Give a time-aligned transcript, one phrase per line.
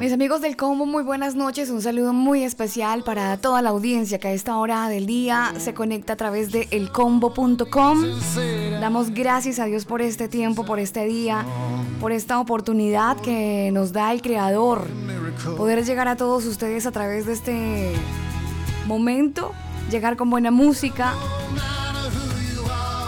[0.00, 1.68] Mis amigos del combo, muy buenas noches.
[1.68, 5.74] Un saludo muy especial para toda la audiencia que a esta hora del día se
[5.74, 8.04] conecta a través de elcombo.com.
[8.80, 11.44] Damos gracias a Dios por este tiempo, por este día,
[12.00, 14.88] por esta oportunidad que nos da el Creador.
[15.58, 17.92] Poder llegar a todos ustedes a través de este
[18.86, 19.52] momento,
[19.90, 21.12] llegar con buena música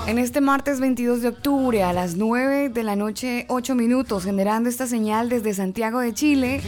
[0.09, 4.71] en este martes 22 de octubre a las 9 de la noche 8 minutos, generando
[4.71, 6.63] esta señal desde Santiago de Chile.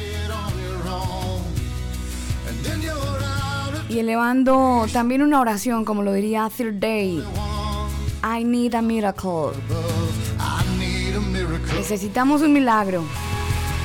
[3.89, 7.25] Y elevando también una oración, como lo diría Third Day.
[8.23, 9.53] I need a miracle.
[11.75, 13.03] Necesitamos un milagro.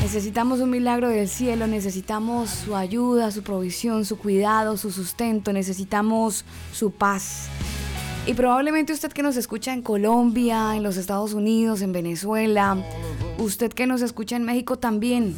[0.02, 6.44] Necesitamos un milagro del cielo, necesitamos su ayuda, su provisión, su cuidado, su sustento, necesitamos
[6.73, 7.48] su paz.
[8.27, 12.77] Y probablemente usted que nos escucha en Colombia, en los Estados Unidos, en Venezuela,
[13.37, 15.35] usted que nos escucha en México también,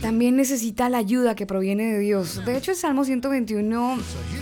[0.00, 2.44] también necesita la ayuda que proviene de Dios.
[2.44, 3.96] De hecho, el Salmo 121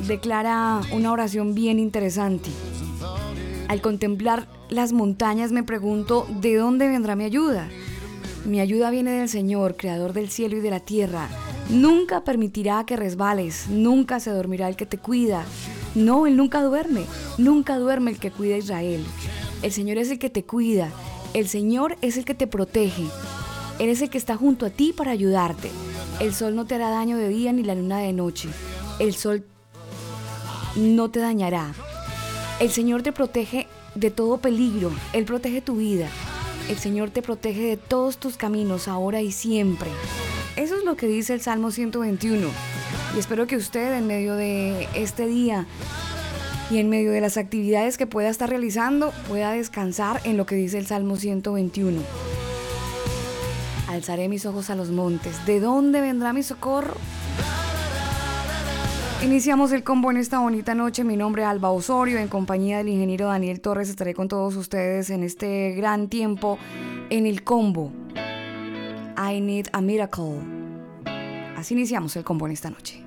[0.07, 2.49] declara una oración bien interesante.
[3.69, 7.69] Al contemplar las montañas me pregunto, ¿de dónde vendrá mi ayuda?
[8.47, 11.29] Mi ayuda viene del Señor, creador del cielo y de la tierra.
[11.69, 15.45] Nunca permitirá que resbales, nunca se dormirá el que te cuida.
[15.95, 17.05] No, Él nunca duerme,
[17.39, 19.05] nunca duerme el que cuida a Israel.
[19.63, 20.91] El Señor es el que te cuida,
[21.35, 23.05] el Señor es el que te protege.
[23.79, 25.71] Él es el que está junto a ti para ayudarte.
[26.21, 28.49] El sol no te hará daño de día ni la luna de noche.
[28.99, 29.47] El sol
[30.77, 31.73] no te dañará.
[32.61, 34.93] El Señor te protege de todo peligro.
[35.13, 36.09] Él protege tu vida.
[36.69, 39.91] El Señor te protege de todos tus caminos, ahora y siempre.
[40.57, 42.49] Eso es lo que dice el Salmo 121.
[43.15, 45.67] Y espero que usted en medio de este día
[46.71, 50.55] y en medio de las actividades que pueda estar realizando pueda descansar en lo que
[50.55, 52.01] dice el Salmo 121.
[53.89, 55.45] Alzaré mis ojos a los montes.
[55.47, 56.95] ¿De dónde vendrá mi socorro?
[59.25, 61.03] Iniciamos el combo en esta bonita noche.
[61.03, 62.19] Mi nombre es Alba Osorio.
[62.19, 66.59] En compañía del ingeniero Daniel Torres estaré con todos ustedes en este gran tiempo
[67.11, 67.93] en el combo.
[69.19, 70.60] I need a miracle.
[71.61, 73.03] Así iniciamos el combo en esta noche.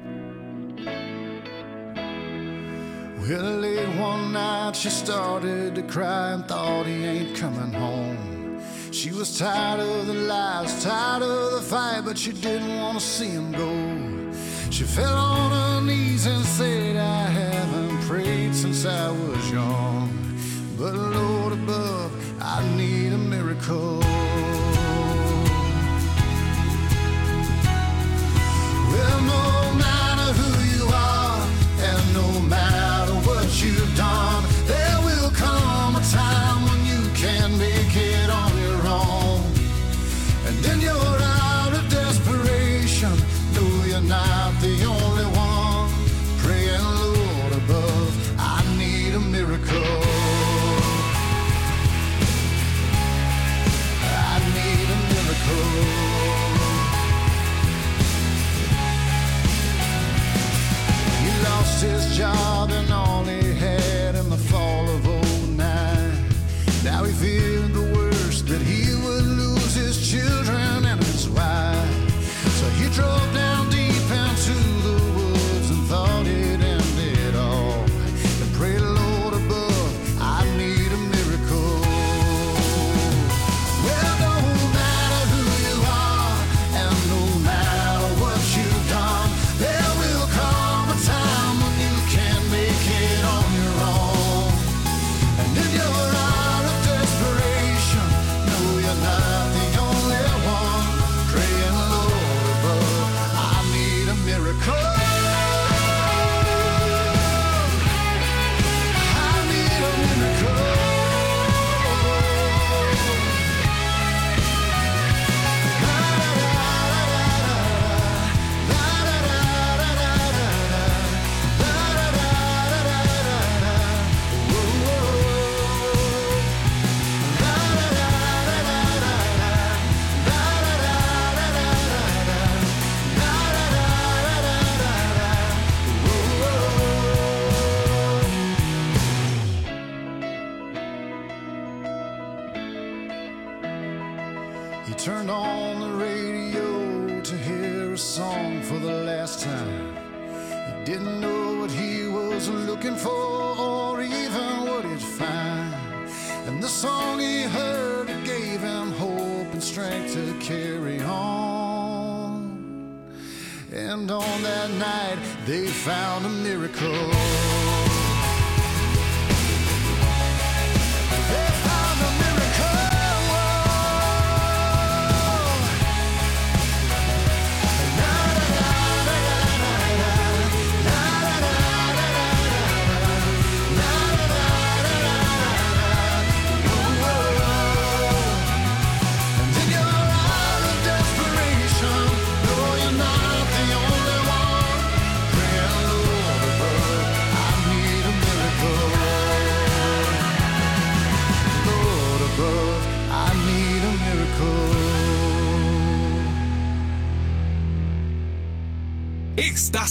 [3.20, 8.62] Well, late one night she started to cry and thought he ain't coming home.
[8.92, 13.04] She was tired of the lies, tired of the fight, but she didn't want to
[13.04, 14.32] see him go.
[14.70, 20.12] She fell on her knees and said, I haven't prayed since I was young.
[20.78, 24.04] But Lord above, I need a miracle.
[29.78, 31.40] Matter who you are,
[31.90, 34.13] and no matter what you've done,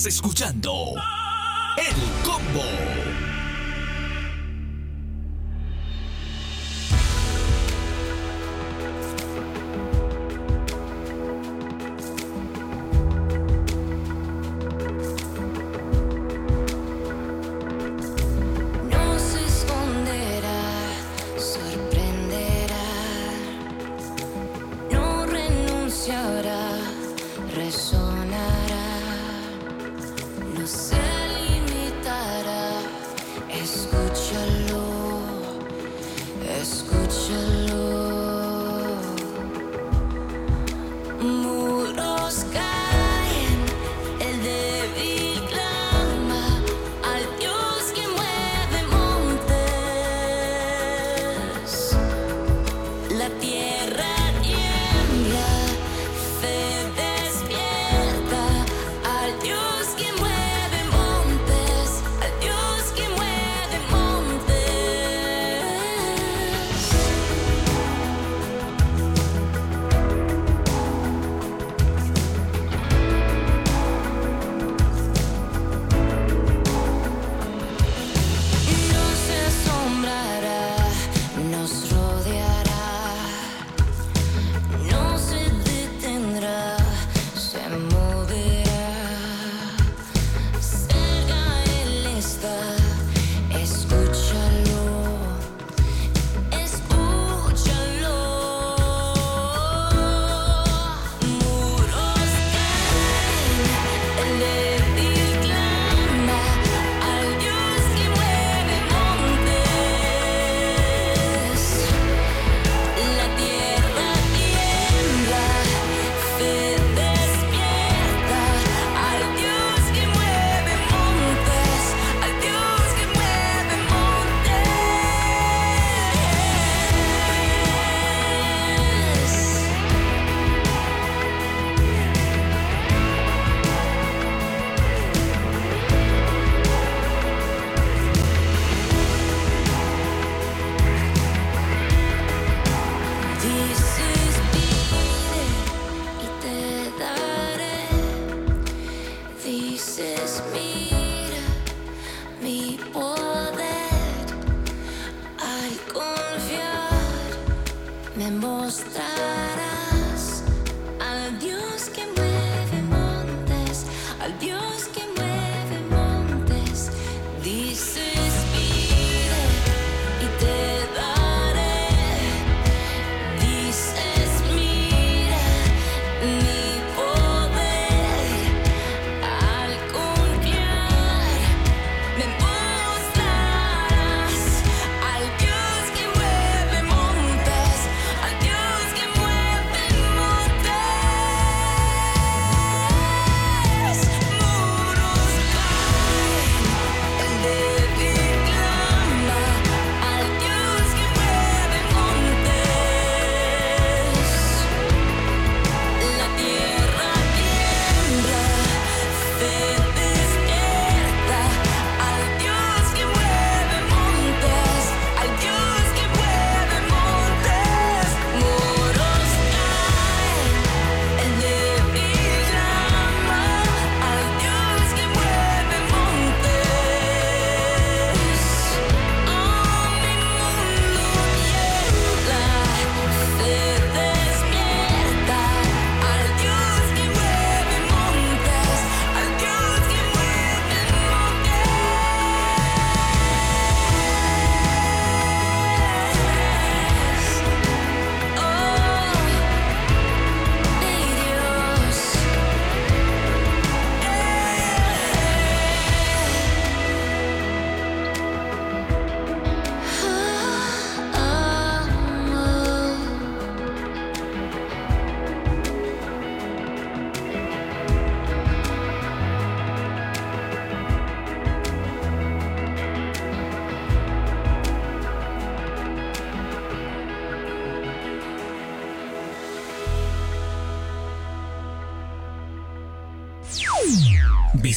[0.06, 0.94] escuchando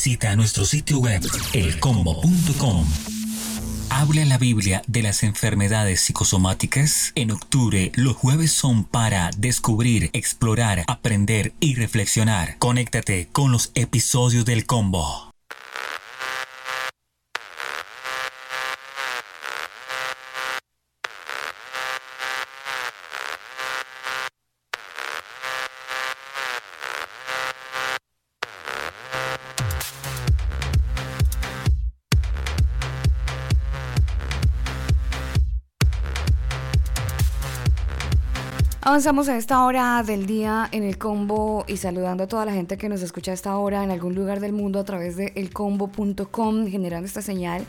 [0.06, 1.20] Visita nuestro sitio web
[1.54, 2.86] elcombo.com.
[3.90, 7.12] Habla la Biblia de las enfermedades psicosomáticas.
[7.16, 12.60] En octubre, los jueves son para descubrir, explorar, aprender y reflexionar.
[12.60, 15.25] Conéctate con los episodios del combo.
[38.96, 42.78] Avanzamos a esta hora del día en el combo y saludando a toda la gente
[42.78, 46.68] que nos escucha a esta hora en algún lugar del mundo a través de elcombo.com,
[46.68, 47.66] generando esta señal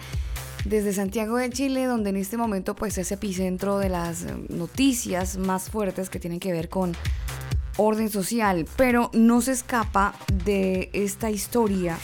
[0.64, 5.36] desde Santiago de Chile, donde en este momento pues es epicentro de las eh, noticias
[5.36, 6.92] más fuertes que tienen que ver con
[7.76, 10.14] orden social, pero no se escapa
[10.44, 11.98] de esta historia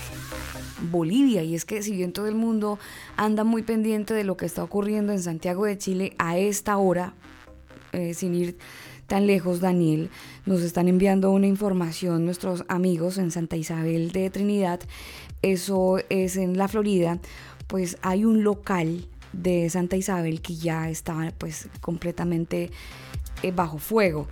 [0.91, 2.81] Bolivia y es que si bien todo el mundo
[3.17, 7.15] anda muy pendiente de lo que está ocurriendo en Santiago de Chile a esta hora,
[7.93, 8.57] eh, sin ir
[9.07, 10.11] tan lejos, Daniel.
[10.47, 14.81] Nos están enviando una información nuestros amigos en Santa Isabel de Trinidad.
[15.43, 17.19] Eso es en la Florida.
[17.67, 22.71] Pues hay un local de Santa Isabel que ya está pues completamente
[23.43, 24.29] eh, bajo fuego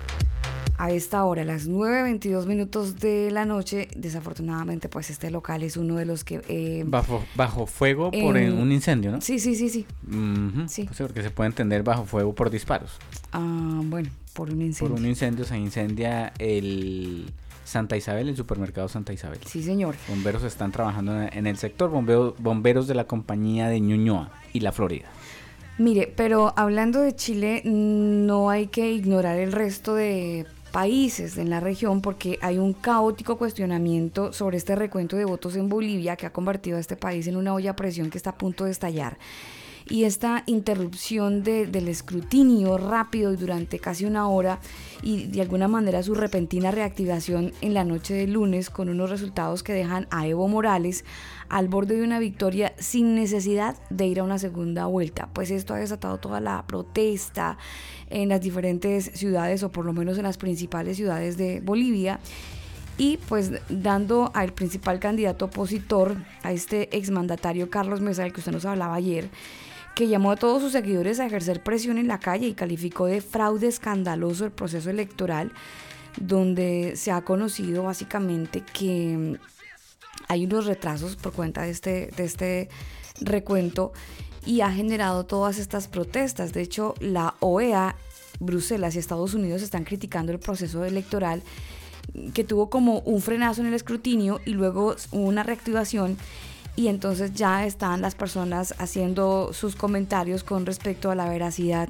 [0.80, 3.88] a esta hora, a las 9.22 minutos de la noche.
[3.94, 6.40] Desafortunadamente, pues este local es uno de los que...
[6.48, 9.20] Eh, bajo, bajo fuego por un incendio, ¿no?
[9.20, 9.86] Sí, sí, sí, sí.
[10.68, 10.84] sí.
[10.84, 12.92] Pues porque se puede entender bajo fuego por disparos.
[13.32, 14.94] Ah, bueno, por un incendio.
[14.94, 17.30] Por un incendio se incendia el
[17.64, 19.38] Santa Isabel, el supermercado Santa Isabel.
[19.46, 19.94] Sí, señor.
[20.08, 24.72] Bomberos están trabajando en el sector, bomberos, bomberos de la compañía de Ñuñoa y la
[24.72, 25.06] Florida.
[25.78, 31.60] Mire, pero hablando de Chile, no hay que ignorar el resto de países en la
[31.60, 36.32] región porque hay un caótico cuestionamiento sobre este recuento de votos en Bolivia que ha
[36.32, 39.18] convertido a este país en una olla a presión que está a punto de estallar.
[39.90, 44.60] Y esta interrupción del escrutinio rápido y durante casi una hora
[45.02, 49.64] y de alguna manera su repentina reactivación en la noche de lunes con unos resultados
[49.64, 51.04] que dejan a Evo Morales
[51.48, 55.28] al borde de una victoria sin necesidad de ir a una segunda vuelta.
[55.32, 57.58] Pues esto ha desatado toda la protesta
[58.10, 62.20] en las diferentes ciudades o por lo menos en las principales ciudades de Bolivia
[62.96, 68.52] y pues dando al principal candidato opositor, a este exmandatario Carlos Mesa, del que usted
[68.52, 69.30] nos hablaba ayer,
[70.00, 73.20] que llamó a todos sus seguidores a ejercer presión en la calle y calificó de
[73.20, 75.52] fraude escandaloso el proceso electoral,
[76.18, 79.38] donde se ha conocido básicamente que
[80.26, 82.70] hay unos retrasos por cuenta de este, de este
[83.20, 83.92] recuento
[84.46, 86.54] y ha generado todas estas protestas.
[86.54, 87.94] De hecho, la OEA,
[88.38, 91.42] Bruselas y Estados Unidos están criticando el proceso electoral
[92.32, 96.16] que tuvo como un frenazo en el escrutinio y luego una reactivación
[96.76, 101.88] y entonces ya están las personas haciendo sus comentarios con respecto a la veracidad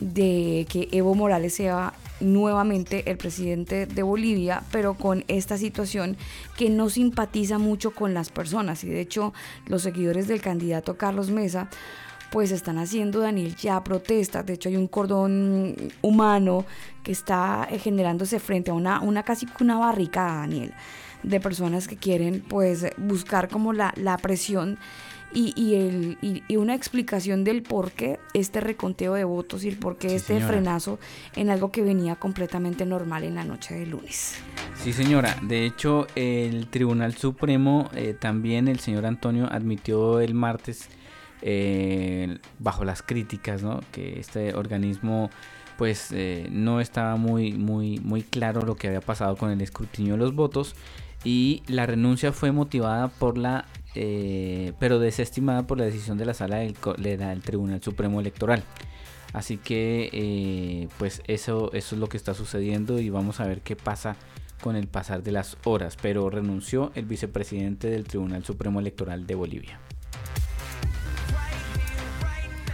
[0.00, 6.16] de que Evo Morales sea nuevamente el presidente de Bolivia, pero con esta situación
[6.56, 8.84] que no simpatiza mucho con las personas.
[8.84, 9.32] Y de hecho,
[9.66, 11.68] los seguidores del candidato Carlos Mesa
[12.30, 14.44] pues están haciendo, Daniel, ya protestas.
[14.44, 16.64] De hecho, hay un cordón humano
[17.02, 20.74] que está generándose frente a una, una casi una barricada, Daniel,
[21.26, 24.78] de personas que quieren pues buscar como la, la presión
[25.34, 29.98] y, el, y, una explicación del por qué este reconteo de votos y el por
[29.98, 30.98] qué este frenazo
[31.34, 34.36] en algo que venía completamente normal en la noche de lunes.
[34.76, 35.36] Sí, señora.
[35.42, 40.88] De hecho, el Tribunal Supremo, eh, también el señor Antonio admitió el martes,
[41.42, 43.80] eh, bajo las críticas, ¿no?
[43.92, 45.28] que este organismo
[45.76, 50.14] pues eh, no estaba muy, muy, muy claro lo que había pasado con el escrutinio
[50.14, 50.74] de los votos
[51.24, 53.66] y la renuncia fue motivada por la
[53.98, 58.62] eh, pero desestimada por la decisión de la sala del, del Tribunal Supremo Electoral.
[59.32, 63.62] Así que eh, pues eso, eso es lo que está sucediendo y vamos a ver
[63.62, 64.16] qué pasa
[64.62, 65.96] con el pasar de las horas.
[66.00, 69.80] Pero renunció el vicepresidente del Tribunal Supremo Electoral de Bolivia.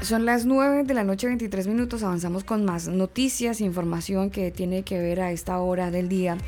[0.00, 4.82] Son las 9 de la noche 23 minutos, avanzamos con más noticias, información que tiene
[4.82, 6.38] que ver a esta hora del día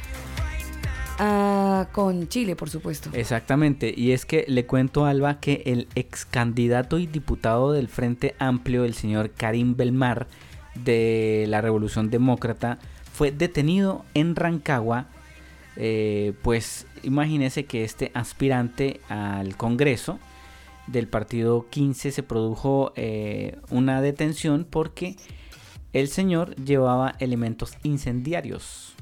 [1.18, 3.10] Ah, con Chile, por supuesto.
[3.12, 8.34] Exactamente, y es que le cuento Alba que el ex candidato y diputado del Frente
[8.38, 10.26] Amplio, el señor Karim Belmar,
[10.74, 12.78] de la Revolución Demócrata,
[13.12, 15.06] fue detenido en Rancagua.
[15.76, 20.18] Eh, pues imagínese que este aspirante al Congreso
[20.86, 25.16] del partido 15 se produjo eh, una detención porque
[25.92, 28.93] el señor llevaba elementos incendiarios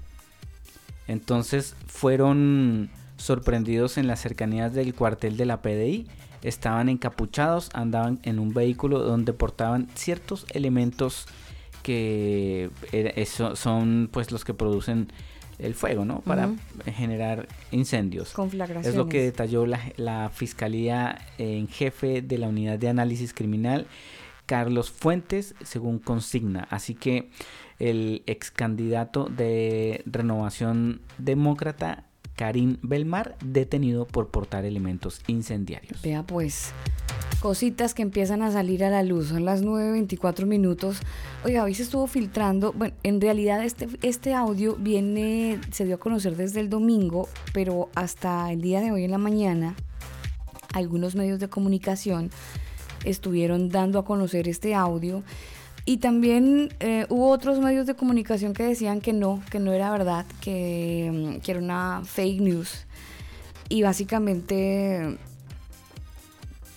[1.12, 6.06] entonces fueron sorprendidos en las cercanías del cuartel de la PDI.
[6.42, 11.26] Estaban encapuchados, andaban en un vehículo donde portaban ciertos elementos
[11.82, 12.70] que
[13.54, 15.12] son pues los que producen
[15.58, 16.20] el fuego, ¿no?
[16.20, 16.50] Para
[16.96, 18.32] generar incendios.
[18.88, 23.86] Es lo que detalló la, la, Fiscalía en jefe de la Unidad de Análisis Criminal,
[24.46, 26.66] Carlos Fuentes, según consigna.
[26.70, 27.30] Así que
[27.78, 32.06] el ex candidato de Renovación Demócrata,
[32.36, 36.00] Karim Belmar, detenido por portar elementos incendiarios.
[36.02, 36.72] Vea pues
[37.40, 39.28] cositas que empiezan a salir a la luz.
[39.28, 40.98] Son las 9.24 minutos.
[41.44, 42.72] Oiga, hoy se estuvo filtrando.
[42.72, 47.90] Bueno, en realidad este, este audio viene, se dio a conocer desde el domingo, pero
[47.96, 49.74] hasta el día de hoy en la mañana,
[50.72, 52.30] algunos medios de comunicación
[53.04, 55.22] estuvieron dando a conocer este audio.
[55.84, 59.90] Y también eh, hubo otros medios de comunicación que decían que no, que no era
[59.90, 62.86] verdad, que, que era una fake news.
[63.68, 65.18] Y básicamente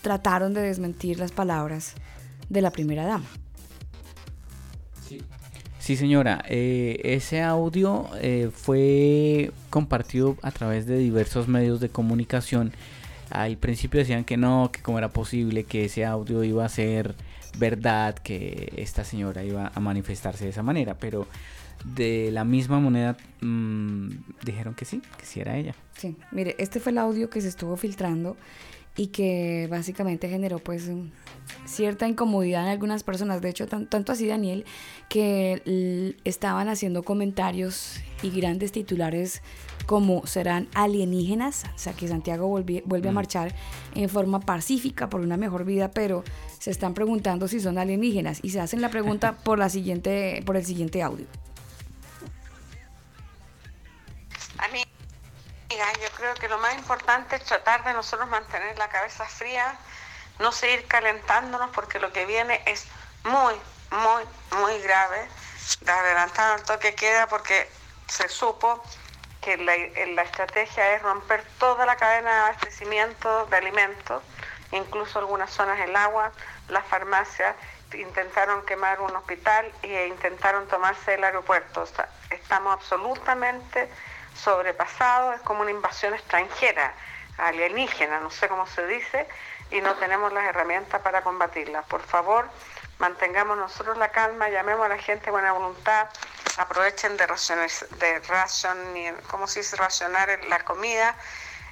[0.01, 1.93] trataron de desmentir las palabras
[2.49, 3.25] de la primera dama.
[5.85, 12.71] Sí, señora, eh, ese audio eh, fue compartido a través de diversos medios de comunicación.
[13.29, 17.15] Al principio decían que no, que cómo era posible que ese audio iba a ser
[17.57, 21.27] verdad, que esta señora iba a manifestarse de esa manera, pero
[21.83, 24.09] de la misma moneda mm,
[24.43, 25.75] dijeron que sí, que sí era ella.
[25.97, 28.37] Sí, mire, este fue el audio que se estuvo filtrando
[28.97, 30.89] y que básicamente generó pues
[31.65, 33.41] cierta incomodidad en algunas personas.
[33.41, 34.65] De hecho, tanto así Daniel,
[35.09, 39.41] que estaban haciendo comentarios y grandes titulares
[39.85, 43.15] como serán alienígenas, o sea que Santiago vuelve a mm.
[43.15, 43.55] marchar
[43.93, 46.23] en forma pacífica por una mejor vida, pero
[46.59, 50.57] se están preguntando si son alienígenas y se hacen la pregunta por, la siguiente, por
[50.57, 51.27] el siguiente audio.
[55.77, 59.75] Yo creo que lo más importante es tratar de nosotros mantener la cabeza fría,
[60.39, 62.87] no seguir calentándonos porque lo que viene es
[63.23, 63.55] muy,
[63.91, 64.23] muy,
[64.59, 65.27] muy grave.
[65.87, 67.69] Adelantando el toque queda porque
[68.07, 68.83] se supo
[69.41, 69.75] que la,
[70.23, 74.23] estrategia es romper toda la cadena de abastecimiento de alimentos,
[74.71, 76.31] incluso algunas zonas del agua,
[76.69, 77.55] las farmacias
[77.93, 81.85] intentaron quemar un hospital e intentaron tomarse el aeropuerto.
[82.29, 83.89] estamos absolutamente
[84.35, 86.93] sobrepasado, es como una invasión extranjera,
[87.37, 89.27] alienígena, no sé cómo se dice,
[89.71, 91.81] y no tenemos las herramientas para combatirla.
[91.83, 92.47] Por favor,
[92.99, 96.07] mantengamos nosotros la calma, llamemos a la gente buena voluntad,
[96.57, 97.69] aprovechen de racionar,
[97.99, 98.77] de ration,
[99.29, 99.75] ¿cómo se dice?
[99.75, 101.15] racionar la comida,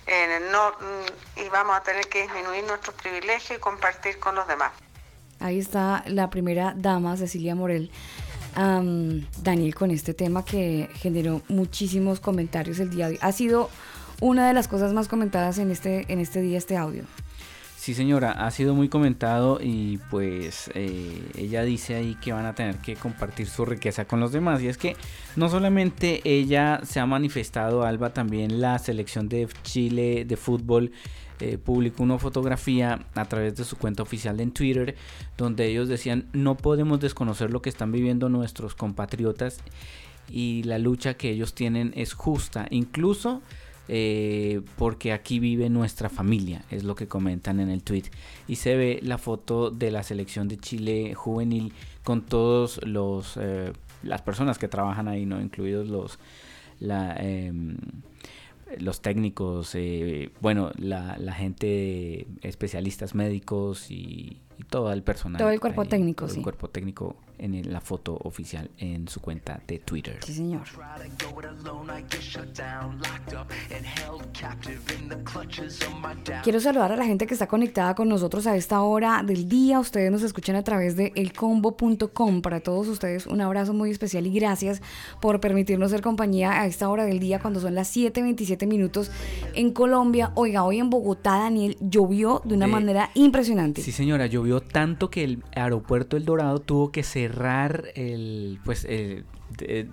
[0.06, 4.48] eh, no, mm, y vamos a tener que disminuir nuestros privilegios y compartir con los
[4.48, 4.72] demás.
[5.40, 7.92] Ahí está la primera dama, Cecilia Morel,
[8.56, 13.20] Daniel con este tema que generó muchísimos comentarios el día de hoy.
[13.22, 13.70] Ha sido
[14.22, 17.04] una de las cosas más comentadas en este, en este día, este audio.
[17.84, 22.56] Sí señora, ha sido muy comentado y pues eh, ella dice ahí que van a
[22.56, 24.62] tener que compartir su riqueza con los demás.
[24.62, 24.96] Y es que
[25.36, 30.94] no solamente ella se ha manifestado, Alba, también la selección de Chile de fútbol
[31.42, 34.96] eh, publicó una fotografía a través de su cuenta oficial en Twitter
[35.36, 39.58] donde ellos decían no podemos desconocer lo que están viviendo nuestros compatriotas
[40.30, 43.42] y la lucha que ellos tienen es justa, incluso
[43.88, 48.04] eh, porque aquí vive nuestra familia, es lo que comentan en el tweet.
[48.48, 53.74] Y se ve la foto de la selección de Chile juvenil con todos los eh,
[54.04, 56.20] las personas que trabajan ahí, no incluidos los
[56.80, 57.78] la, em,
[58.80, 65.40] los técnicos, eh, bueno, la, la, gente, especialistas médicos y, todo el personal.
[65.40, 66.38] Todo el cuerpo técnico, sí.
[66.38, 70.20] El cuerpo técnico en la foto oficial en su cuenta de Twitter.
[70.24, 70.64] Sí, señor.
[76.44, 79.80] Quiero saludar a la gente que está conectada con nosotros a esta hora del día.
[79.80, 82.42] Ustedes nos escuchan a través de elcombo.com.
[82.42, 84.82] Para todos ustedes un abrazo muy especial y gracias
[85.22, 89.12] por permitirnos ser compañía a esta hora del día cuando son las 7:27 minutos
[89.54, 90.32] en Colombia.
[90.36, 93.82] Oiga, hoy en Bogotá, Daniel, llovió de una manera impresionante.
[93.82, 98.88] Sí, señora, llovió tanto que el aeropuerto El Dorado tuvo que cerrar el, pues,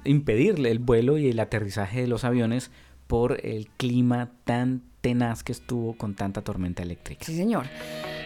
[0.05, 2.71] impedirle el vuelo y el aterrizaje de los aviones
[3.07, 7.25] por el clima tan tenaz que estuvo con tanta tormenta eléctrica.
[7.25, 7.67] Sí, señor.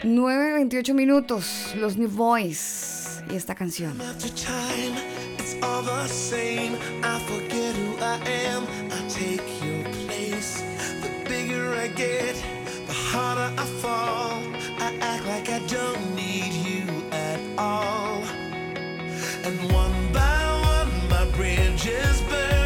[0.03, 3.97] 9.28 minutos, los New Boys y esta canción.
[14.77, 18.24] I act like I don't need you at all.
[19.47, 22.64] And one by one, my bridges burn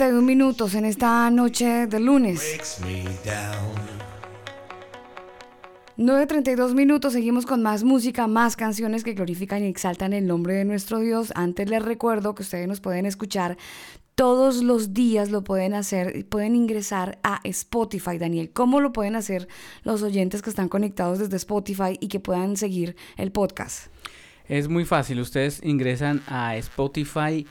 [0.00, 2.40] 9.31 minutos en esta noche de lunes.
[5.98, 10.64] 9.32 minutos, seguimos con más música, más canciones que glorifican y exaltan el nombre de
[10.64, 11.34] nuestro Dios.
[11.34, 13.58] Antes les recuerdo que ustedes nos pueden escuchar
[14.14, 18.52] todos los días, lo pueden hacer, pueden ingresar a Spotify, Daniel.
[18.54, 19.48] ¿Cómo lo pueden hacer
[19.82, 23.88] los oyentes que están conectados desde Spotify y que puedan seguir el podcast?
[24.48, 27.46] Es muy fácil, ustedes ingresan a Spotify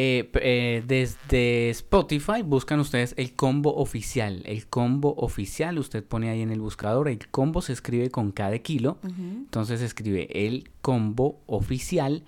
[0.00, 4.42] eh, eh, desde Spotify buscan ustedes el combo oficial.
[4.46, 8.56] El combo oficial, usted pone ahí en el buscador, el combo se escribe con cada
[8.60, 8.98] kilo.
[9.02, 12.22] Entonces escribe el combo oficial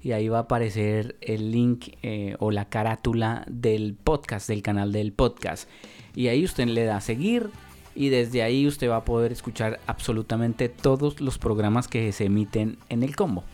[0.00, 4.90] y ahí va a aparecer el link eh, o la carátula del podcast, del canal
[4.90, 5.68] del podcast.
[6.16, 7.50] Y ahí usted le da a seguir
[7.94, 12.78] y desde ahí usted va a poder escuchar absolutamente todos los programas que se emiten
[12.88, 13.44] en el combo.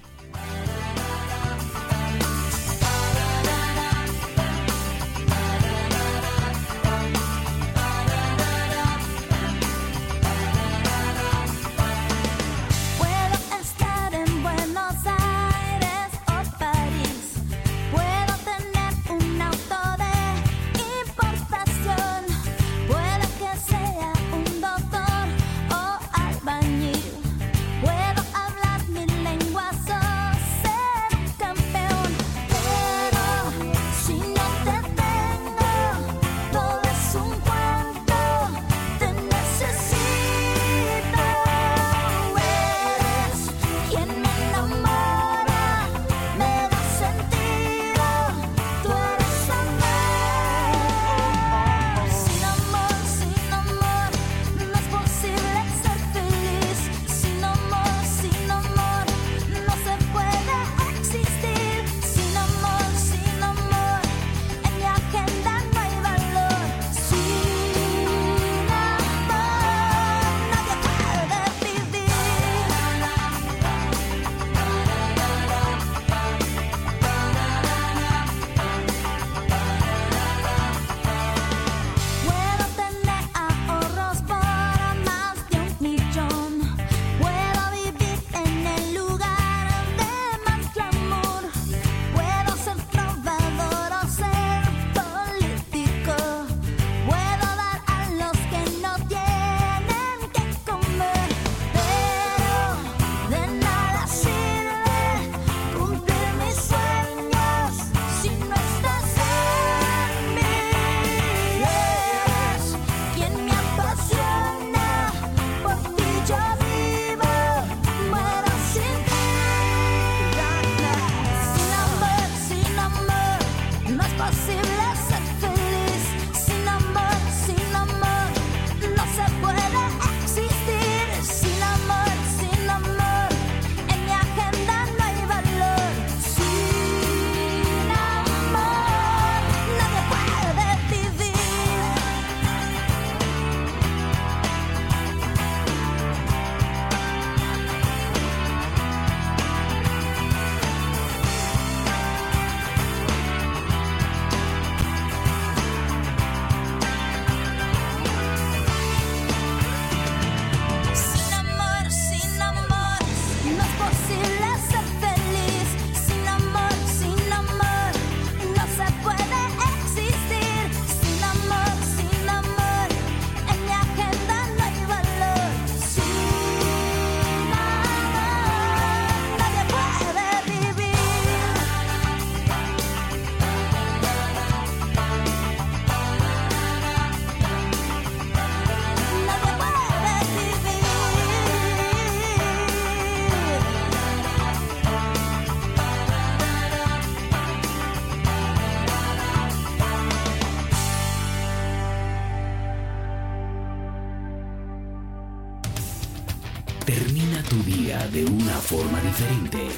[208.79, 209.71] forma diferente.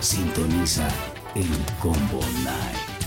[0.00, 0.86] Sintoniza
[1.34, 1.48] el
[1.80, 2.98] Combo Night.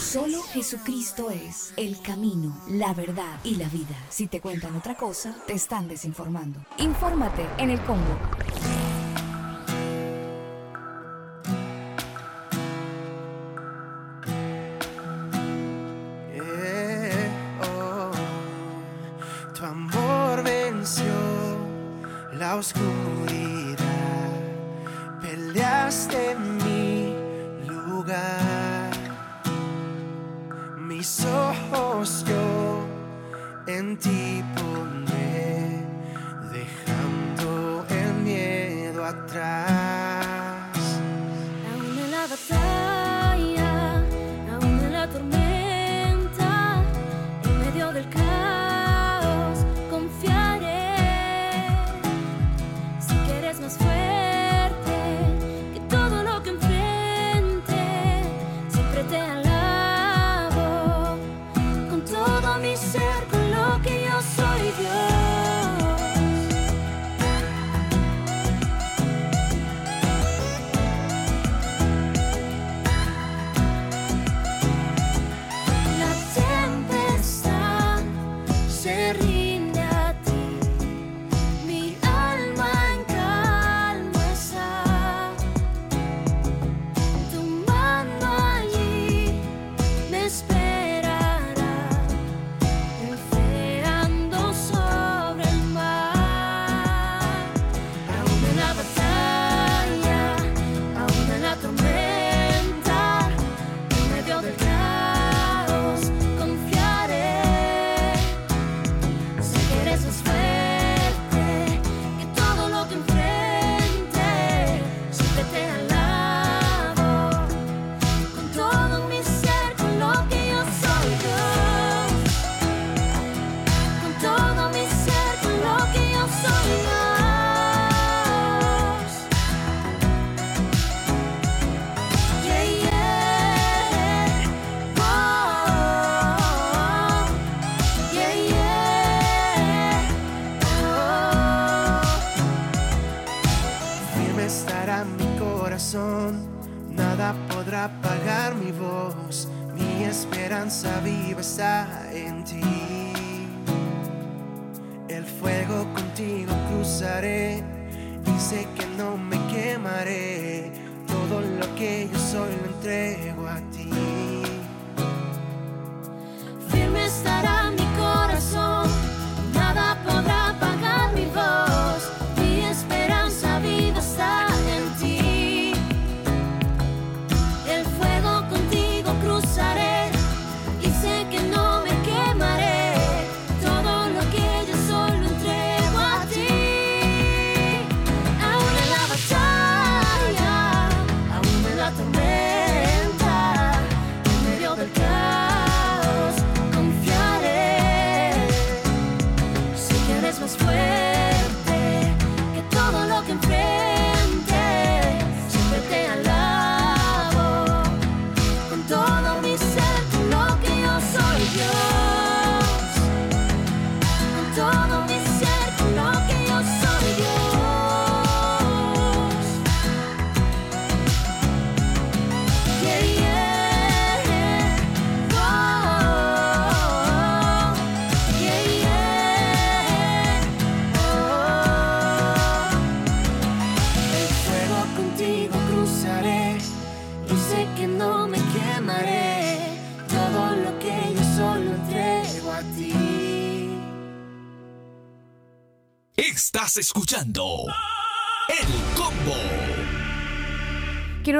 [0.00, 3.94] Solo Jesucristo es el camino, la verdad y la vida.
[4.08, 6.58] Si te cuentan otra cosa, te están desinformando.
[6.78, 8.18] Infórmate en el Combo.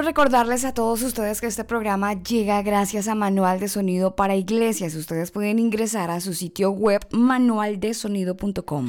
[0.08, 4.94] recordarles a todos ustedes que este programa llega gracias a Manual de Sonido para Iglesias.
[4.94, 8.88] Ustedes pueden ingresar a su sitio web manualdesonido.com.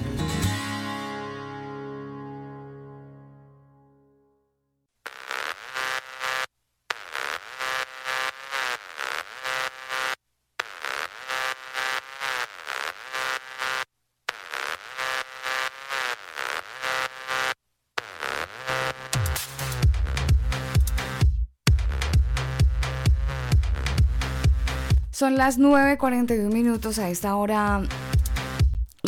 [25.21, 26.97] Son las 9.41 minutos.
[26.97, 27.83] A esta hora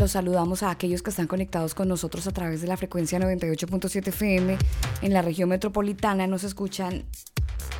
[0.03, 4.09] los saludamos a aquellos que están conectados con nosotros a través de la frecuencia 98.7
[4.09, 4.57] FM
[5.01, 6.27] en la región metropolitana.
[6.27, 7.05] Nos escuchan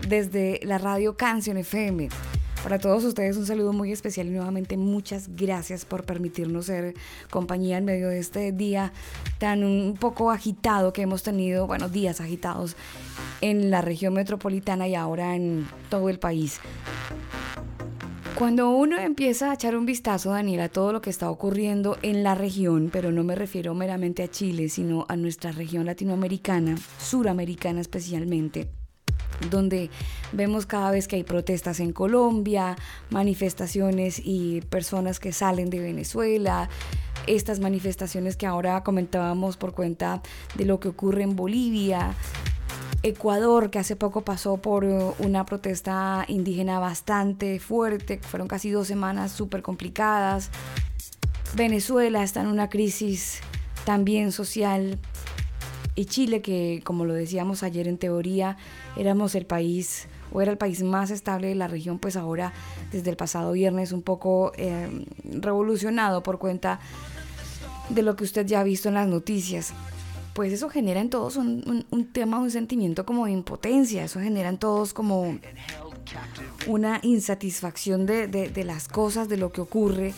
[0.08, 2.08] desde la radio Canción FM.
[2.64, 6.94] Para todos ustedes un saludo muy especial y nuevamente muchas gracias por permitirnos ser
[7.30, 8.94] compañía en medio de este día
[9.38, 12.78] tan un poco agitado que hemos tenido, bueno, días agitados
[13.42, 16.62] en la región metropolitana y ahora en todo el país.
[18.38, 22.24] Cuando uno empieza a echar un vistazo, Daniel, a todo lo que está ocurriendo en
[22.24, 27.80] la región, pero no me refiero meramente a Chile, sino a nuestra región latinoamericana, suramericana
[27.80, 28.70] especialmente,
[29.52, 29.92] donde
[30.32, 32.76] vemos cada vez que hay protestas en Colombia,
[33.12, 36.70] manifestaciones y personas que salen de Venezuela,
[37.28, 40.24] estas manifestaciones que ahora comentábamos por cuenta
[40.56, 42.16] de lo que ocurre en Bolivia,
[43.06, 48.88] Ecuador, que hace poco pasó por uh, una protesta indígena bastante fuerte, fueron casi dos
[48.88, 50.50] semanas súper complicadas.
[51.54, 53.42] Venezuela está en una crisis
[53.86, 54.98] también social.
[55.96, 58.56] Y Chile, que como lo decíamos ayer en teoría,
[58.96, 62.54] éramos el país o era el país más estable de la región, pues ahora
[62.94, 66.80] desde el pasado viernes un poco eh, revolucionado por cuenta
[67.90, 69.74] de lo que usted ya ha visto en las noticias
[70.34, 74.58] pues eso genera en todos un, tema, un sentimiento como de impotencia, eso genera en
[74.58, 75.38] todos como
[76.68, 80.14] una insatisfacción de, las cosas, de lo que ocurre.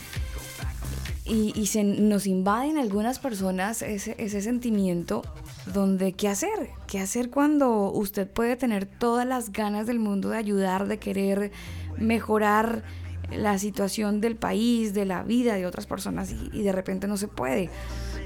[1.24, 5.22] Y, se nos invaden algunas personas ese, ese sentimiento
[5.66, 10.38] donde qué hacer, qué hacer cuando usted puede tener todas las ganas del mundo de
[10.38, 11.50] ayudar, de querer
[11.98, 12.84] mejorar
[13.32, 17.26] la situación del país, de la vida de otras personas y de repente no se
[17.26, 17.70] puede.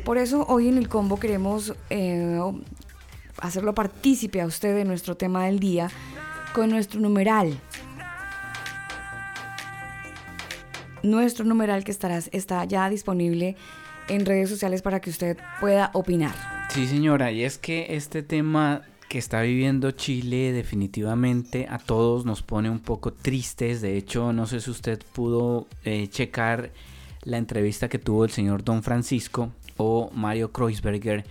[0.05, 2.41] Por eso hoy en el combo queremos eh,
[3.39, 5.91] hacerlo partícipe a usted de nuestro tema del día
[6.53, 7.59] con nuestro numeral.
[11.03, 13.57] Nuestro numeral que estará, está ya disponible
[14.09, 16.35] en redes sociales para que usted pueda opinar.
[16.71, 22.43] Sí, señora, y es que este tema que está viviendo Chile definitivamente a todos nos
[22.43, 23.81] pone un poco tristes.
[23.81, 26.71] De hecho, no sé si usted pudo eh, checar
[27.23, 29.51] la entrevista que tuvo el señor Don Francisco
[29.81, 31.25] o Mario Kreuzberger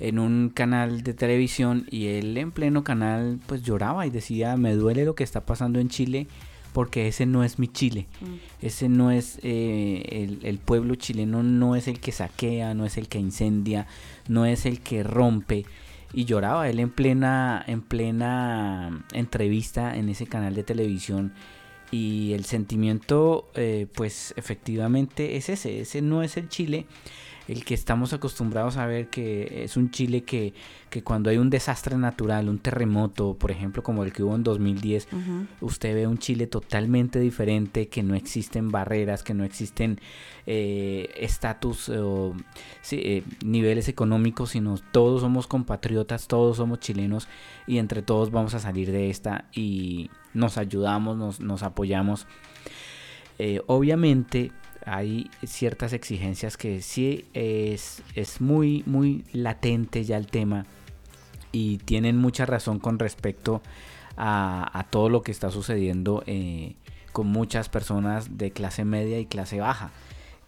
[0.00, 4.74] en un canal de televisión y él en pleno canal pues lloraba y decía me
[4.74, 6.26] duele lo que está pasando en Chile
[6.72, 8.66] porque ese no es mi Chile, mm.
[8.66, 13.06] ese no es eh, el, pueblo chileno, no es el que saquea, no es el
[13.06, 13.86] que incendia,
[14.26, 15.64] no es el que rompe
[16.12, 21.32] y lloraba él en plena en plena entrevista en ese canal de televisión.
[21.92, 26.86] Y el sentimiento eh, pues efectivamente es ese, ese no es el Chile
[27.46, 30.54] el que estamos acostumbrados a ver que es un Chile que,
[30.88, 34.42] que cuando hay un desastre natural, un terremoto, por ejemplo, como el que hubo en
[34.42, 35.08] 2010,
[35.60, 40.00] usted ve un Chile totalmente diferente, que no existen barreras, que no existen
[40.46, 42.34] eh, estatus o
[42.90, 47.28] eh, niveles económicos, sino todos somos compatriotas, todos somos chilenos
[47.66, 52.26] y entre todos vamos a salir de esta y nos ayudamos, nos, nos apoyamos.
[53.38, 54.52] Eh, obviamente
[54.86, 60.66] hay ciertas exigencias que sí es, es muy, muy latente ya el tema
[61.52, 63.62] y tienen mucha razón con respecto
[64.16, 66.74] a, todo lo que está sucediendo eh,
[67.12, 69.90] con muchas personas de clase media y clase baja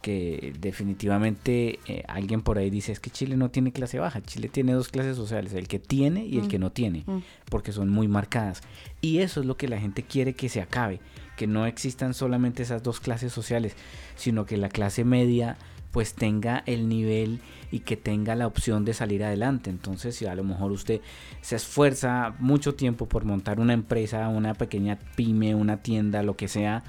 [0.06, 4.48] que definitivamente eh, alguien por ahí dice es que Chile no tiene clase baja, Chile
[4.48, 6.48] tiene dos clases sociales, el que tiene y el mm.
[6.48, 7.18] que no tiene, mm.
[7.50, 8.60] porque son muy marcadas.
[9.00, 11.00] Y eso es lo que la gente quiere que se acabe,
[11.36, 13.74] que no existan solamente esas dos clases sociales,
[14.16, 15.56] sino que la clase media
[15.92, 19.70] pues tenga el nivel y que tenga la opción de salir adelante.
[19.70, 21.00] Entonces, si a lo mejor usted
[21.40, 26.48] se esfuerza mucho tiempo por montar una empresa, una pequeña pyme, una tienda, lo que
[26.48, 26.84] sea,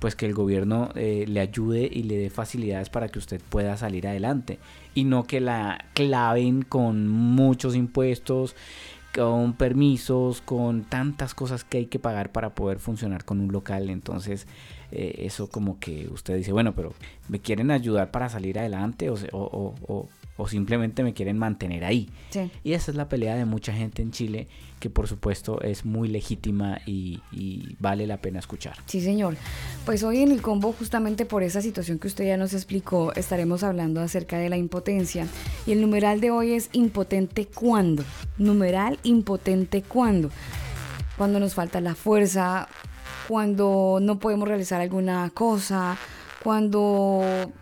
[0.00, 3.76] pues que el gobierno eh, le ayude y le dé facilidades para que usted pueda
[3.76, 4.58] salir adelante
[4.94, 8.54] y no que la claven con muchos impuestos
[9.18, 13.90] con permisos, con tantas cosas que hay que pagar para poder funcionar con un local.
[13.90, 14.46] Entonces,
[14.92, 16.92] eh, eso como que usted dice, bueno, pero
[17.28, 20.08] ¿me quieren ayudar para salir adelante o, o, o
[20.46, 22.08] simplemente me quieren mantener ahí.
[22.62, 24.46] Y esa es la pelea de mucha gente en Chile
[24.78, 27.20] que por supuesto es muy legítima y,
[27.80, 28.76] vale la pena escuchar.
[28.86, 29.36] Sí, señor.
[29.84, 33.62] Pues hoy en el combo, justamente por esa situación que usted ya nos explicó, estaremos
[33.62, 35.26] hablando acerca de la impotencia.
[35.66, 38.04] Y el numeral de hoy es impotente cuando.
[38.36, 40.30] Numeral impotente cuando.
[41.16, 42.68] Cuando nos falta la fuerza,
[43.26, 45.96] cuando no podemos realizar alguna cosa,
[46.42, 47.52] cuando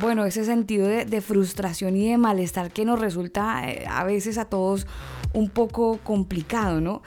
[0.00, 4.44] bueno, ese sentido de, frustración y de malestar que nos resulta eh, a veces a
[4.44, 4.86] todos
[5.32, 7.02] un poco complicado, ¿no?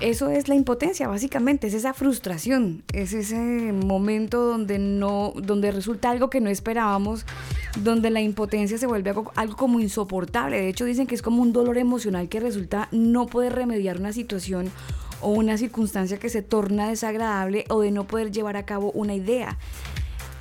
[0.00, 3.36] Eso es la impotencia, básicamente, es esa frustración, es ese
[3.72, 7.26] momento donde no, donde resulta algo que no esperábamos,
[7.80, 10.58] donde la impotencia se vuelve algo, algo como insoportable.
[10.58, 14.14] De hecho, dicen que es como un dolor emocional que resulta no poder remediar una
[14.14, 14.70] situación
[15.20, 19.14] o una circunstancia que se torna desagradable o de no poder llevar a cabo una
[19.14, 19.58] idea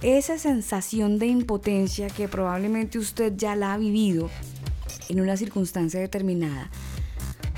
[0.02, 4.30] esa sensación de impotencia que probablemente usted ya la ha vivido
[5.10, 6.70] en una circunstancia determinada,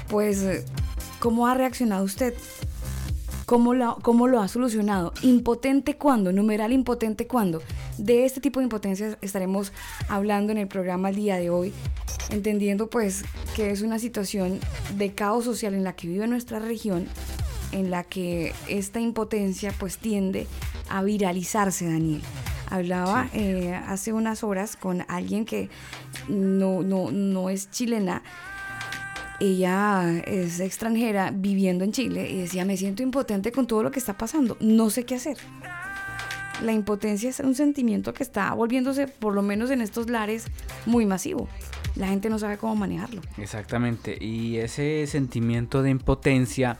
[0.09, 0.65] pues,
[1.19, 2.33] ¿cómo ha reaccionado usted?
[3.45, 5.13] ¿Cómo lo, ¿Cómo lo ha solucionado?
[5.21, 6.31] ¿Impotente cuándo?
[6.31, 7.61] ¿Numeral impotente cuándo?
[7.97, 9.73] De este tipo de impotencia estaremos
[10.07, 11.73] hablando en el programa el día de hoy,
[12.29, 13.23] entendiendo pues
[13.55, 14.59] que es una situación
[14.97, 17.07] de caos social en la que vive nuestra región,
[17.73, 20.70] en la que esta impotencia pues tiende a
[21.03, 22.21] viralizarse, Daniel.
[22.69, 25.69] Hablaba eh, hace unas horas con alguien que
[26.29, 28.23] no, no, no es chilena,
[29.41, 33.97] ella es extranjera viviendo en Chile y decía, me siento impotente con todo lo que
[33.97, 35.37] está pasando, no sé qué hacer.
[36.61, 40.45] La impotencia es un sentimiento que está volviéndose, por lo menos en estos lares,
[40.85, 41.49] muy masivo.
[41.95, 43.21] La gente no sabe cómo manejarlo.
[43.37, 46.77] Exactamente, y ese sentimiento de impotencia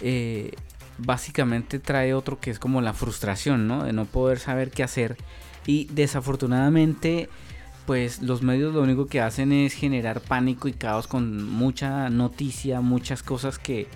[0.00, 0.52] eh,
[0.98, 3.84] básicamente trae otro que es como la frustración, ¿no?
[3.84, 5.16] De no poder saber qué hacer.
[5.66, 7.28] Y desafortunadamente,
[7.86, 12.80] pues los medios lo único que hacen es generar pánico y caos con mucha noticia,
[12.80, 13.88] muchas cosas que,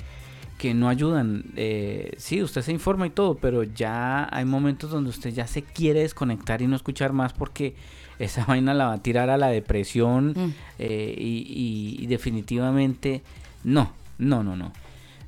[0.58, 1.44] que no ayudan.
[1.56, 5.62] Eh, sí, usted se informa y todo, pero ya hay momentos donde usted ya se
[5.62, 7.74] quiere desconectar y no escuchar más porque
[8.18, 10.54] esa vaina la va a tirar a la depresión mm.
[10.78, 13.22] eh, y definitivamente
[13.62, 14.72] no, no, no, no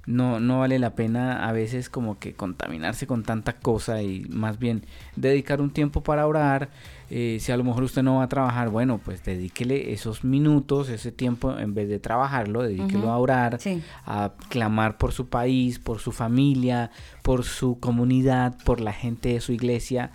[0.07, 4.59] no, no vale la pena a veces como que contaminarse con tanta cosa y más
[4.59, 4.85] bien
[5.17, 6.71] dedicar un tiempo para orar.
[7.11, 10.89] Eh, si a lo mejor usted no va a trabajar, bueno, pues dedíquele esos minutos,
[10.89, 13.59] ese tiempo, en vez de trabajarlo, dedíquelo a orar,
[14.07, 16.91] a clamar por su país, por su familia,
[17.23, 20.13] por su comunidad, por la gente de su iglesia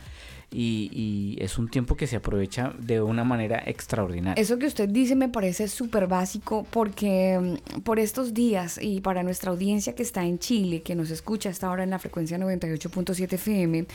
[0.51, 4.41] y, es un tiempo que se aprovecha de una manera extraordinaria.
[4.41, 9.23] Eso que usted dice me parece súper básico porque mm, por estos días y para
[9.23, 13.33] nuestra audiencia que está en Chile, que nos escucha hasta ahora en la frecuencia 98.7
[13.33, 13.85] FM,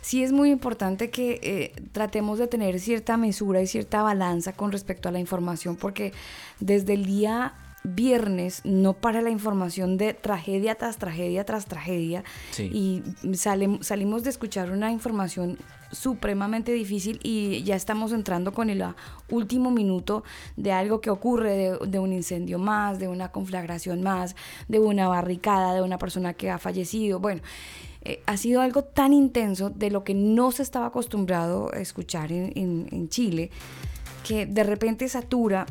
[0.00, 4.72] sí es muy importante que eh, tratemos de tener cierta mesura y cierta balanza con
[4.72, 6.12] respecto a la información porque
[6.60, 12.24] desde el día viernes no para la información de tragedia tras tragedia tras tragedia
[12.58, 13.02] y
[13.34, 15.58] salimos de escuchar una información
[15.90, 18.84] supremamente difícil y ya estamos entrando con el
[19.30, 20.22] último minuto
[20.56, 24.36] de algo que ocurre, de, un incendio más, de una conflagración más,
[24.68, 27.20] de una barricada, de una persona que ha fallecido.
[27.20, 27.40] Bueno,
[28.02, 32.32] eh, ha sido algo tan intenso de lo que no se estaba acostumbrado a escuchar
[32.32, 33.50] en Chile
[34.24, 35.66] que de repente satura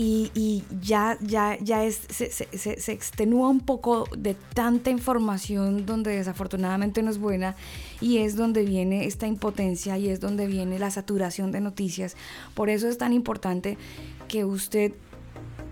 [0.00, 2.46] y, ya, ya, ya es, se, se,
[2.80, 7.56] se, extenúa un poco de tanta información donde desafortunadamente no es buena
[8.00, 12.16] y es donde viene esta impotencia y es donde viene la saturación de noticias.
[12.54, 13.76] Por eso es tan importante
[14.28, 14.92] que usted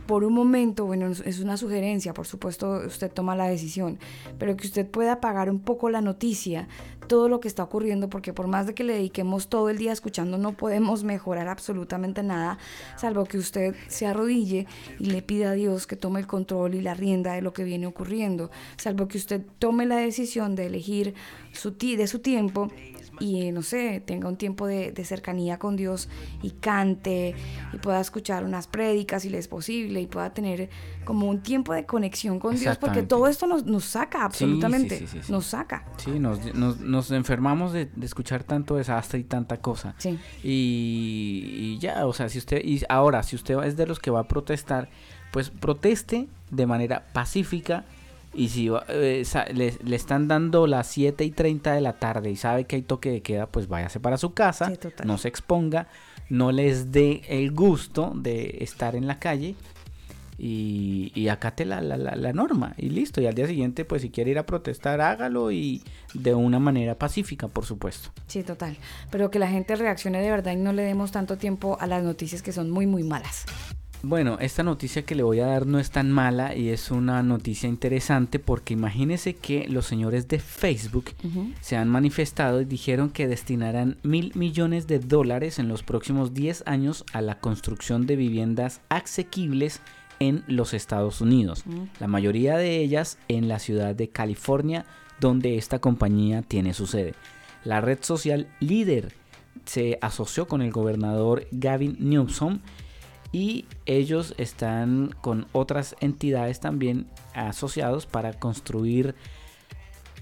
[0.06, 3.98] por un momento, bueno, es una sugerencia, por supuesto usted toma la decisión,
[4.38, 6.68] pero que usted pueda apagar un poco la noticia,
[7.06, 9.92] todo lo que está ocurriendo, porque por más de que le dediquemos todo el día
[9.92, 12.58] escuchando, no podemos mejorar absolutamente nada,
[12.96, 14.66] salvo que usted se arrodille
[14.98, 17.64] y le pida a Dios que tome el control y la rienda de lo que
[17.64, 21.14] viene ocurriendo, salvo que usted tome la decisión de elegir
[21.52, 22.68] su de su tiempo
[23.20, 26.08] y no sé, tenga un tiempo de, cercanía con Dios
[26.42, 27.34] y cante
[27.72, 30.68] y pueda escuchar unas prédicas si le es posible y pueda tener
[31.04, 35.46] como un tiempo de conexión con Dios porque todo esto nos, nos saca absolutamente, nos
[35.46, 35.84] saca.
[35.98, 39.94] Sí, nos, nos, nos enfermamos de, escuchar tanto desastre y tanta cosa.
[39.98, 40.18] Sí.
[40.42, 44.20] Y, ya, o sea, si usted, y ahora, si usted es de los que va
[44.20, 44.88] a protestar,
[45.32, 47.84] pues proteste de manera pacífica
[48.36, 49.24] Y si eh,
[49.54, 53.10] le, están dando las 7 y 30 de la tarde y sabe que hay toque
[53.10, 54.70] de queda, pues váyase para su casa,
[55.04, 55.88] no se exponga,
[56.28, 59.54] no les dé el gusto de estar en la calle
[60.38, 63.20] y, acate la, la, norma y listo.
[63.20, 65.82] Y al día siguiente, pues si quiere ir a protestar, hágalo y
[66.12, 68.10] de una manera pacífica, por supuesto.
[68.26, 68.76] Sí, total.
[69.10, 72.02] Pero que la gente reaccione de verdad y no le demos tanto tiempo a las
[72.02, 73.46] noticias que son muy, muy malas.
[74.08, 77.24] Bueno, esta noticia que le voy a dar no es tan mala y es una
[77.24, 81.06] noticia interesante porque imagínese que los señores de Facebook
[81.60, 86.62] se han manifestado y dijeron que destinarán mil millones de dólares en los próximos 10
[86.66, 89.80] años a la construcción de viviendas asequibles
[90.20, 91.64] en los Estados Unidos,
[91.98, 94.86] la mayoría de ellas en la ciudad de California,
[95.18, 97.14] donde esta compañía tiene su sede.
[97.64, 99.14] La red social líder
[99.64, 102.60] se asoció con el gobernador Gavin Newsom
[103.32, 109.14] y ellos están con otras entidades también asociados para construir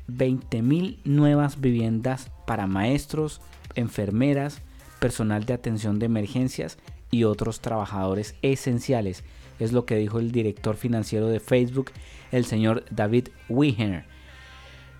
[0.08, 3.40] 20.000 nuevas viviendas para maestros,
[3.74, 4.62] enfermeras,
[4.98, 6.78] personal de atención de emergencias
[7.10, 9.24] y otros trabajadores esenciales.
[9.58, 11.92] Es lo que dijo el director financiero de Facebook,
[12.32, 14.04] el señor David Wiener.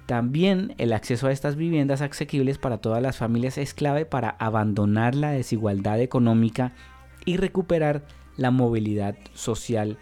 [0.07, 5.14] También el acceso a estas viviendas asequibles para todas las familias es clave para abandonar
[5.14, 6.72] la desigualdad económica
[7.25, 8.07] y recuperar
[8.37, 9.99] la movilidad social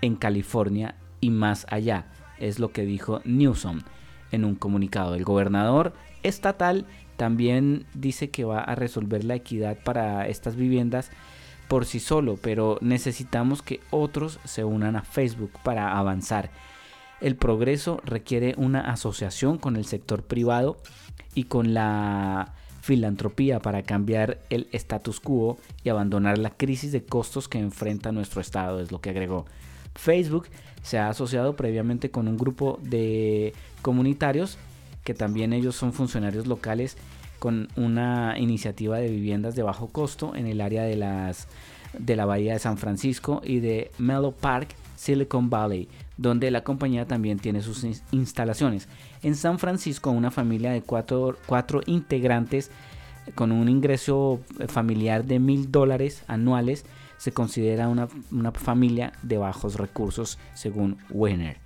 [0.00, 2.06] en California y más allá,
[2.38, 3.80] es lo que dijo Newsom
[4.32, 5.14] en un comunicado.
[5.14, 11.10] El gobernador estatal también dice que va a resolver la equidad para estas viviendas
[11.68, 16.50] por sí solo, pero necesitamos que otros se unan a Facebook para avanzar.
[17.20, 20.76] El progreso requiere una asociación con el sector privado
[21.34, 22.54] y con la
[22.86, 28.40] filantropía para cambiar el status quo y abandonar la crisis de costos que enfrenta nuestro
[28.40, 29.44] estado, es lo que agregó.
[29.96, 30.46] Facebook
[30.82, 34.56] se ha asociado previamente con un grupo de comunitarios
[35.02, 36.96] que también ellos son funcionarios locales
[37.40, 41.48] con una iniciativa de viviendas de bajo costo en el área de las
[41.98, 47.06] de la bahía de San Francisco y de Mellow Park, Silicon Valley, donde la compañía
[47.06, 48.86] también tiene sus instalaciones.
[49.22, 52.70] En San Francisco, una familia de cuatro, cuatro integrantes
[53.34, 56.84] con un ingreso familiar de mil dólares anuales
[57.18, 61.56] se considera una, una, familia de bajos recursos según Wenner.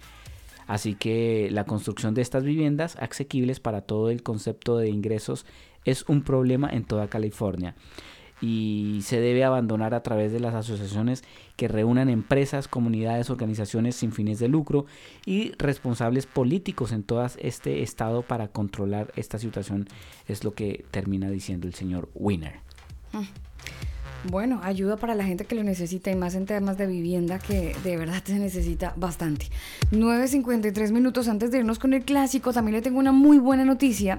[0.67, 5.45] Así que la construcción de estas viviendas asequibles para todo el concepto de ingresos
[5.85, 7.75] es un problema en toda California
[8.41, 11.23] y se debe abandonar a través de las asociaciones
[11.57, 14.87] que reúnan empresas, comunidades, organizaciones sin fines de lucro
[15.27, 19.89] y responsables políticos en todo este estado para controlar esta situación,
[20.27, 22.61] es lo que termina diciendo el señor Winner.
[23.13, 23.51] Mm.
[24.29, 27.75] Bueno, ayuda para la gente que lo necesita y más en temas de vivienda que
[27.83, 29.47] de verdad se necesita bastante.
[29.93, 34.19] 9.53 minutos antes de irnos con el clásico, también le tengo una muy buena noticia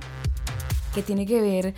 [0.95, 1.75] que tiene que ver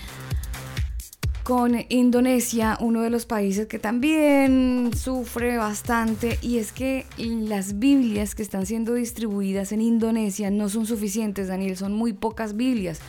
[1.44, 8.34] con Indonesia, uno de los países que también sufre bastante, y es que las Biblias
[8.34, 13.00] que están siendo distribuidas en Indonesia no son suficientes, Daniel, son muy pocas Biblias,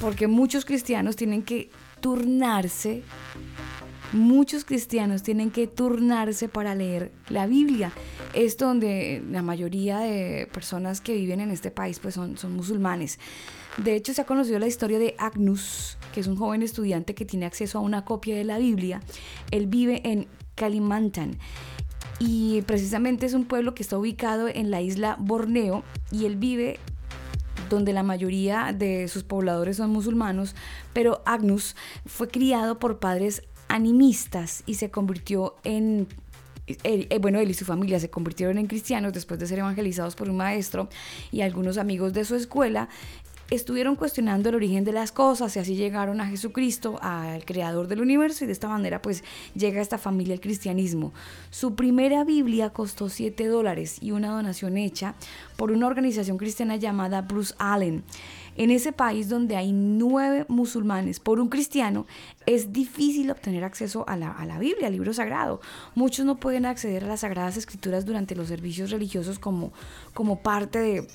[0.00, 1.70] porque muchos cristianos tienen que
[2.00, 3.02] turnarse,
[4.12, 7.92] muchos cristianos tienen que turnarse para leer la Biblia.
[8.34, 13.18] Es donde la mayoría de personas que viven en este país pues son, son musulmanes.
[13.78, 17.26] De hecho, se ha conocido la historia de Agnus, que es un joven estudiante que
[17.26, 19.02] tiene acceso a una copia de la Biblia.
[19.50, 21.36] Él vive en Kalimantan
[22.18, 26.80] y precisamente es un pueblo que está ubicado en la isla Borneo y él vive
[27.68, 30.54] donde la mayoría de sus pobladores son musulmanos,
[30.94, 36.08] pero Agnus fue criado por padres animistas y se convirtió en
[36.66, 40.28] eh, bueno, él y su familia se convirtieron en cristianos después de ser evangelizados por
[40.28, 40.88] un maestro
[41.30, 42.88] y algunos amigos de su escuela
[43.50, 48.00] estuvieron cuestionando el origen de las cosas y así llegaron a Jesucristo, al creador del
[48.00, 49.22] universo y de esta manera pues
[49.54, 51.12] llega esta familia al cristianismo.
[51.50, 55.14] Su primera Biblia costó 7 dólares y una donación hecha
[55.56, 58.04] por una organización cristiana llamada Bruce Allen.
[58.56, 62.06] En ese país donde hay nueve musulmanes por un cristiano,
[62.46, 65.60] es difícil obtener acceso a la, a la, Biblia, al libro sagrado.
[65.94, 69.72] Muchos no pueden acceder a las sagradas escrituras durante los servicios religiosos como,
[70.14, 71.06] como parte de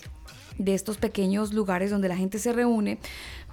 [0.57, 2.99] de estos pequeños lugares donde la gente se reúne,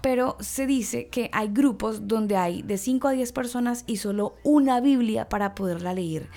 [0.03, 4.35] pero se dice que hay grupos donde hay de 5 a 10 personas y solo
[4.45, 6.29] una Biblia para poderla leer.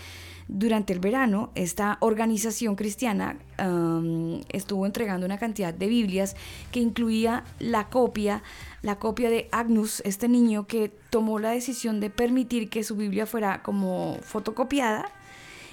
[0.54, 6.36] Durante el verano, esta organización cristiana um, estuvo entregando una cantidad de Biblias
[6.74, 8.44] que incluía la copia,
[8.82, 13.26] la copia de Agnus, este niño que tomó la decisión de permitir que su Biblia
[13.26, 15.06] fuera como fotocopiada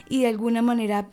[0.08, 1.08] y de alguna manera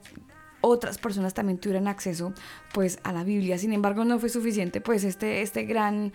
[0.66, 2.34] otras personas también tuvieran acceso
[2.74, 3.58] pues a la Biblia.
[3.58, 6.12] Sin embargo, no fue suficiente pues este, este gran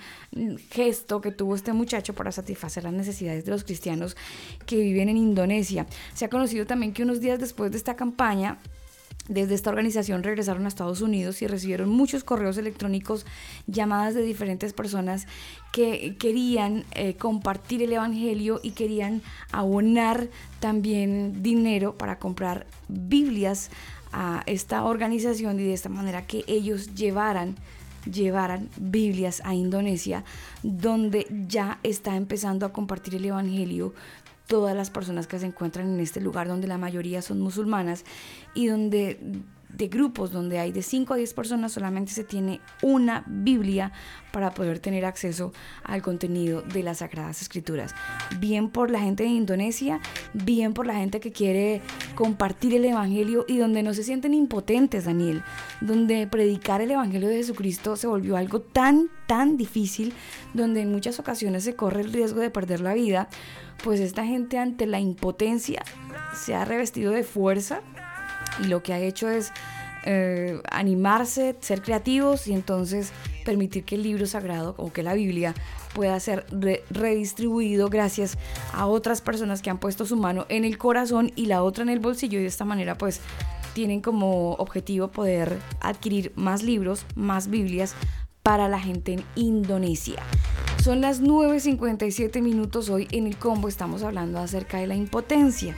[0.71, 4.17] gesto que tuvo este muchacho para satisfacer las necesidades de los cristianos
[4.67, 5.87] que viven en Indonesia.
[6.15, 8.59] Se ha conocido también que unos días después de esta campaña,
[9.29, 13.27] desde esta organización regresaron a Estados Unidos y recibieron muchos correos electrónicos,
[13.69, 15.29] llamadas de diferentes personas
[15.73, 19.23] que querían eh, compartir el Evangelio y querían
[19.53, 20.29] abonar
[20.59, 23.71] también dinero para comprar Biblias
[24.13, 27.57] a esta organización y de esta manera que ellos llevaran
[28.11, 30.25] llevaran Biblias a Indonesia,
[30.63, 33.93] donde ya está empezando a compartir el Evangelio
[34.47, 38.05] todas las personas que se encuentran en este lugar donde la mayoría son musulmanas
[38.55, 39.21] y donde
[39.77, 43.93] de grupos donde hay de 5 a 10 personas solamente se tiene una Biblia
[44.33, 45.53] para poder tener acceso
[45.85, 47.95] al contenido de las Sagradas Escrituras.
[48.39, 50.01] Bien por la gente de Indonesia,
[50.33, 51.83] bien por la gente que quiere
[52.15, 55.43] compartir el Evangelio y donde no se sienten impotentes, Daniel,
[55.81, 60.13] donde predicar el Evangelio de Jesucristo se volvió algo tan, tan difícil,
[60.55, 63.29] donde en muchas ocasiones se corre el riesgo de perder la vida
[63.83, 65.83] pues esta gente ante la impotencia
[66.35, 67.81] se ha revestido de fuerza
[68.63, 69.53] y lo que ha hecho es
[70.05, 73.13] eh, animarse, ser creativos y entonces
[73.45, 75.55] permitir que el libro sagrado o que la Biblia
[75.95, 76.47] pueda ser
[76.91, 78.39] redistribuido gracias
[78.73, 81.91] a otras personas que han puesto su mano en el corazón y la otra en
[81.91, 83.21] el bolsillo y de esta manera pues
[83.75, 87.95] tienen como objetivo poder adquirir más libros, más Biblias
[88.43, 90.23] para la gente en Indonesia.
[90.83, 95.77] Son las 9.57 minutos hoy en el combo, estamos hablando acerca de la impotencia.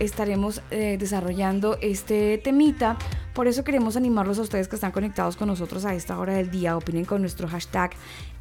[0.00, 2.98] Estaremos eh, desarrollando este temita,
[3.34, 6.50] por eso queremos animarlos a ustedes que están conectados con nosotros a esta hora del
[6.50, 7.92] día, opinen con nuestro hashtag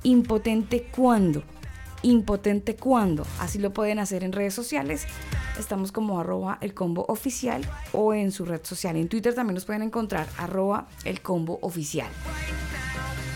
[0.03, 1.43] impotente cuando.
[3.39, 5.05] Así lo pueden hacer en redes sociales.
[5.59, 6.73] Estamos como arroba el
[7.91, 8.95] o en su red social.
[8.95, 11.19] En Twitter también nos pueden encontrar arroba el.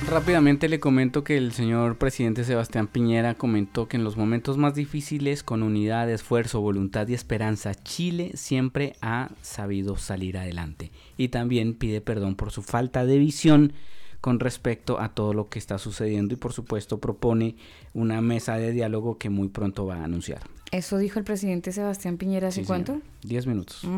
[0.08, 4.76] Rápidamente le comento que el señor presidente Sebastián Piñera comentó que en los momentos más
[4.76, 10.92] difíciles, con unidad, esfuerzo, voluntad y esperanza, Chile siempre ha sabido salir adelante.
[11.18, 13.74] Y también pide perdón por su falta de visión
[14.22, 17.56] con respecto a todo lo que está sucediendo y por supuesto propone
[17.94, 20.42] una mesa de diálogo que muy pronto va a anunciar.
[20.72, 23.02] Eso dijo el presidente Sebastián Piñera hace cuánto?
[23.22, 23.84] Diez minutos.
[23.84, 23.98] Mm.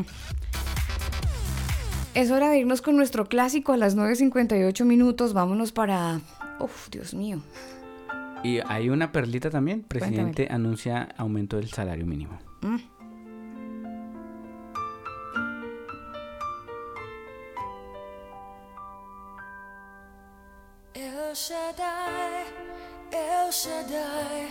[2.16, 5.34] Es hora de irnos con nuestro clásico a las 9.58 minutos.
[5.34, 6.22] Vámonos para...
[6.58, 7.42] Uf, Dios mío.
[8.42, 9.82] Y hay una perlita también.
[9.82, 12.38] Presidente anuncia aumento del salario mínimo.
[12.62, 12.76] Mm.
[20.94, 22.44] El Shaddai,
[23.12, 24.48] El Shaddai,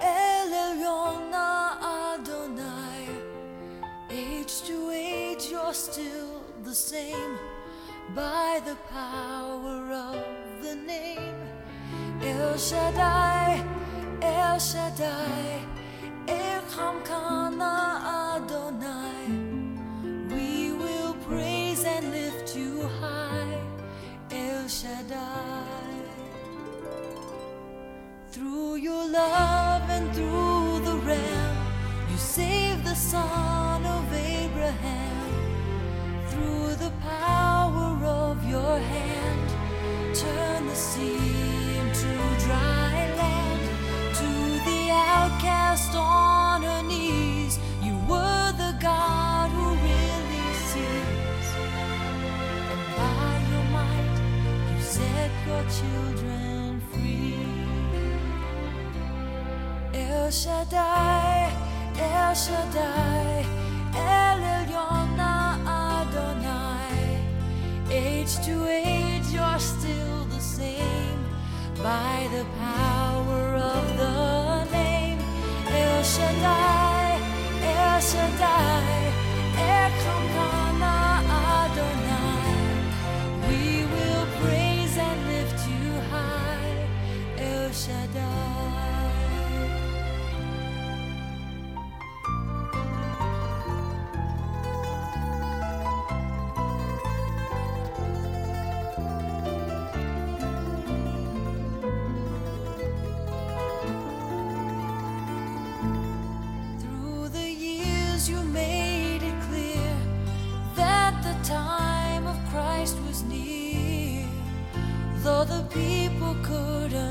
[0.00, 3.06] El Elyon Adonai.
[4.10, 7.38] Age to age, you're still the same
[8.14, 10.22] by the power of
[10.62, 11.34] the name
[12.20, 13.64] El Shaddai,
[14.20, 15.64] El Shaddai,
[16.26, 17.74] Echamkana
[18.34, 19.24] Adonai.
[20.34, 23.58] We will praise and lift you high,
[24.30, 25.64] El Shaddai.
[28.30, 31.56] Through your love and through the Ram,
[32.10, 35.07] you saved the son of Abraham
[36.38, 39.48] through the power of your hand,
[40.14, 42.10] turn the sea into
[42.46, 43.62] dry land.
[44.20, 44.30] To
[44.68, 51.48] the outcast on her knees, you were the God who really sees.
[52.72, 54.16] And by your might,
[54.70, 57.34] you set your children free.
[59.92, 61.50] El Shaddai,
[61.98, 63.44] El Shaddai,
[63.94, 65.16] El Elyon
[67.90, 71.24] age to age, you're still the same
[71.82, 75.18] by the power of the name
[75.66, 77.20] El Shaddai,
[77.62, 79.12] El Shaddai,
[79.56, 80.96] Elkamana
[81.60, 82.58] Adonai.
[83.48, 86.88] We will praise and lift you high,
[87.38, 88.77] El Shaddai.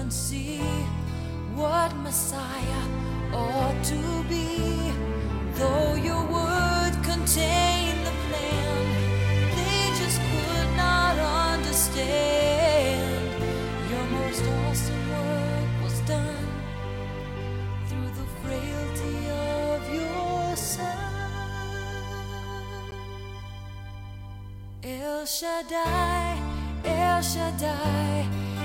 [0.08, 0.62] and see
[1.54, 2.86] what Messiah
[3.34, 4.94] ought to be.
[5.56, 8.86] Though your word contained the plan,
[9.58, 11.16] they just could not
[11.52, 12.24] understand.
[13.92, 16.48] Your most awesome work was done
[17.88, 21.00] through the frailty of your son.
[24.86, 26.40] El Shaddai,
[26.86, 28.57] El Shaddai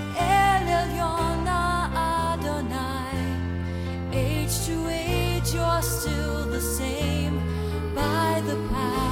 [5.55, 7.41] you're still the same.
[7.95, 9.12] By the power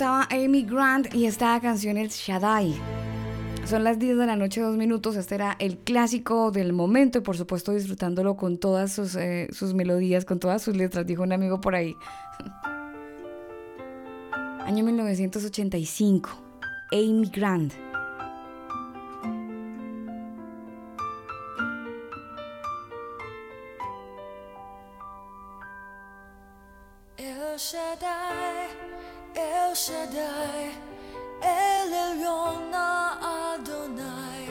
[0.00, 2.74] estaba Amy Grant y esta canción es Shaddai.
[3.66, 5.14] Son las 10 de la noche, dos minutos.
[5.14, 9.74] Este era el clásico del momento y por supuesto disfrutándolo con todas sus, eh, sus
[9.74, 11.94] melodías, con todas sus letras, dijo un amigo por ahí.
[14.64, 16.30] Año 1985.
[16.92, 17.74] Amy Grant.
[27.18, 28.29] El Shaddai,
[29.70, 30.72] El Shaddai,
[31.42, 34.48] El Elyon Adonai.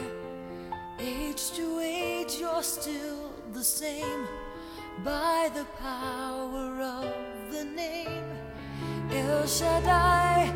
[0.97, 4.25] Age to age, you're still the same
[5.03, 8.29] by the power of the name.
[9.11, 10.53] El Shaddai,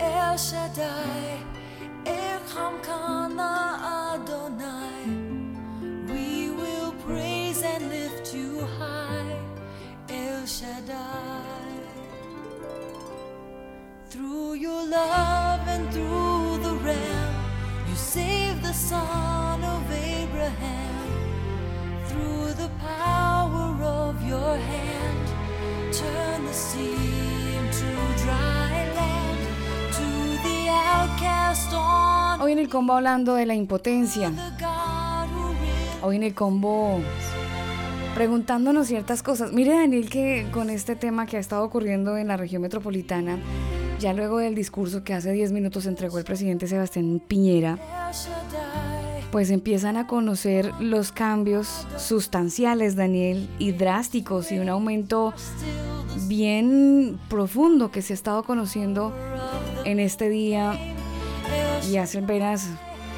[0.00, 1.42] El Shaddai,
[2.06, 5.04] El Kamkana Adonai.
[6.10, 9.36] We will praise and lift you high.
[10.08, 11.47] El Shaddai.
[14.28, 17.32] Through your love and through the ram,
[17.88, 21.06] you saved the son of Abraham.
[22.08, 25.26] Through the power of your hand,
[25.94, 27.88] turn the sea into
[28.22, 29.38] dry land.
[29.96, 30.06] To
[30.46, 34.30] the outcast on Hoy en el combo hablando de la impotencia.
[36.02, 37.00] Hoy en el combo
[38.14, 39.52] preguntándonos ciertas cosas.
[39.52, 43.38] Mire Daniel que con este tema que ha estado ocurriendo en la región metropolitana,
[44.00, 47.78] ya luego del discurso que hace 10 minutos entregó el presidente Sebastián Piñera,
[49.30, 55.34] pues empiezan a conocer los cambios sustanciales, Daniel, y drásticos y un aumento
[56.26, 59.12] bien profundo que se ha estado conociendo
[59.84, 60.78] en este día
[61.90, 62.68] y hace apenas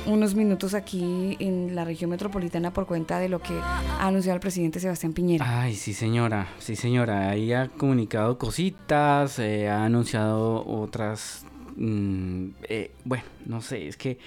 [0.06, 4.40] unos minutos aquí en la región metropolitana por cuenta de lo que ha anunciado el
[4.40, 5.62] presidente Sebastián Piñera.
[5.62, 11.44] Ay, sí señora, sí señora, ahí ha comunicado cositas, eh, ha anunciado otras,
[11.76, 14.18] mm, eh, bueno, no sé, es que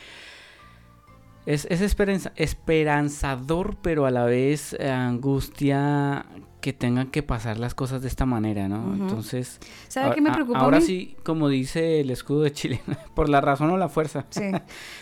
[1.46, 6.26] es, es esperanza- esperanzador, pero a la vez eh, angustia
[6.64, 8.94] que tengan que pasar las cosas de esta manera, ¿no?
[8.94, 9.60] Entonces,
[9.90, 10.86] ¿Sabe a- qué me preocupa a Ahora mí?
[10.86, 12.82] sí, como dice el escudo de Chile,
[13.16, 14.26] por la razón o la fuerza.
[14.30, 14.50] Sí,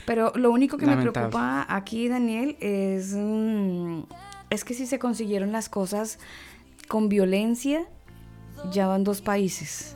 [0.07, 4.01] pero lo único que me preocupa aquí, Daniel, es, mm,
[4.49, 6.17] es que si se consiguieron las cosas
[6.87, 7.85] con violencia,
[8.71, 9.95] ya van dos países,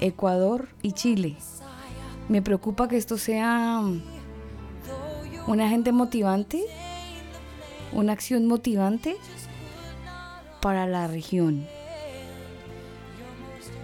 [0.00, 1.34] Ecuador y Chile.
[2.28, 4.00] Me preocupa que esto sea mm,
[5.48, 6.64] un agente motivante,
[7.92, 9.16] una acción motivante
[10.60, 11.66] para la región.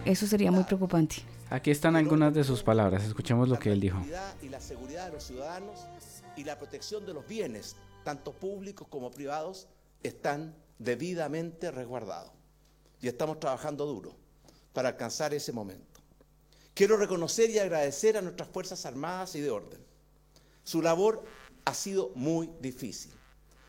[0.04, 1.16] Eso sería muy preocupante.
[1.50, 4.00] Aquí están algunas de sus palabras, escuchemos lo que él dijo.
[4.40, 5.86] y la seguridad de los ciudadanos
[6.36, 9.68] y la protección de los bienes, tanto públicos como privados,
[10.02, 12.32] están debidamente resguardados.
[13.00, 14.16] Y estamos trabajando duro
[14.72, 16.00] para alcanzar ese momento.
[16.74, 19.80] Quiero reconocer y agradecer a nuestras Fuerzas Armadas y de Orden.
[20.64, 21.22] Su labor
[21.64, 23.12] ha sido muy difícil,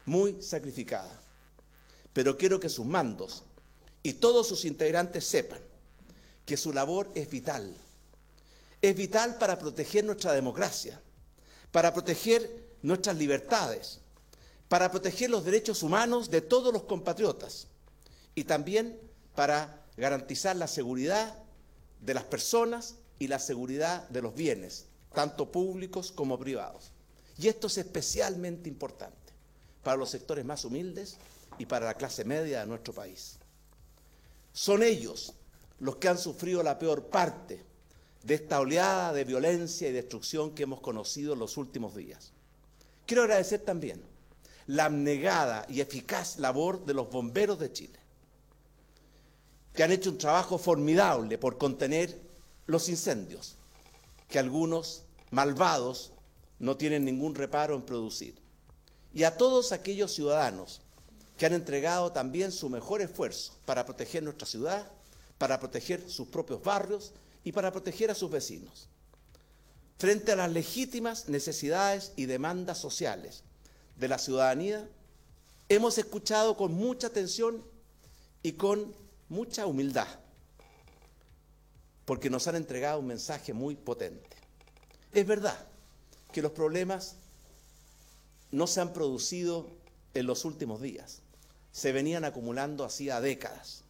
[0.06, 1.22] muy sacrificada.
[2.14, 3.43] Pero quiero que sus mandos
[4.03, 5.59] y todos sus integrantes sepan
[6.45, 7.76] que su labor es vital.
[8.82, 11.01] Es vital para proteger nuestra democracia,
[11.72, 13.99] para proteger nuestras libertades,
[14.68, 17.68] para proteger los derechos humanos de todos los compatriotas
[18.36, 18.99] y también
[19.36, 21.38] para garantizar la seguridad
[22.01, 26.91] de las personas y la seguridad de los bienes, tanto públicos como privados.
[27.38, 29.16] Y esto es especialmente importante
[29.82, 31.18] para los sectores más humildes
[31.58, 33.38] y para la clase media de nuestro país.
[34.51, 35.34] Son ellos
[35.80, 37.64] los que han sufrido la peor parte
[38.24, 42.32] de esta oleada de violencia y destrucción que hemos conocido en los últimos días.
[43.06, 44.01] Quiero agradecer también
[44.68, 47.99] la abnegada y eficaz labor de los bomberos de Chile,
[49.74, 52.18] que han hecho un trabajo formidable por contener
[52.66, 53.58] los incendios
[54.30, 56.14] que algunos malvados
[56.60, 58.36] no tienen ningún reparo en producir.
[59.14, 60.82] Y a todos aquellos ciudadanos
[61.44, 64.89] que han entregado también su mejor esfuerzo para proteger nuestra ciudad,
[65.38, 67.12] para proteger sus propios barrios
[67.44, 68.88] y para proteger a sus vecinos.
[70.00, 73.44] Frente a las legítimas necesidades y demandas sociales
[73.98, 74.88] de la ciudadanía,
[75.68, 77.62] hemos escuchado con mucha atención
[78.41, 78.96] y con
[79.28, 80.08] mucha humildad,
[82.06, 84.38] porque nos han entregado un mensaje muy potente.
[85.12, 85.60] Es verdad
[86.32, 87.18] que los problemas
[88.50, 89.70] no se han producido
[90.14, 91.22] en los últimos días,
[91.74, 93.84] se venían acumulando hacía décadas.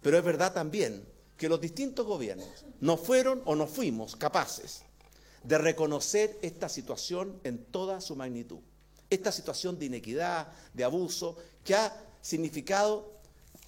[0.00, 1.04] Pero es verdad también
[1.36, 4.84] que los distintos gobiernos no fueron o no fuimos capaces
[5.42, 8.60] de reconocer esta situación en toda su magnitud.
[9.10, 11.92] Esta situación de inequidad, de abuso, que ha
[12.22, 13.12] significado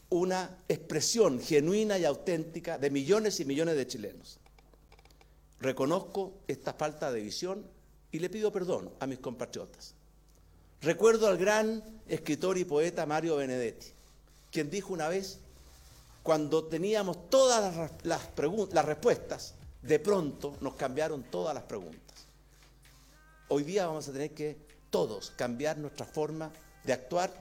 [0.09, 4.39] una expresión genuina y auténtica de millones y millones de chilenos.
[5.59, 7.67] Reconozco esta falta de visión
[8.13, 9.95] y le pido perdón a mis compatriotas.
[10.83, 13.87] Recuerdo al gran escritor y poeta Mario Benedetti,
[14.51, 15.39] quien dijo una vez,
[16.25, 22.27] cuando teníamos todas las, respuestas, de pronto nos cambiaron todas las preguntas.
[23.47, 24.57] Hoy día vamos a tener que
[24.91, 26.51] todos cambiar nuestra forma
[26.83, 27.33] de actuar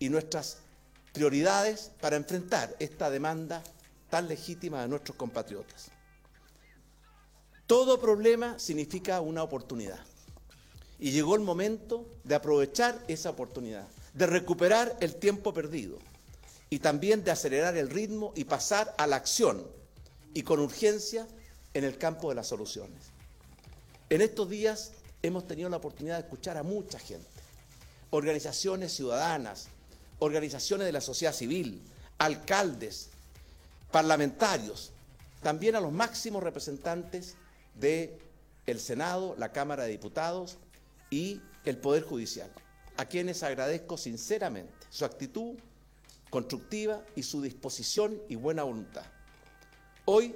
[0.00, 0.58] y nuestras
[1.12, 3.62] prioridades para enfrentar esta demanda
[4.10, 5.92] tan legítima de nuestros compatriotas.
[7.68, 10.00] Todo problema significa una oportunidad.
[10.98, 15.98] Y llegó el momento de aprovechar esa oportunidad, de recuperar el tiempo perdido
[16.70, 19.64] y también de acelerar el ritmo y pasar a la acción
[20.34, 21.26] y con urgencia
[21.74, 22.98] en el campo de las soluciones.
[24.10, 24.92] En estos días
[25.22, 27.28] hemos tenido la oportunidad de escuchar a mucha gente,
[28.10, 29.68] organizaciones ciudadanas,
[30.18, 31.82] organizaciones de la sociedad civil,
[32.18, 33.10] alcaldes,
[33.92, 34.90] parlamentarios,
[35.42, 37.36] también a los máximos representantes
[37.74, 38.18] del
[38.66, 40.58] el Senado, la Cámara de Diputados
[41.10, 42.50] y el Poder Judicial,
[42.96, 45.56] a quienes agradezco sinceramente su actitud
[46.30, 49.04] constructiva y su disposición y buena voluntad.
[50.04, 50.34] Hoy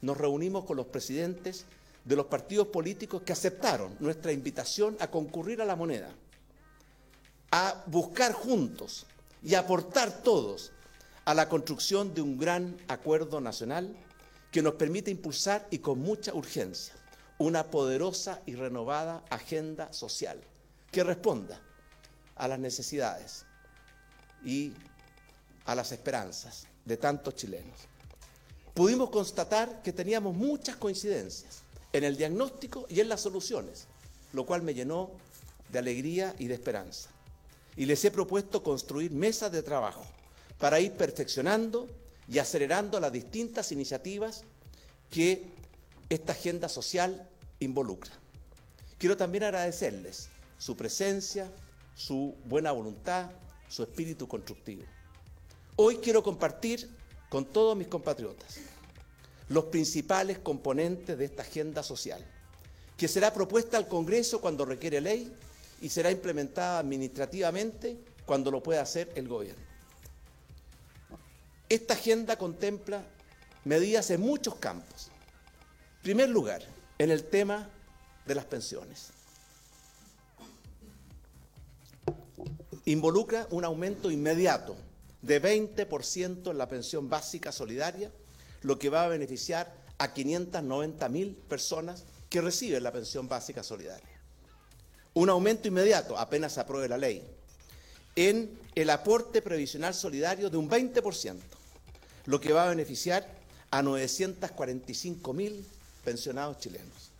[0.00, 1.64] nos reunimos con los presidentes
[2.04, 6.10] de los partidos políticos que aceptaron nuestra invitación a concurrir a la moneda,
[7.50, 9.06] a buscar juntos
[9.42, 10.72] y aportar todos
[11.24, 13.94] a la construcción de un gran acuerdo nacional
[14.50, 16.94] que nos permite impulsar y con mucha urgencia
[17.38, 20.40] una poderosa y renovada agenda social
[20.90, 21.60] que responda
[22.36, 23.44] a las necesidades
[24.44, 24.72] y
[25.64, 27.78] a las esperanzas de tantos chilenos.
[28.74, 31.62] Pudimos constatar que teníamos muchas coincidencias
[31.92, 33.86] en el diagnóstico y en las soluciones,
[34.32, 35.10] lo cual me llenó
[35.70, 37.10] de alegría y de esperanza.
[37.76, 40.04] Y les he propuesto construir mesas de trabajo
[40.58, 41.88] para ir perfeccionando
[42.28, 44.44] y acelerando las distintas iniciativas
[45.10, 45.57] que
[46.08, 47.28] esta agenda social
[47.60, 48.12] involucra.
[48.98, 50.28] Quiero también agradecerles
[50.58, 51.50] su presencia,
[51.94, 53.30] su buena voluntad,
[53.68, 54.82] su espíritu constructivo.
[55.76, 56.88] Hoy quiero compartir
[57.28, 58.58] con todos mis compatriotas
[59.48, 62.24] los principales componentes de esta agenda social,
[62.96, 65.32] que será propuesta al Congreso cuando requiere ley
[65.80, 67.96] y será implementada administrativamente
[68.26, 69.62] cuando lo pueda hacer el gobierno.
[71.68, 73.02] Esta agenda contempla
[73.64, 75.10] medidas en muchos campos.
[76.02, 76.62] Primer lugar,
[76.98, 77.68] en el tema
[78.26, 79.10] de las pensiones.
[82.84, 84.76] Involucra un aumento inmediato
[85.22, 88.10] de 20% en la pensión básica solidaria,
[88.62, 94.20] lo que va a beneficiar a 590 mil personas que reciben la pensión básica solidaria.
[95.14, 97.22] Un aumento inmediato, apenas se apruebe la ley,
[98.14, 101.38] en el aporte previsional solidario de un 20%,
[102.26, 103.28] lo que va a beneficiar
[103.70, 105.66] a 945 mil
[106.08, 107.10] pensionados chilenos.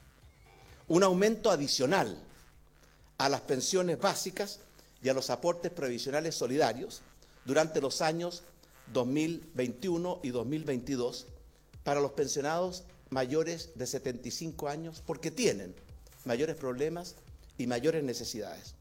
[0.86, 2.16] Un aumento adicional
[3.18, 4.60] a las pensiones básicas
[5.02, 7.02] y a los aportes previsionales solidarios
[7.44, 8.44] durante los años
[8.94, 11.26] 2021 y 2022
[11.84, 15.74] para los pensionados mayores de 75 años porque tienen
[16.24, 17.14] mayores problemas
[17.58, 18.74] y mayores necesidades.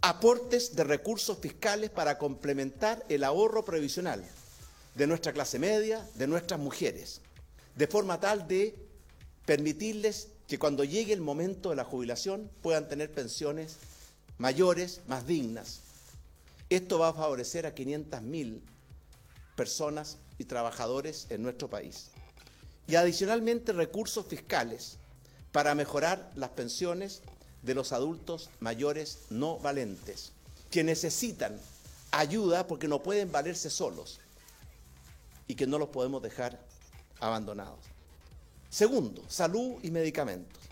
[0.00, 4.24] Aportes de recursos fiscales para complementar el ahorro previsional
[4.94, 7.20] de nuestra clase media, de nuestras mujeres,
[7.76, 8.87] de forma tal de
[9.48, 13.76] permitirles que cuando llegue el momento de la jubilación puedan tener pensiones
[14.36, 15.80] mayores, más dignas.
[16.68, 18.60] Esto va a favorecer a 500.000
[19.56, 22.10] personas y trabajadores en nuestro país.
[22.86, 24.98] y adicionalmente recursos fiscales
[25.50, 27.22] para mejorar las pensiones
[27.62, 30.32] de los adultos mayores no valentes,
[30.70, 31.58] que necesitan
[32.10, 34.20] ayuda porque no pueden valerse solos
[35.46, 36.60] y que no los podemos dejar
[37.18, 37.97] abandonados.
[38.70, 40.62] Segundo, salud y medicamentos.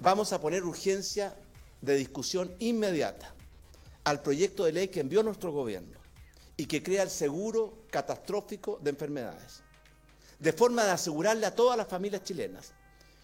[0.00, 1.34] Vamos a poner urgencia
[1.80, 3.34] de discusión inmediata
[4.04, 5.98] al proyecto de ley que envió nuestro gobierno
[6.56, 9.62] y que crea el seguro catastrófico de enfermedades,
[10.38, 12.72] de forma de asegurarle a todas las familias chilenas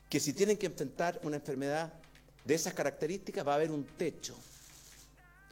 [0.08, 1.92] que si tienen que enfrentar una enfermedad
[2.44, 4.34] de esas características va a haber un techo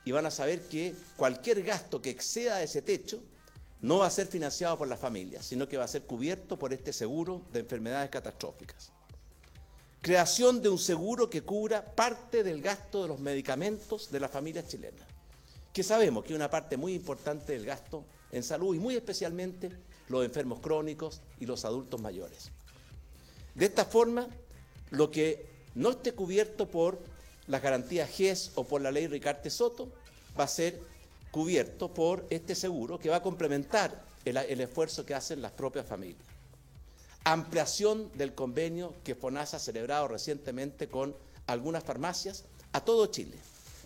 [0.04, 3.22] y van a saber que cualquier gasto que exceda ese techo
[3.80, 6.72] no va a ser financiado por las familias, sino que va a ser cubierto por
[6.72, 8.92] este seguro de enfermedades catastróficas.
[10.00, 14.66] Creación de un seguro que cubra parte del gasto de los medicamentos de las familias
[14.68, 15.06] chilenas,
[15.72, 19.70] que sabemos que es una parte muy importante del gasto en salud y muy especialmente
[20.08, 22.50] los enfermos crónicos y los adultos mayores.
[23.54, 24.28] De esta forma,
[24.90, 26.98] lo que no esté cubierto por
[27.46, 29.88] las garantías GES o por la ley Ricarte Soto
[30.38, 30.80] va a ser
[31.30, 36.22] cubierto por este seguro que va a complementar el, esfuerzo que hacen las propias familias.
[37.24, 41.14] Ampliación del convenio que FONASA ha celebrado recientemente con
[41.46, 43.36] algunas farmacias a todo Chile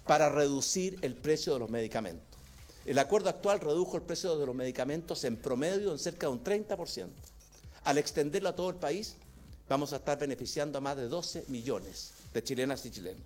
[0.07, 2.27] para reducir el precio de los medicamentos.
[2.85, 6.43] El acuerdo actual redujo el precio de los medicamentos en promedio en cerca de un
[6.43, 7.09] 30%.
[7.85, 9.15] Al extenderlo a todo el país,
[9.69, 13.23] vamos a estar beneficiando a más de 12 millones de chilenas y chilenos.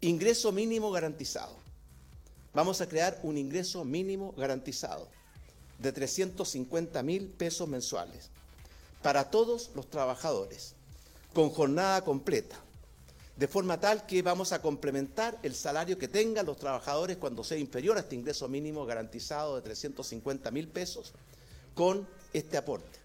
[0.00, 1.67] Ingreso mínimo garantizado.
[2.58, 5.06] Vamos a crear un ingreso mínimo garantizado
[5.78, 8.30] de 350 mil pesos mensuales
[9.00, 10.74] para todos los trabajadores,
[11.32, 12.56] con jornada completa,
[13.36, 17.58] de forma tal que vamos a complementar el salario que tengan los trabajadores cuando sea
[17.58, 21.12] inferior a este ingreso mínimo garantizado de 350 mil pesos
[21.76, 22.98] con este aporte.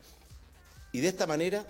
[0.91, 1.63] Y de esta manera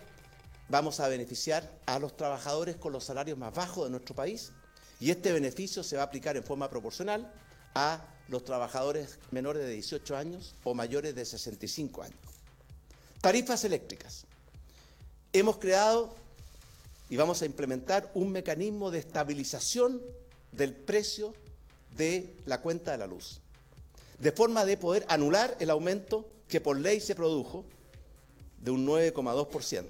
[0.69, 4.53] vamos a beneficiar a los trabajadores con los salarios más bajos de nuestro país
[5.01, 7.29] y este beneficio se va a aplicar en forma proporcional
[7.75, 12.17] a los trabajadores menores de 18 años o mayores de 65 años.
[13.21, 14.25] Tarifas eléctricas.
[15.31, 16.15] Hemos creado
[17.09, 20.01] y vamos a implementar un mecanismo de estabilización
[20.51, 21.33] del precio
[21.97, 23.39] de la cuenta de la luz,
[24.19, 27.65] de forma de poder anular el aumento que por ley se produjo
[28.61, 29.85] de un 9,2%,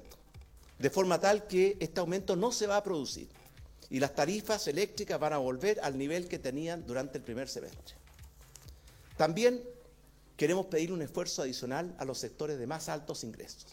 [0.79, 3.29] de forma tal que este aumento no se va a producir
[3.93, 7.93] y las tarifas eléctricas van a volver al nivel que tenían durante el primer semestre.
[9.17, 9.63] También
[10.35, 13.67] queremos pedir un esfuerzo adicional a los sectores de más altos ingresos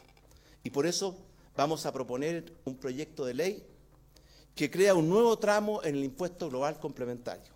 [0.62, 1.16] y por eso
[1.56, 3.66] vamos a proponer un proyecto de ley
[4.54, 7.54] que crea un nuevo tramo en el impuesto global complementario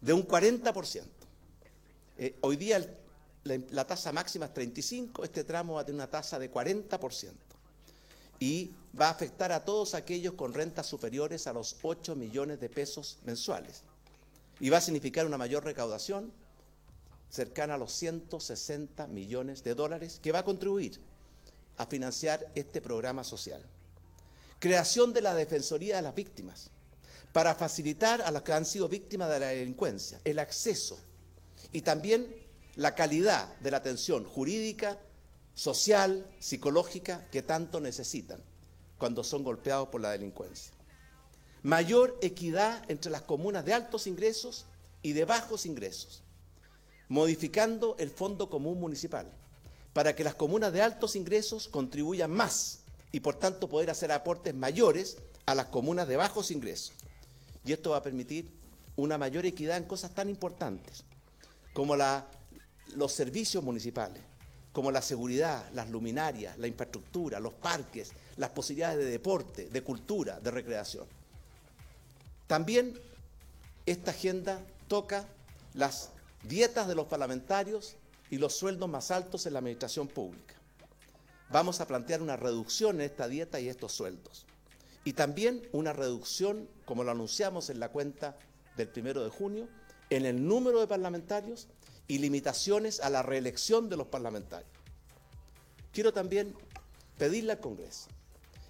[0.00, 1.04] de un 40%.
[2.18, 2.84] Eh, hoy día
[3.44, 7.49] la, la tasa máxima es 35, este tramo va a tener una tasa de 40%
[8.40, 12.68] y va a afectar a todos aquellos con rentas superiores a los 8 millones de
[12.68, 13.82] pesos mensuales.
[14.58, 16.32] Y va a significar una mayor recaudación
[17.30, 21.00] cercana a los 160 millones de dólares que va a contribuir
[21.76, 23.62] a financiar este programa social.
[24.58, 26.70] Creación de la Defensoría de las Víctimas
[27.32, 30.98] para facilitar a los que han sido víctimas de la delincuencia el acceso
[31.72, 32.34] y también
[32.76, 34.98] la calidad de la atención jurídica,
[35.54, 38.42] social, psicológica que tanto necesitan
[38.98, 40.72] cuando son golpeados por la delincuencia.
[41.62, 44.66] Mayor equidad entre las comunas de altos ingresos
[45.02, 46.22] y de bajos ingresos,
[47.08, 49.30] modificando el Fondo Común Municipal
[49.92, 52.80] para que las comunas de altos ingresos contribuyan más
[53.12, 56.92] y por tanto poder hacer aportes mayores a las comunas de bajos ingresos.
[57.64, 58.50] Y esto va a permitir
[58.96, 61.04] una mayor equidad en cosas tan importantes
[61.72, 64.22] como los servicios municipales,
[64.72, 70.38] como la seguridad, las luminarias, la infraestructura, los parques, las posibilidades de deporte, de cultura,
[70.38, 71.06] de recreación.
[72.46, 72.98] También
[73.86, 75.26] esta agenda toca
[75.74, 76.10] las
[76.44, 77.96] dietas de los parlamentarios
[78.30, 80.54] y los sueldos más altos en la administración pública.
[81.50, 84.46] Vamos a plantear una reducción en esta dieta y estos sueldos.
[85.04, 88.36] Y también una reducción, como lo anunciamos en la cuenta
[88.76, 89.68] del primero de junio,
[90.10, 91.66] en el número de parlamentarios
[92.10, 94.68] y limitaciones a la reelección de los parlamentarios.
[95.92, 96.56] Quiero también
[97.16, 98.08] pedirle al Congreso.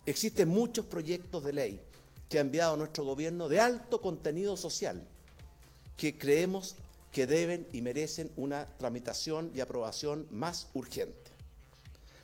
[0.05, 1.81] Existen muchos proyectos de ley
[2.29, 5.03] que ha enviado nuestro gobierno de alto contenido social
[5.97, 6.77] que creemos
[7.13, 11.31] que deben y merecen una tramitación y aprobación más urgente.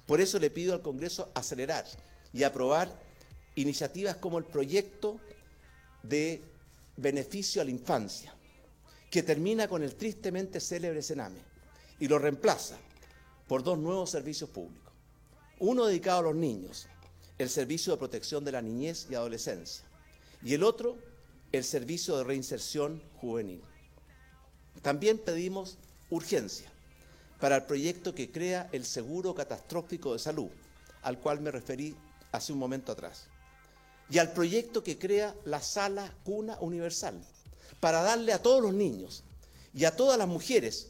[0.05, 1.87] Por eso le pido al Congreso acelerar
[2.35, 2.95] y aprobar
[3.55, 5.19] iniciativas como el proyecto
[6.03, 6.43] de
[6.99, 8.36] beneficio a la infancia,
[9.11, 11.41] que termina con el tristemente célebre Sename
[11.99, 12.77] y lo reemplaza
[13.47, 14.93] por dos nuevos servicios públicos.
[15.59, 16.89] Uno dedicado a los niños,
[17.39, 19.85] el Servicio de Protección de la Niñez y Adolescencia,
[20.43, 20.97] y el otro,
[21.53, 23.63] el Servicio de Reinserción Juvenil.
[24.83, 25.79] También pedimos
[26.11, 26.71] urgencia
[27.41, 30.51] para el proyecto que crea el Seguro Catastrófico de Salud,
[31.03, 31.97] al cual me referí
[32.33, 33.29] hace un momento atrás,
[34.11, 37.21] y al proyecto que crea la Sala Cuna Universal,
[37.87, 39.23] para darle a todos los niños
[39.73, 40.89] y a todas las mujeres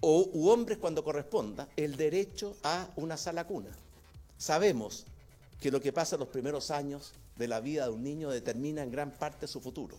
[0.00, 3.70] o u hombres cuando corresponda el derecho a una sala cuna.
[4.38, 5.06] Sabemos
[5.60, 8.82] que lo que pasa en los primeros años de la vida de un niño determina
[8.82, 9.96] en gran parte su futuro.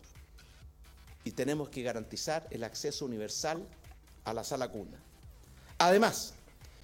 [1.24, 3.66] Y tenemos que garantizar el acceso universal
[4.26, 5.02] a la sala cuna.
[5.78, 6.34] Además,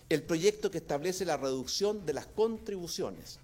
[0.08, 3.40] el proyecto que establece la reducción de las contribuciones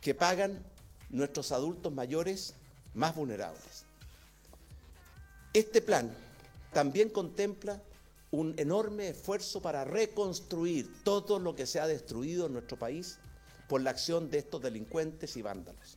[0.00, 0.64] que pagan
[1.10, 2.54] nuestros adultos mayores
[2.94, 3.83] más vulnerables.
[5.54, 6.12] Este plan
[6.72, 7.80] también contempla
[8.32, 13.18] un enorme esfuerzo para reconstruir todo lo que se ha destruido en nuestro país
[13.68, 15.96] por la acción de estos delincuentes y vándalos.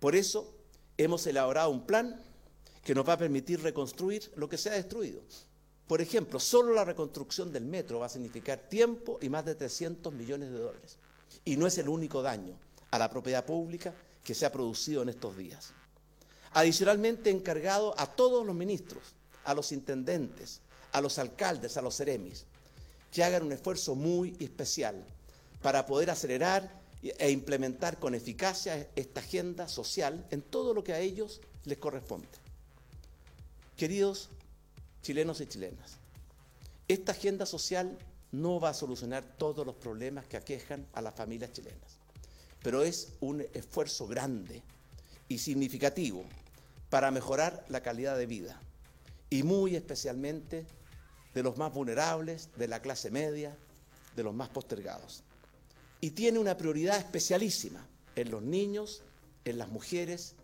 [0.00, 0.52] Por eso
[0.96, 2.20] hemos elaborado un plan
[2.82, 5.22] que nos va a permitir reconstruir lo que se ha destruido.
[5.86, 10.12] Por ejemplo, solo la reconstrucción del metro va a significar tiempo y más de 300
[10.12, 10.96] millones de dólares.
[11.44, 12.58] Y no es el único daño
[12.90, 13.94] a la propiedad pública
[14.24, 15.72] que se ha producido en estos días.
[16.52, 19.02] Adicionalmente, encargado a todos los ministros,
[19.44, 20.60] a los intendentes,
[20.92, 22.44] a los alcaldes, a los seremis,
[23.12, 25.04] que hagan un esfuerzo muy especial
[25.62, 26.70] para poder acelerar
[27.02, 32.28] e implementar con eficacia esta agenda social en todo lo que a ellos les corresponde.
[33.76, 34.28] Queridos
[35.02, 35.96] chilenos y chilenas,
[36.88, 37.96] esta agenda social
[38.32, 41.98] no va a solucionar todos los problemas que aquejan a las familias chilenas,
[42.62, 44.62] pero es un esfuerzo grande
[45.28, 46.24] y significativo
[46.90, 48.60] para mejorar la calidad de vida
[49.30, 50.66] y muy especialmente
[51.34, 53.56] de los más vulnerables, de la clase media,
[54.16, 55.22] de los más postergados.
[56.00, 57.86] Y tiene una prioridad especialísima
[58.16, 59.02] en los niños,
[59.44, 60.34] en las mujeres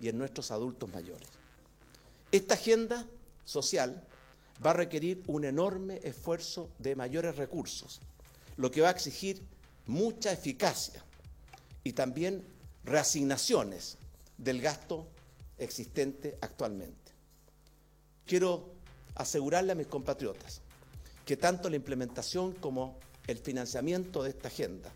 [0.00, 1.28] y en nuestros adultos mayores.
[2.32, 3.06] Esta agenda
[3.44, 4.06] social
[4.64, 8.00] va a requerir un enorme esfuerzo de mayores recursos,
[8.56, 9.42] lo que va a exigir
[9.86, 11.04] mucha eficacia
[11.82, 12.44] y también
[12.84, 13.98] reasignaciones
[14.38, 15.06] del gasto
[15.60, 17.12] existente actualmente.
[18.26, 18.72] Quiero
[19.14, 20.60] asegurarle a mis compatriotas
[21.24, 24.90] que tanto la implementación como el financiamiento de esta agenda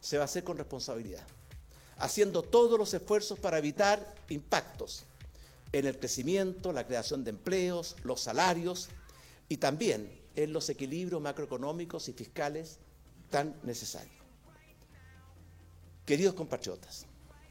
[0.00, 1.26] se va a hacer con responsabilidad,
[1.98, 5.04] haciendo todos los esfuerzos para evitar impactos
[5.72, 8.88] en el crecimiento, la creación de empleos, los salarios
[9.48, 12.78] y también en los equilibrios macroeconómicos y fiscales
[13.30, 14.14] tan necesarios.
[16.06, 17.06] Queridos compatriotas,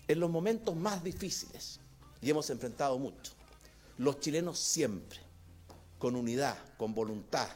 [0.07, 1.79] en los momentos más difíciles,
[2.21, 3.33] y hemos enfrentado mucho,
[3.97, 5.19] los chilenos siempre,
[5.97, 7.47] con unidad, con voluntad,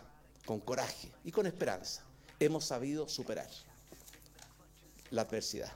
[0.46, 2.04] con coraje y con esperanza,
[2.40, 3.50] hemos sabido superar
[5.12, 5.72] la adversidad.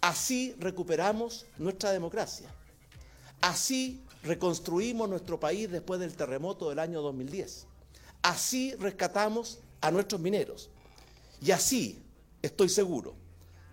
[0.00, 2.48] Así recuperamos nuestra democracia.
[3.40, 7.66] Así reconstruimos nuestro país después del terremoto del año 2010.
[8.22, 10.70] Así rescatamos a nuestros mineros.
[11.40, 12.02] Y así,
[12.42, 13.14] estoy seguro,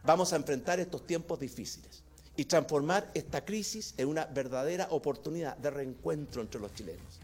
[0.03, 2.02] vamos a enfrentar estos tiempos difíciles
[2.35, 7.19] y transformar esta crisis en una verdadera oportunidad de reencuentro entre los chilenos,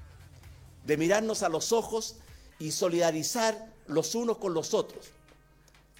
[0.86, 2.18] de mirarnos a los ojos
[2.60, 5.08] y solidarizar los unos con los otros,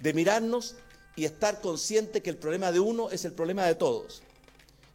[0.00, 0.76] de mirarnos
[1.16, 4.22] y estar consciente que el problema de uno es el problema de todos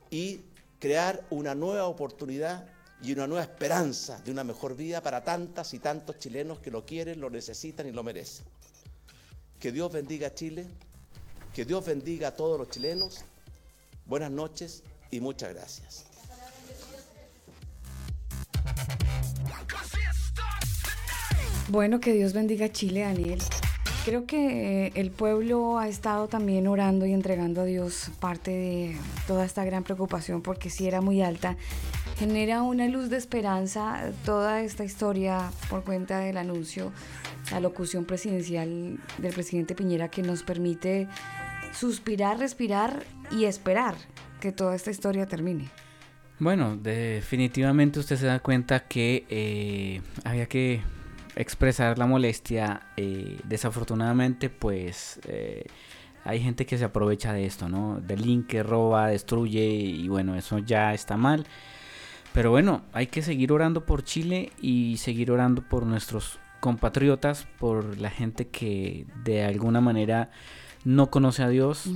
[0.09, 0.41] y
[0.79, 2.69] crear una nueva oportunidad
[3.01, 6.85] y una nueva esperanza de una mejor vida para tantas y tantos chilenos que lo
[6.85, 8.45] quieren, lo necesitan y lo merecen.
[9.59, 10.67] Que Dios bendiga a Chile,
[11.53, 13.23] que Dios bendiga a todos los chilenos.
[14.05, 16.05] Buenas noches y muchas gracias.
[21.69, 23.41] Bueno, que Dios bendiga Chile, Daniel.
[24.05, 29.45] Creo que el pueblo ha estado también orando y entregando a Dios parte de toda
[29.45, 31.57] esta gran preocupación porque si era muy alta.
[32.19, 36.91] Genera una luz de esperanza toda esta historia por cuenta del anuncio,
[37.51, 41.07] la locución presidencial del presidente Piñera que nos permite
[41.77, 43.95] suspirar, respirar y esperar
[44.39, 45.69] que toda esta historia termine.
[46.39, 50.81] Bueno, definitivamente usted se da cuenta que eh, había que
[51.35, 52.81] expresar la molestia.
[52.97, 55.65] eh, desafortunadamente, pues eh,
[56.23, 58.01] hay gente que se aprovecha de esto, ¿no?
[58.01, 61.45] Delinque, roba, destruye y bueno, eso ya está mal.
[62.33, 67.97] Pero bueno, hay que seguir orando por Chile y seguir orando por nuestros compatriotas, por
[67.97, 70.31] la gente que de alguna manera
[70.85, 71.89] no conoce a Dios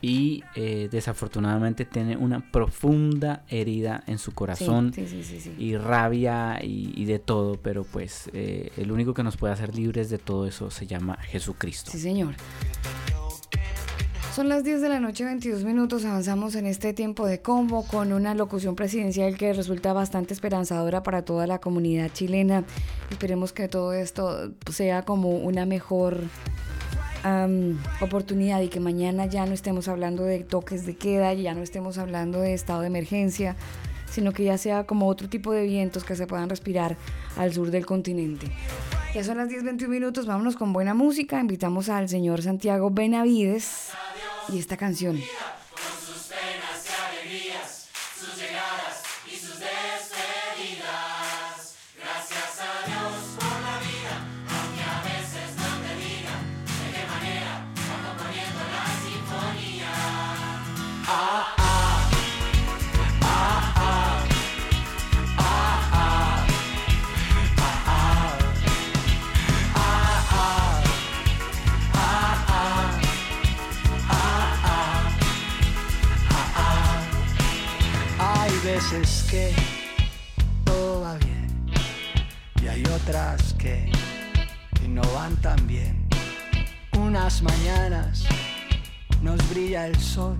[0.00, 5.54] y eh, desafortunadamente tiene una profunda herida en su corazón sí, sí, sí, sí.
[5.58, 9.74] y rabia y, y de todo, pero pues eh, el único que nos puede hacer
[9.74, 11.90] libres de todo eso se llama Jesucristo.
[11.90, 12.34] Sí, señor.
[14.36, 16.04] Son las 10 de la noche, 22 minutos.
[16.04, 21.24] Avanzamos en este tiempo de combo con una locución presidencial que resulta bastante esperanzadora para
[21.24, 22.62] toda la comunidad chilena.
[23.10, 26.20] Esperemos que todo esto sea como una mejor
[27.26, 31.62] am, oportunidad y que mañana ya no estemos hablando de toques de queda, ya no
[31.62, 33.56] estemos hablando de estado de emergencia,
[34.08, 36.96] sino que ya sea como otro tipo de vientos que se puedan respirar
[37.36, 38.46] al sur del continente.
[39.14, 41.40] Ya son las 10.21 minutos, vámonos con buena música.
[41.40, 43.90] Invitamos al señor Santiago Benavides
[44.52, 45.18] y esta canción.
[78.66, 79.54] Veces que
[80.64, 81.70] todo va bien
[82.60, 83.92] y hay otras que,
[84.88, 86.08] no van tan bien.
[86.98, 88.24] Unas mañanas
[89.22, 90.38] nos brilla el sol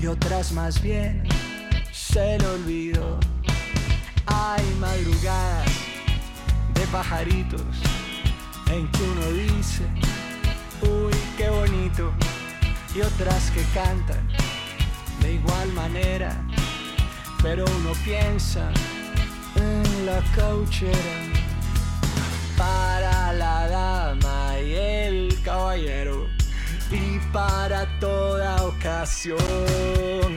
[0.00, 1.22] y otras más bien
[1.92, 3.20] se lo olvidó.
[4.26, 5.70] Hay madrugadas
[6.74, 7.76] de pajaritos
[8.72, 9.84] en que uno dice,
[10.82, 12.12] uy, qué bonito,
[12.94, 14.26] y otras que cantan
[15.20, 16.34] de igual manera,
[17.42, 18.70] pero uno piensa
[19.56, 20.96] en la cauchera
[22.56, 26.28] para la dama y el caballero
[26.90, 29.38] y para toda ocasión.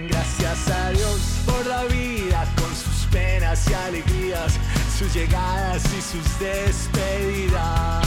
[0.08, 4.54] Gracias a Dios por la vida con sus penas y alegrías,
[4.98, 8.06] sus llegadas y sus despedidas.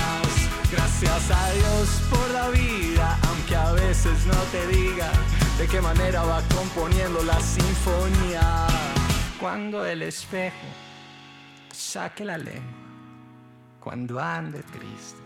[0.73, 5.11] Gracias a Dios por la vida, aunque a veces no te diga
[5.59, 8.67] de qué manera va componiendo la sinfonía.
[9.41, 10.67] Cuando el espejo
[11.73, 12.73] saque la lengua,
[13.81, 15.21] cuando ande triste,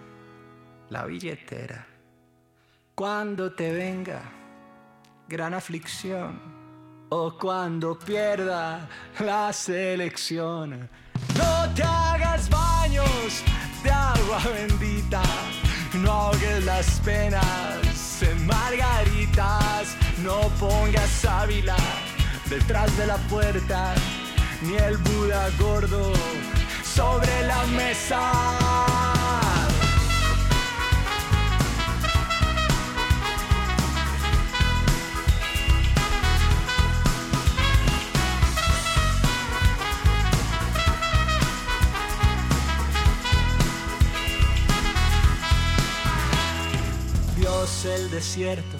[0.90, 1.86] la billetera,
[2.94, 4.22] cuando te venga
[5.28, 6.40] gran aflicción
[7.10, 8.88] o cuando pierda
[9.20, 10.88] la selección.
[11.36, 13.44] No te hagas baños
[13.82, 15.22] de agua bendita,
[15.94, 21.76] no ahogues las penas en margaritas, no pongas sábila
[22.48, 23.94] detrás de la puerta,
[24.62, 26.12] ni el Buda gordo
[26.82, 28.90] sobre la mesa.
[47.82, 48.76] El desierto,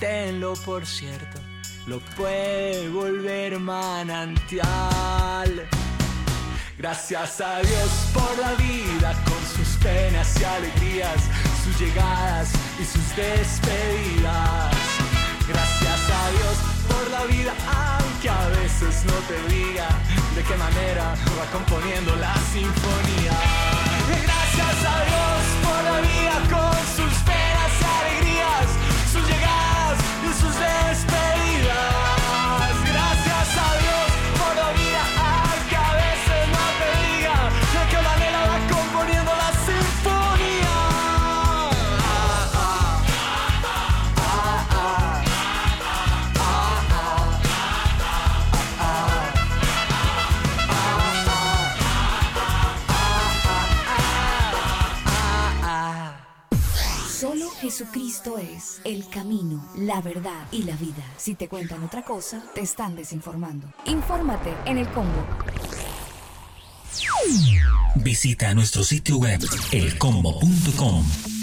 [0.00, 1.38] tenlo por cierto,
[1.86, 4.64] lo puede volver manantial.
[6.78, 11.22] Gracias a Dios por la vida con sus penas y alegrías,
[11.62, 12.50] sus llegadas
[12.80, 14.74] y sus despedidas.
[15.46, 16.56] Gracias a Dios
[16.88, 17.52] por la vida,
[17.98, 19.88] aunque a veces no te diga
[20.34, 23.36] de qué manera va componiendo la sinfonía.
[24.08, 27.49] Gracias a Dios por la vida con sus penas
[30.30, 32.09] llegadas y sus
[57.80, 61.02] Jesucristo es el camino, la verdad y la vida.
[61.16, 63.72] Si te cuentan otra cosa, te están desinformando.
[63.86, 65.24] Infórmate en el combo.
[67.94, 69.40] Visita nuestro sitio web
[69.72, 71.39] elcombo.com.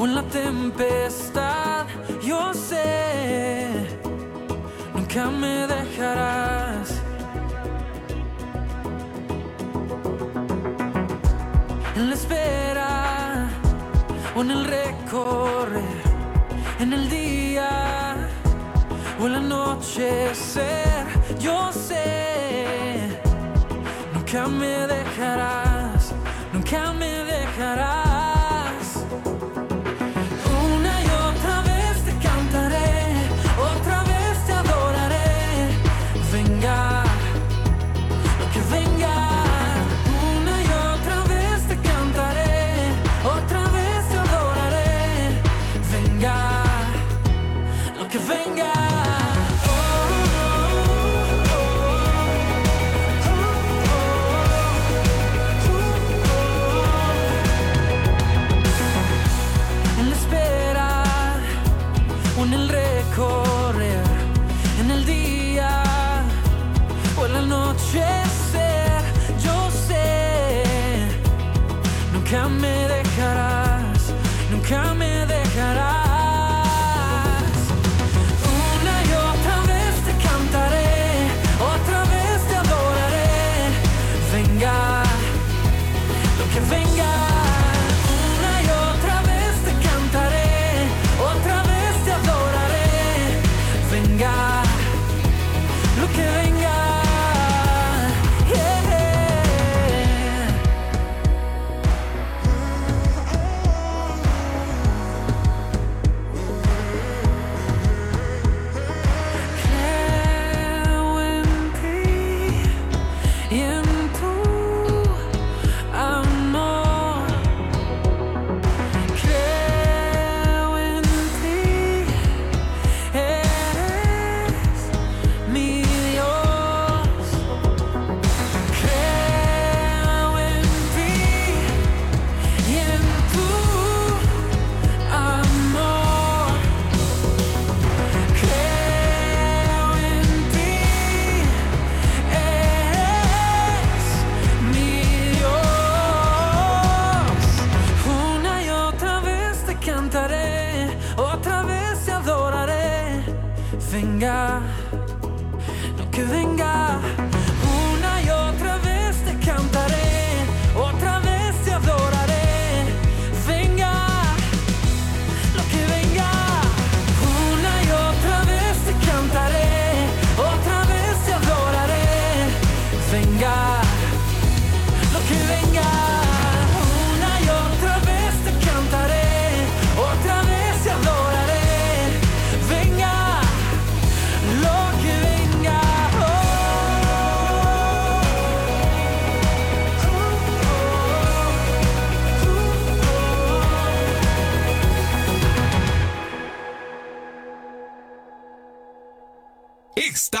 [0.00, 1.86] o en la tempestad.
[2.22, 3.70] Yo sé
[4.94, 7.02] nunca me dejarás.
[11.96, 13.48] En la espera
[14.36, 16.02] o en el recorrer,
[16.78, 18.16] en el día
[19.20, 21.06] o el anochecer,
[21.38, 23.20] yo sé,
[24.14, 25.69] nunca me dejarás,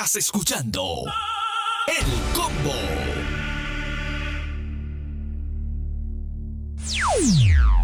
[0.00, 1.04] Estás escuchando
[1.86, 2.72] El Combo.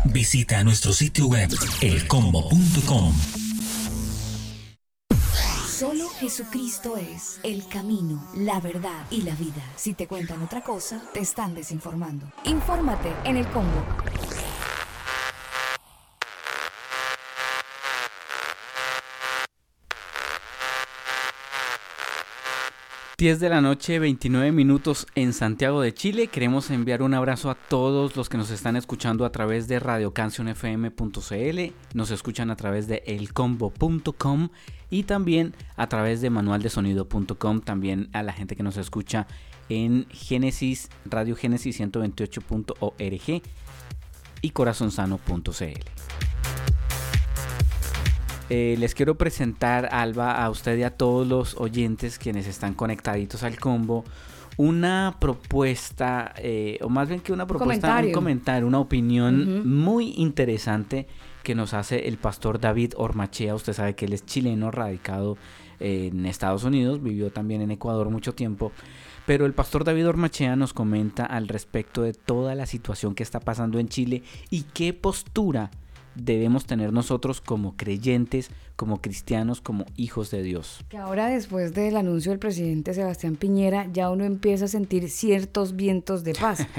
[0.06, 1.50] Visita nuestro sitio web
[1.82, 3.12] elcombo.com.
[5.68, 9.62] Solo Jesucristo es el camino, la verdad y la vida.
[9.76, 12.32] Si te cuentan otra cosa, te están desinformando.
[12.44, 13.84] Infórmate en el combo.
[23.18, 26.26] ...10 de la noche, 29 minutos en Santiago de Chile.
[26.26, 31.72] Queremos enviar un abrazo a todos los que nos están escuchando a través de radiocancionfm.cl,
[31.94, 34.50] nos escuchan a través de elcombo.com
[34.90, 37.60] y también a través de manualdesonido.com.
[37.62, 39.26] También a la gente que nos escucha
[39.70, 43.42] en Génesis, Radio Génesis 128.org
[44.42, 46.25] y corazonsano.cl.
[48.48, 53.42] Eh, les quiero presentar, Alba, a usted y a todos los oyentes quienes están conectaditos
[53.42, 54.04] al combo,
[54.56, 58.08] una propuesta, eh, o más bien que una propuesta, Comentario.
[58.08, 61.06] un comentario, una opinión muy interesante
[61.42, 63.54] que nos hace el pastor David Ormachea.
[63.54, 65.36] Usted sabe que él es chileno, radicado
[65.78, 68.72] eh, en Estados Unidos, vivió también en Ecuador mucho tiempo.
[69.26, 73.40] Pero el pastor David Ormachea nos comenta al respecto de toda la situación que está
[73.40, 75.70] pasando en Chile y qué postura
[76.16, 80.84] debemos tener nosotros como creyentes, como cristianos, como hijos de Dios.
[80.90, 85.74] Que ahora después del anuncio del presidente Sebastián Piñera ya uno empieza a sentir ciertos
[85.74, 86.66] vientos de paz.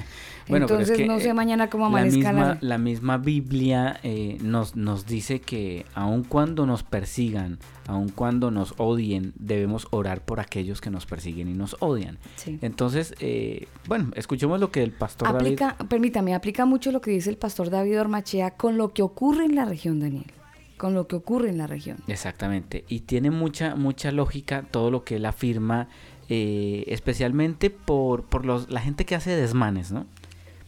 [0.50, 2.58] Bueno, es Entonces que, no sé eh, mañana cómo la amanezca misma, la...
[2.62, 8.74] la misma Biblia eh, nos, nos dice que aun cuando nos persigan, aun cuando nos
[8.78, 12.18] odien, debemos orar por aquellos que nos persiguen y nos odian.
[12.38, 12.60] Sí.
[12.62, 15.38] Entonces, eh, bueno, escuchemos lo que el pastor David...
[15.38, 19.44] Aplica, permítame, aplica mucho lo que dice el pastor David Ormachea con lo que ocurre
[19.44, 20.32] en la región, Daniel.
[20.78, 21.98] Con lo que ocurre en la región.
[22.08, 25.88] Exactamente, y tiene mucha, mucha lógica todo lo que él afirma,
[26.30, 30.06] eh, especialmente por, por los, la gente que hace desmanes, ¿no?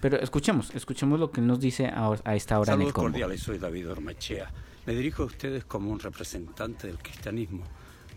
[0.02, 2.94] Pero escuchemos, escuchemos lo que él nos dice a, a esta hora en el Saludos
[2.94, 3.10] combo.
[3.10, 4.52] cordiales, soy David Ormachea.
[4.86, 7.64] Me dirijo a ustedes como un representante del cristianismo,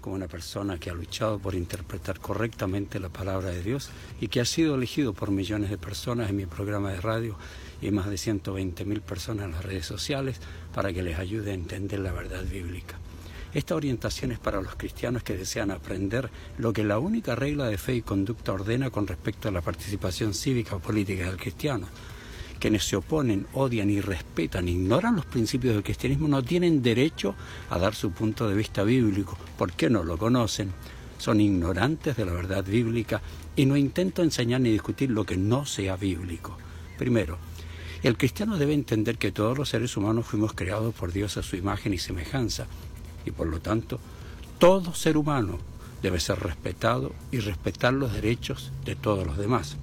[0.01, 3.91] como una persona que ha luchado por interpretar correctamente la palabra de Dios
[4.21, 7.37] y que ha sido elegido por millones de personas en mi programa de radio
[7.83, 10.41] y más de 120 mil personas en las redes sociales
[10.75, 12.99] para que les ayude a entender la verdad bíblica.
[13.53, 17.77] Esta orientación es para los cristianos que desean aprender lo que la única regla de
[17.77, 21.87] fe y conducta ordena con respecto a la participación cívica o política del cristiano.
[22.59, 27.35] Quienes se oponen, odian y respetan, ignoran los principios del cristianismo, no tienen derecho
[27.69, 29.37] a dar su punto de vista bíblico.
[29.59, 30.73] ¿Por qué no lo conocen?
[31.19, 33.21] Son ignorantes de la verdad bíblica
[33.55, 36.57] y no intento enseñar ni discutir lo que no sea bíblico.
[36.97, 37.37] Primero,
[38.09, 41.57] el cristiano debe entender que todos los seres humanos fuimos creados por Dios a su
[41.57, 42.67] imagen y semejanza
[43.25, 44.01] y por lo tanto
[44.59, 45.59] todo ser humano
[46.03, 49.77] debe ser respetado y respetar los derechos de todos los demás.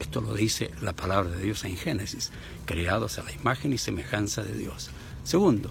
[0.00, 2.30] Esto lo dice la palabra de Dios en Génesis,
[2.66, 4.90] creados a la imagen y semejanza de Dios.
[5.24, 5.70] Segundo,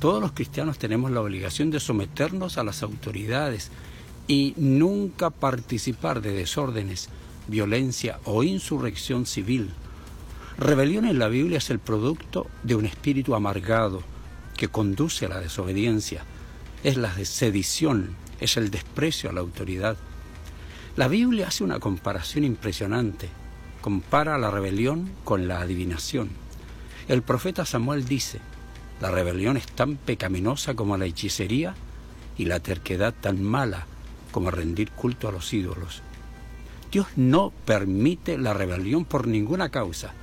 [0.00, 3.70] todos los cristianos tenemos la obligación de someternos a las autoridades
[4.26, 7.08] y nunca participar de desórdenes,
[7.48, 9.70] violencia o insurrección civil.
[10.56, 14.02] Rebelión en la Biblia es el producto de un espíritu amargado
[14.56, 16.22] que conduce a la desobediencia,
[16.84, 19.96] es la sedición, es el desprecio a la autoridad.
[20.94, 23.30] La Biblia hace una comparación impresionante,
[23.80, 26.30] compara la rebelión con la adivinación.
[27.08, 28.38] El profeta Samuel dice,
[29.00, 31.74] la rebelión es tan pecaminosa como la hechicería
[32.38, 33.86] y la terquedad tan mala
[34.30, 36.02] como rendir culto a los ídolos.
[36.92, 40.14] Dios no permite la rebelión por ninguna causa,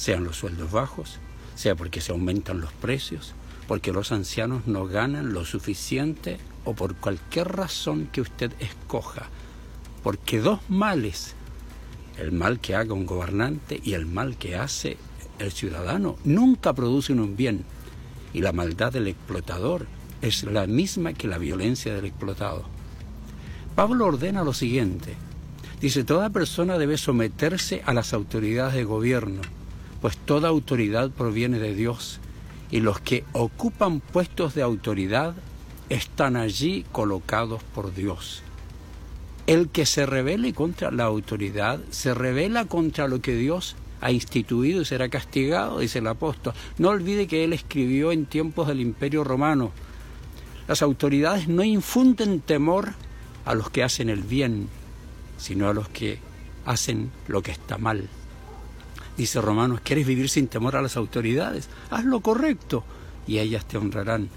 [0.00, 1.18] sean los sueldos bajos,
[1.54, 3.34] sea porque se aumentan los precios,
[3.68, 9.28] porque los ancianos no ganan lo suficiente o por cualquier razón que usted escoja.
[10.02, 11.34] Porque dos males,
[12.16, 14.96] el mal que haga un gobernante y el mal que hace
[15.38, 17.66] el ciudadano, nunca producen un bien.
[18.32, 19.86] Y la maldad del explotador
[20.22, 22.64] es la misma que la violencia del explotado.
[23.74, 25.14] Pablo ordena lo siguiente.
[25.78, 29.42] Dice, toda persona debe someterse a las autoridades de gobierno,
[30.00, 32.20] pues toda autoridad proviene de Dios
[32.70, 35.34] y los que ocupan puestos de autoridad
[35.88, 38.42] están allí colocados por Dios.
[39.46, 44.80] El que se rebele contra la autoridad se revela contra lo que Dios ha instituido
[44.80, 46.54] y será castigado, dice el apóstol.
[46.78, 49.72] No olvide que él escribió en tiempos del Imperio Romano.
[50.68, 52.94] Las autoridades no infunden temor
[53.44, 54.68] a los que hacen el bien,
[55.36, 56.18] sino a los que
[56.64, 58.08] hacen lo que está mal.
[59.20, 61.68] Dice Romanos, ¿quieres vivir sin temor a las autoridades?
[61.90, 62.84] Haz lo correcto
[63.26, 64.30] y ellas te honrarán.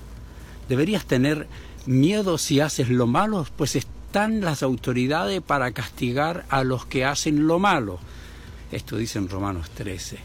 [0.68, 1.48] Deberías tener
[1.86, 7.48] miedo si haces lo malo, pues están las autoridades para castigar a los que hacen
[7.48, 7.98] lo malo.
[8.74, 10.18] Esto dice en Romanos 13.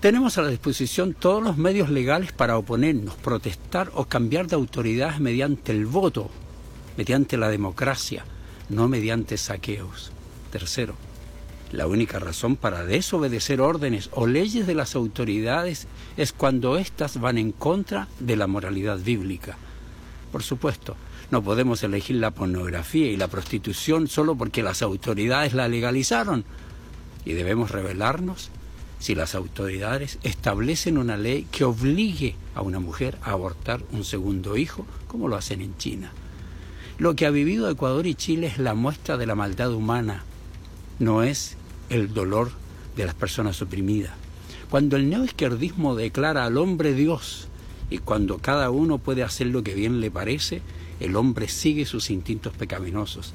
[0.00, 5.18] Tenemos a la disposición todos los medios legales para oponernos, protestar o cambiar de autoridades
[5.18, 6.28] mediante el voto,
[6.98, 8.26] mediante la democracia,
[8.68, 10.12] no mediante saqueos.
[10.52, 11.07] Tercero,
[11.72, 15.86] la única razón para desobedecer órdenes o leyes de las autoridades
[16.16, 19.58] es cuando éstas van en contra de la moralidad bíblica.
[20.32, 20.96] Por supuesto,
[21.30, 26.44] no podemos elegir la pornografía y la prostitución solo porque las autoridades la legalizaron.
[27.26, 28.50] Y debemos rebelarnos
[28.98, 34.56] si las autoridades establecen una ley que obligue a una mujer a abortar un segundo
[34.56, 36.12] hijo, como lo hacen en China.
[36.96, 40.24] Lo que ha vivido Ecuador y Chile es la muestra de la maldad humana,
[40.98, 41.57] no es
[41.90, 42.50] el dolor
[42.96, 44.12] de las personas oprimidas.
[44.70, 47.48] Cuando el neoizquierdismo declara al hombre Dios
[47.90, 50.60] y cuando cada uno puede hacer lo que bien le parece,
[51.00, 53.32] el hombre sigue sus instintos pecaminosos.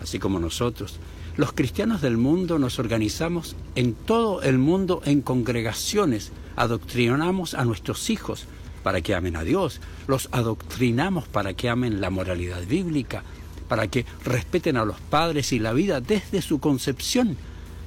[0.00, 0.98] Así como nosotros,
[1.36, 8.10] los cristianos del mundo nos organizamos en todo el mundo en congregaciones, adoctrinamos a nuestros
[8.10, 8.46] hijos
[8.82, 13.22] para que amen a Dios, los adoctrinamos para que amen la moralidad bíblica,
[13.68, 17.36] para que respeten a los padres y la vida desde su concepción.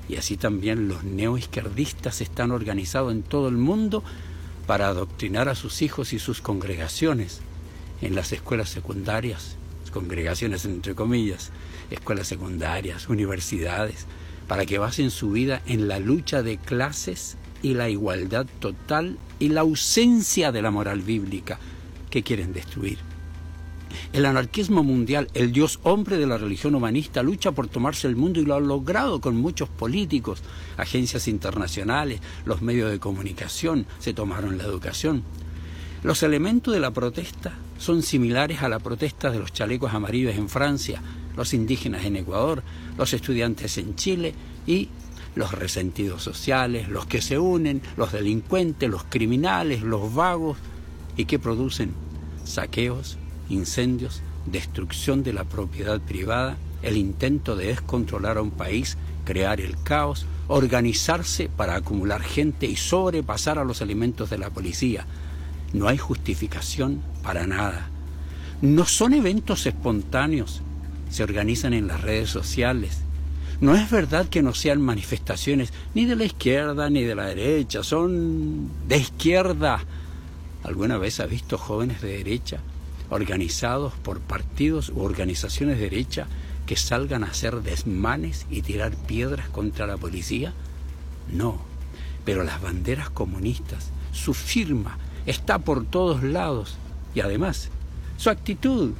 [0.07, 4.03] Y así también los neoizquierdistas están organizados en todo el mundo
[4.67, 7.41] para adoctrinar a sus hijos y sus congregaciones
[8.01, 9.57] en las escuelas secundarias,
[9.91, 11.51] congregaciones entre comillas,
[11.89, 14.05] escuelas secundarias, universidades,
[14.47, 19.49] para que basen su vida en la lucha de clases y la igualdad total y
[19.49, 21.59] la ausencia de la moral bíblica
[22.09, 23.14] que quieren destruir.
[24.13, 28.39] El anarquismo mundial, el dios hombre de la religión humanista, lucha por tomarse el mundo
[28.39, 30.41] y lo ha logrado con muchos políticos,
[30.77, 35.23] agencias internacionales, los medios de comunicación, se tomaron la educación.
[36.03, 40.49] Los elementos de la protesta son similares a la protesta de los chalecos amarillos en
[40.49, 41.01] Francia,
[41.35, 42.63] los indígenas en Ecuador,
[42.97, 44.33] los estudiantes en Chile
[44.67, 44.89] y
[45.35, 50.57] los resentidos sociales, los que se unen, los delincuentes, los criminales, los vagos
[51.17, 51.93] y que producen
[52.45, 53.17] saqueos,
[53.49, 59.81] incendios, destrucción de la propiedad privada, el intento de descontrolar a un país, crear el
[59.81, 65.05] caos, organizarse para acumular gente y sobrepasar a los elementos de la policía.
[65.73, 67.87] No hay justificación para nada.
[68.61, 70.61] No son eventos espontáneos,
[71.09, 73.01] se organizan en las redes sociales.
[73.61, 77.83] No es verdad que no sean manifestaciones ni de la izquierda ni de la derecha,
[77.83, 79.79] son de izquierda.
[80.63, 82.59] ¿Alguna vez ha visto jóvenes de derecha
[83.15, 86.27] organizados por partidos u organizaciones de derecha
[86.65, 90.53] que salgan a hacer desmanes y tirar piedras contra la policía?
[91.31, 91.59] No,
[92.23, 96.77] pero las banderas comunistas, su firma, está por todos lados
[97.13, 97.69] y además
[98.17, 98.91] su actitud,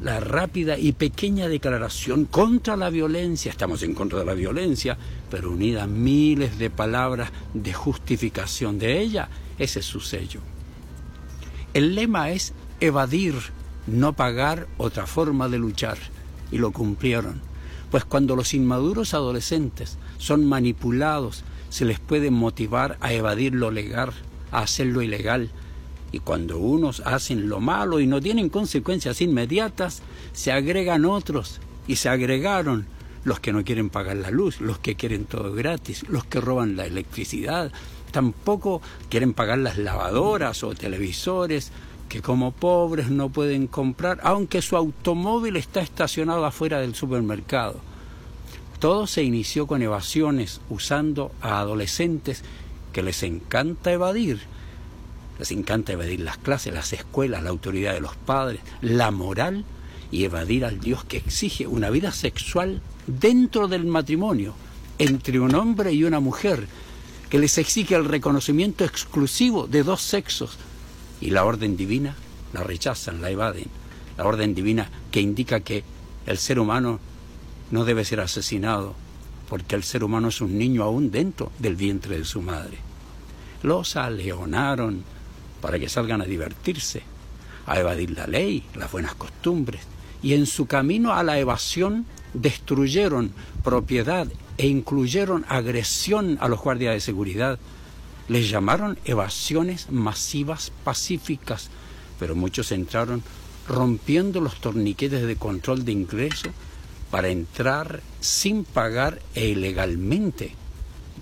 [0.00, 4.96] la rápida y pequeña declaración contra la violencia, estamos en contra de la violencia,
[5.30, 10.40] pero unida a miles de palabras de justificación de ella, ese es su sello.
[11.74, 13.34] El lema es evadir,
[13.86, 15.98] no pagar otra forma de luchar,
[16.50, 17.40] y lo cumplieron,
[17.90, 24.12] pues cuando los inmaduros adolescentes son manipulados, se les puede motivar a evadir lo legal,
[24.52, 25.50] a hacer lo ilegal,
[26.10, 30.02] y cuando unos hacen lo malo y no tienen consecuencias inmediatas,
[30.32, 31.60] se agregan otros.
[31.86, 32.86] Y se agregaron
[33.24, 36.76] los que no quieren pagar la luz, los que quieren todo gratis, los que roban
[36.76, 37.72] la electricidad,
[38.10, 38.80] tampoco
[39.10, 41.72] quieren pagar las lavadoras o televisores
[42.08, 47.80] que como pobres no pueden comprar, aunque su automóvil está estacionado afuera del supermercado.
[48.78, 52.42] Todo se inició con evasiones usando a adolescentes
[52.92, 54.40] que les encanta evadir
[55.38, 59.64] les encanta evadir las clases, las escuelas, la autoridad de los padres, la moral
[60.10, 64.54] y evadir al Dios que exige una vida sexual dentro del matrimonio
[64.98, 66.66] entre un hombre y una mujer,
[67.30, 70.58] que les exige el reconocimiento exclusivo de dos sexos
[71.20, 72.16] y la orden divina
[72.52, 73.66] la rechazan, la evaden.
[74.16, 75.84] La orden divina que indica que
[76.26, 76.98] el ser humano
[77.70, 78.94] no debe ser asesinado
[79.48, 82.78] porque el ser humano es un niño aún dentro del vientre de su madre.
[83.62, 85.02] Los aleonaron,
[85.60, 87.02] para que salgan a divertirse,
[87.66, 89.80] a evadir la ley, las buenas costumbres,
[90.22, 93.32] y en su camino a la evasión destruyeron
[93.64, 94.28] propiedad
[94.58, 97.58] e incluyeron agresión a los guardias de seguridad.
[98.28, 101.70] Les llamaron evasiones masivas pacíficas,
[102.20, 103.22] pero muchos entraron
[103.66, 106.50] rompiendo los torniquetes de control de ingreso
[107.10, 110.52] para entrar sin pagar e ilegalmente.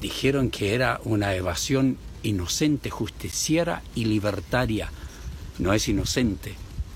[0.00, 4.90] Dijeron que era una evasión inocente, justiciera y libertaria.
[5.58, 6.54] No es inocente,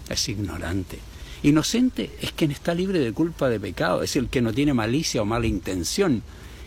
[0.08, 0.98] es ignorante.
[1.42, 5.22] Inocente es quien está libre de culpa de pecado, es el que no tiene malicia
[5.22, 6.22] o mala intención.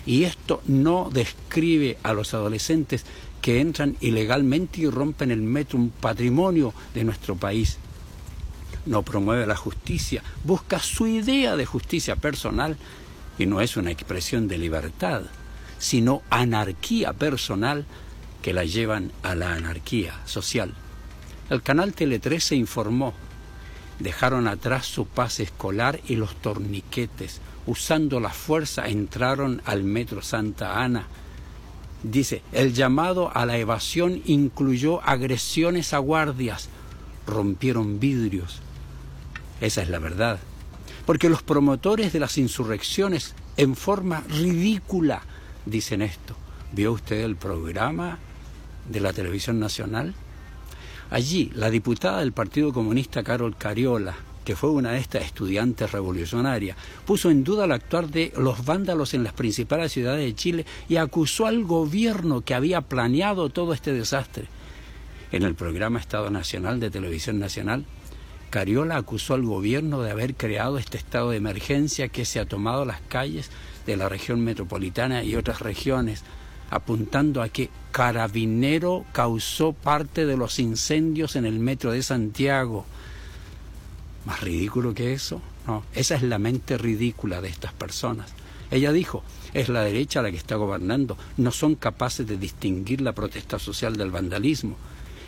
[0.06, 3.06] Y esto no describe a los adolescentes
[3.44, 7.78] que entran ilegalmente y rompen el metro, patrimonio de nuestro país.
[8.86, 12.78] No promueve la justicia, busca su idea de justicia personal
[13.38, 15.24] y no es una expresión de libertad,
[15.78, 17.86] sino anarquía personal
[18.41, 20.74] que la llevan a la anarquía social.
[21.49, 23.14] El canal Tele 3 se informó.
[23.99, 27.41] Dejaron atrás su paz escolar y los torniquetes.
[27.68, 31.07] Usando la fuerza entraron al metro Santa Ana.
[32.03, 36.69] Dice, el llamado a la evasión incluyó agresiones a guardias.
[37.25, 38.59] Rompieron vidrios.
[39.61, 40.39] Esa es la verdad.
[41.05, 45.21] Porque los promotores de las insurrecciones en forma ridícula
[45.65, 46.35] dicen esto.
[46.73, 48.19] ¿Vio usted el programa
[48.89, 50.13] de la televisión nacional.
[51.09, 56.78] Allí, la diputada del Partido Comunista Carol Cariola, que fue una de estas estudiantes revolucionarias,
[57.06, 60.98] puso en duda el actuar de los vándalos en las principales ciudades de Chile y
[60.98, 64.48] acusó al gobierno que había planeado todo este desastre.
[65.32, 67.86] En el programa Estado Nacional de Televisión Nacional,
[68.49, 72.86] Cariola acusó al gobierno de haber creado este estado de emergencia que se ha tomado
[72.86, 73.49] las calles
[73.88, 76.24] de la región metropolitana y otras regiones
[76.70, 82.86] apuntando a que Carabinero causó parte de los incendios en el metro de Santiago.
[84.25, 88.33] Más ridículo que eso, no, esa es la mente ridícula de estas personas.
[88.71, 89.23] Ella dijo,
[89.53, 93.95] es la derecha la que está gobernando, no son capaces de distinguir la protesta social
[93.97, 94.77] del vandalismo.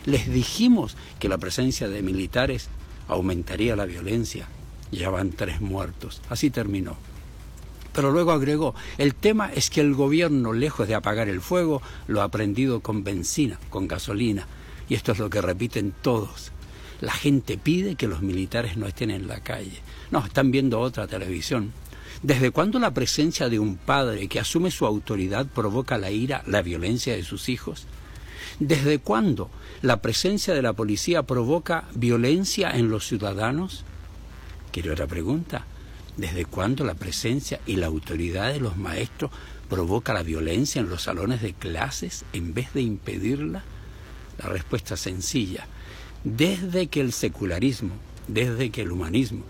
[0.06, 2.70] Les dijimos que la presencia de militares
[3.08, 4.48] aumentaría la violencia.
[4.92, 6.22] Ya van tres muertos.
[6.30, 6.96] Así terminó.
[7.94, 12.22] Pero luego agregó, el tema es que el gobierno, lejos de apagar el fuego, lo
[12.22, 14.48] ha prendido con benzina, con gasolina.
[14.90, 16.52] Y esto es lo que repiten todos.
[17.02, 19.82] La gente pide que los militares no estén en la calle.
[20.12, 21.74] No, están viendo otra televisión.
[22.24, 26.62] ¿Desde cuándo la presencia de un padre que asume su autoridad provoca la ira, la
[26.62, 27.86] violencia de sus hijos?
[28.60, 29.50] ¿Desde cuándo
[29.82, 33.84] la presencia de la policía provoca violencia en los ciudadanos?
[34.72, 35.66] Quiero otra pregunta.
[36.16, 39.32] ¿Desde cuándo la presencia y la autoridad de los maestros
[39.70, 43.64] provoca la violencia en los salones de clases en vez de impedirla?
[44.38, 45.68] La respuesta es sencilla.
[46.26, 47.92] Desde que el secularismo,
[48.28, 49.44] desde que el humanismo,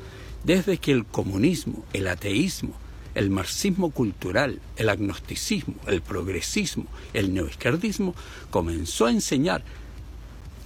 [0.44, 2.74] desde que el comunismo, el ateísmo,
[3.16, 8.14] el marxismo cultural, el agnosticismo, el progresismo, el neoizquierdismo,
[8.52, 9.64] comenzó a enseñar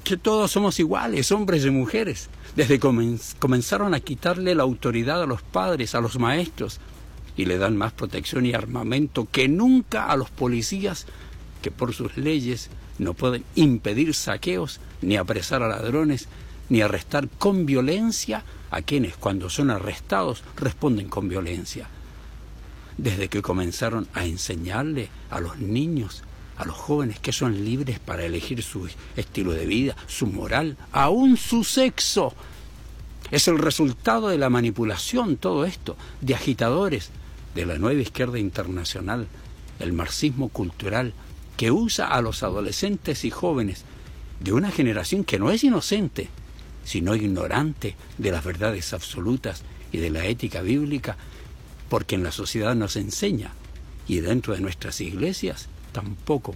[0.04, 2.30] que todos somos iguales, hombres y mujeres.
[2.56, 6.80] Desde que comenzaron a quitarle la autoridad a los padres, a los maestros,
[7.38, 11.06] y le dan más protección y armamento que nunca a los policías,
[11.62, 16.28] que por sus leyes no pueden impedir saqueos, ni apresar a ladrones,
[16.70, 21.88] ni arrestar con violencia a quienes cuando son arrestados responden con violencia.
[22.98, 26.24] Desde que comenzaron a enseñarle a los niños,
[26.58, 31.38] a los jóvenes que son libres para elegir su estilo de vida, su moral, aún
[31.38, 32.34] su sexo.
[33.32, 37.12] Es el resultado de la manipulación, todo esto, de agitadores
[37.56, 39.28] de la nueva izquierda internacional,
[39.80, 41.14] el marxismo cultural,
[41.60, 43.84] que usa a los adolescentes y jóvenes
[44.40, 46.30] de una generación que no es inocente,
[46.86, 51.18] sino ignorante de las verdades absolutas y de la ética bíblica,
[51.90, 53.52] porque en la sociedad nos enseña,
[54.08, 56.56] y dentro de nuestras iglesias tampoco.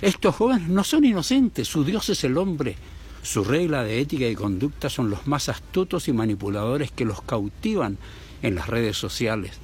[0.00, 2.76] Estos jóvenes no son inocentes, su Dios es el hombre,
[3.24, 7.98] su regla de ética y conducta son los más astutos y manipuladores que los cautivan
[8.42, 9.54] en las redes sociales.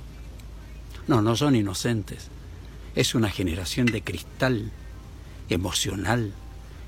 [1.07, 2.31] No, no son inocentes.
[2.95, 4.71] Es una generación de cristal,
[5.49, 6.33] emocional,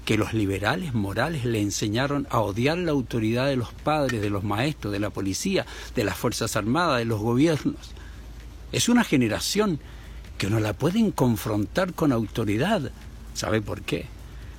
[0.04, 4.42] que los liberales morales le enseñaron a odiar la autoridad de los padres, de los
[4.42, 5.64] maestros, de la policía,
[5.94, 7.92] de las Fuerzas Armadas, de los gobiernos.
[8.72, 9.78] Es una generación
[10.38, 12.90] que no la pueden confrontar con autoridad.
[13.34, 14.06] ¿Sabe por qué?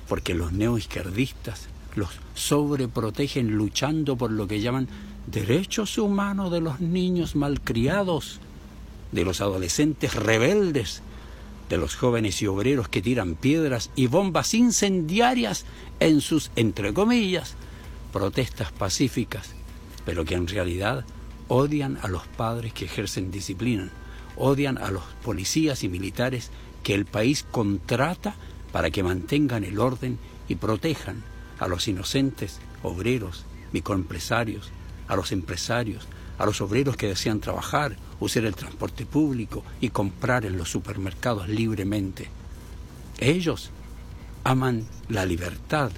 [0.08, 4.88] Porque los neoizquierdistas los sobreprotegen luchando por lo que llaman
[5.26, 8.40] derechos humanos de los niños malcriados,
[9.12, 11.02] de los adolescentes rebeldes,
[11.68, 15.64] de los jóvenes y obreros que tiran piedras y bombas incendiarias
[16.00, 17.54] en sus, entre comillas,
[18.12, 19.54] protestas pacíficas,
[20.04, 21.04] pero que en realidad
[21.48, 23.90] odian a los padres que ejercen disciplina,
[24.36, 26.50] odian a los policías y militares
[26.82, 28.34] que el país contrata
[28.72, 30.18] para que mantengan el orden
[30.48, 31.22] y protejan
[31.58, 34.70] a los inocentes obreros, microempresarios,
[35.08, 36.06] a los empresarios,
[36.38, 41.48] a los obreros que desean trabajar, usar el transporte público y comprar en los supermercados
[41.48, 42.28] libremente.
[43.18, 43.70] Ellos
[44.42, 45.90] aman la libertad,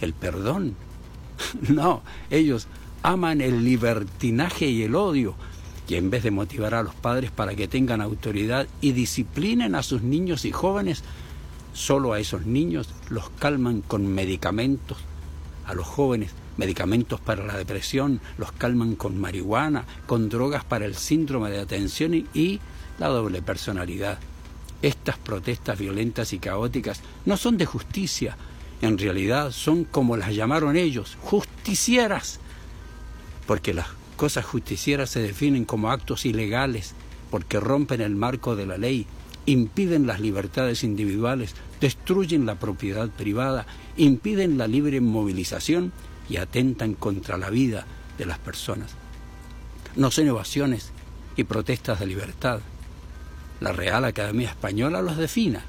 [0.00, 0.76] el perdón.
[1.68, 2.66] No, ellos
[3.02, 5.34] aman el libertinaje y el odio.
[5.88, 9.82] Y en vez de motivar a los padres para que tengan autoridad y disciplinen a
[9.82, 11.02] sus niños y jóvenes,
[11.72, 14.98] solo a esos niños los calman con medicamentos,
[15.64, 20.96] a los jóvenes medicamentos para la depresión, los calman con marihuana, con drogas para el
[20.96, 22.60] síndrome de atención y,
[22.98, 24.18] la doble personalidad.
[24.82, 28.36] Estas protestas violentas y caóticas no son de justicia,
[28.82, 32.40] en realidad son como las llamaron ellos, justicieras,
[33.46, 33.86] porque las
[34.16, 36.94] cosas justicieras se definen como actos ilegales,
[37.30, 39.06] porque rompen el marco de la ley,
[39.46, 43.66] impiden las libertades individuales, destruyen la propiedad privada,
[43.96, 45.92] impiden la libre movilización
[46.28, 47.86] y atentan contra la vida
[48.18, 48.92] de las personas.
[49.96, 50.92] No son ovaciones
[51.36, 52.60] y protestas de libertad.
[53.60, 55.64] La Real Academia Española los defina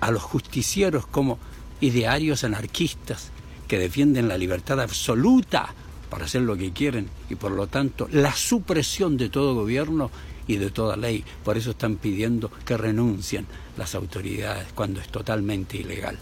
[0.00, 1.38] a los justicieros como
[1.80, 3.30] idearios anarquistas
[3.68, 5.74] que defienden la libertad absoluta
[6.10, 10.10] para hacer lo que quieren y por lo tanto la supresión de todo gobierno
[10.46, 11.24] y de toda ley.
[11.44, 13.46] Por eso están pidiendo que renuncien
[13.76, 16.18] las autoridades cuando es totalmente ilegal.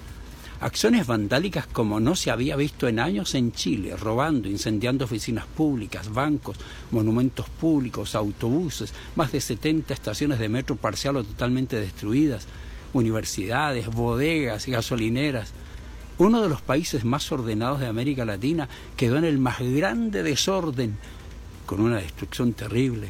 [0.62, 6.12] Acciones vandálicas como no se había visto en años en Chile, robando, incendiando oficinas públicas,
[6.12, 6.56] bancos,
[6.92, 12.46] monumentos públicos, autobuses, más de 70 estaciones de metro parcial o totalmente destruidas,
[12.92, 15.50] universidades, bodegas, gasolineras.
[16.18, 20.96] Uno de los países más ordenados de América Latina quedó en el más grande desorden,
[21.66, 23.08] con una destrucción terrible.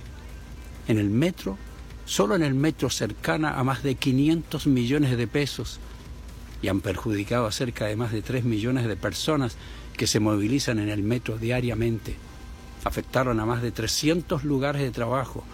[0.88, 1.58] En el metro,
[2.06, 5.80] solo en el metro cercana a más de 500 millones de pesos,
[6.62, 9.56] y han perjudicado a cerca de más de 3 millones de personas
[9.96, 12.16] que se movilizan en el metro diariamente.
[12.84, 15.44] Afectaron a más de 300 lugares de trabajo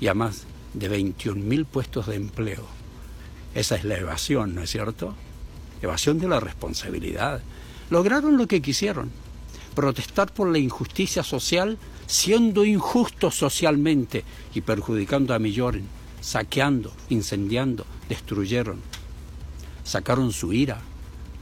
[0.00, 0.44] y a más
[0.74, 2.66] de 21 mil puestos de empleo.
[3.54, 5.14] Esa es la evasión, ¿no es cierto?
[5.82, 7.42] Evasión de la responsabilidad.
[7.90, 9.10] Lograron lo que quisieron,
[9.74, 15.84] protestar por la injusticia social siendo injustos socialmente y perjudicando a millones,
[16.20, 18.80] saqueando, incendiando, destruyeron.
[19.84, 20.80] Sacaron su ira,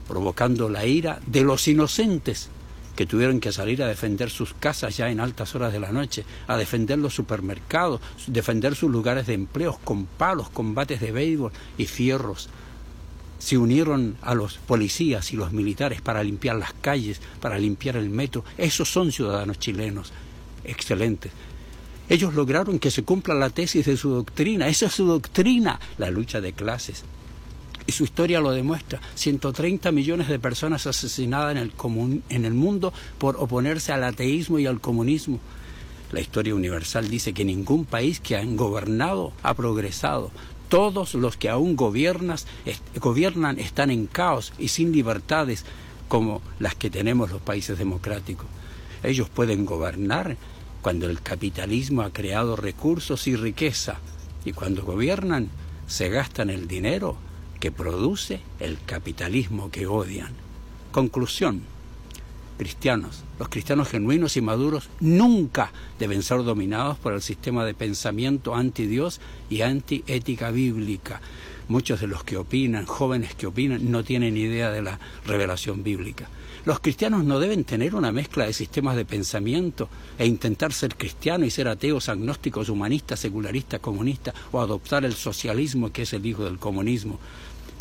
[0.07, 2.51] provocando la ira de los inocentes
[2.97, 6.25] que tuvieron que salir a defender sus casas ya en altas horas de la noche,
[6.47, 11.87] a defender los supermercados, defender sus lugares de empleo con palos, combates de béisbol y
[11.87, 12.51] fierros.
[13.39, 18.11] Se unieron a los policías y los militares para limpiar las calles, para limpiar el
[18.11, 18.45] metro.
[18.59, 20.13] Esos son ciudadanos chilenos
[20.65, 21.33] excelentes.
[22.09, 24.69] Ellos lograron que se cumpla la tesis de su doctrina.
[24.69, 27.05] Esa es su doctrina, la lucha de clases.
[27.87, 29.01] Y su historia lo demuestra.
[29.15, 35.41] 130 millones de personas asesinadas en el, mundo por oponerse al ateísmo y al comunismo.
[36.13, 40.31] La historia universal dice que ningún país que han gobernado ha progresado.
[40.69, 42.47] Todos los que aún gobiernas,
[43.01, 45.65] gobiernan están en caos y sin libertades
[46.09, 48.47] como las que tenemos los países democráticos.
[49.03, 50.37] Ellos pueden gobernar
[50.83, 53.99] cuando el capitalismo ha creado recursos y riqueza
[54.45, 55.49] y cuando gobiernan
[55.87, 57.17] se gastan el dinero
[57.63, 60.33] que produce el capitalismo que odian.
[60.91, 61.63] Conclusión.
[62.59, 65.71] Cristianos, los cristianos genuinos y maduros nunca
[66.01, 71.21] deben ser dominados por el sistema de pensamiento anti-Dios y anti-ética bíblica.
[71.69, 76.29] Muchos de los que opinan, jóvenes que opinan, no tienen idea de la revelación bíblica.
[76.65, 81.47] Los cristianos no deben tener una mezcla de sistemas de pensamiento e intentar ser cristianos
[81.47, 86.45] y ser ateos, agnósticos, humanistas, secularistas, comunistas o adoptar el socialismo que es el hijo
[86.45, 87.19] del comunismo.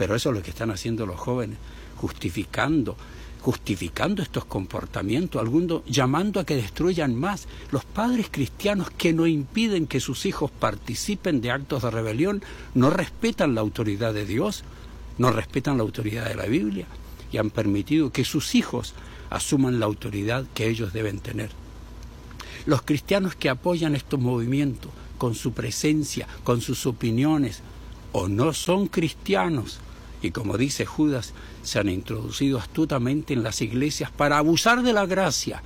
[0.01, 1.59] Pero eso es lo que están haciendo los jóvenes,
[1.97, 2.97] justificando,
[3.39, 7.47] justificando estos comportamientos, algunos llamando a que destruyan más.
[7.71, 12.41] Los padres cristianos que no impiden que sus hijos participen de actos de rebelión
[12.73, 14.63] no respetan la autoridad de Dios,
[15.19, 16.87] no respetan la autoridad de la Biblia
[17.31, 18.95] y han permitido que sus hijos
[19.29, 21.51] asuman la autoridad que ellos deben tener.
[22.65, 27.61] Los cristianos que apoyan estos movimientos con su presencia, con sus opiniones,
[28.13, 29.79] o no son cristianos,
[30.21, 31.33] y como dice Judas,
[31.63, 35.63] se han introducido astutamente en las iglesias para abusar de la gracia,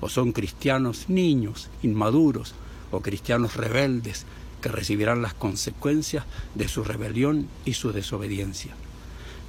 [0.00, 2.54] o son cristianos niños, inmaduros,
[2.90, 4.26] o cristianos rebeldes,
[4.60, 6.24] que recibirán las consecuencias
[6.54, 8.74] de su rebelión y su desobediencia.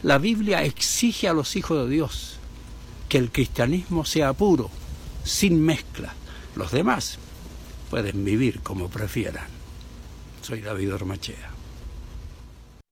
[0.03, 2.37] La Biblia exige a los hijos de Dios
[3.09, 4.69] que el cristianismo sea puro,
[5.23, 6.13] sin mezcla.
[6.55, 7.17] Los demás
[7.89, 9.47] pueden vivir como prefieran.
[10.41, 11.54] Soy David Ormachea.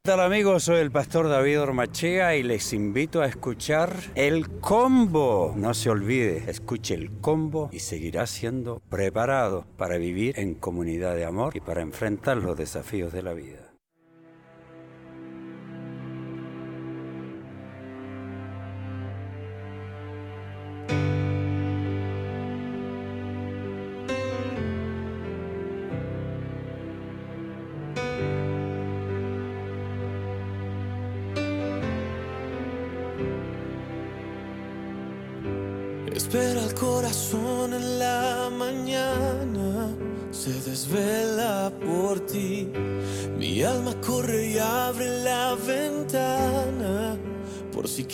[0.06, 0.64] ¿Qué tal amigos?
[0.64, 5.54] Soy el pastor David Ormachea y les invito a escuchar El Combo.
[5.56, 11.24] No se olvide, escuche El Combo y seguirá siendo preparado para vivir en comunidad de
[11.24, 13.63] amor y para enfrentar los desafíos de la vida.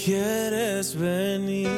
[0.03, 1.69] Quieres venir.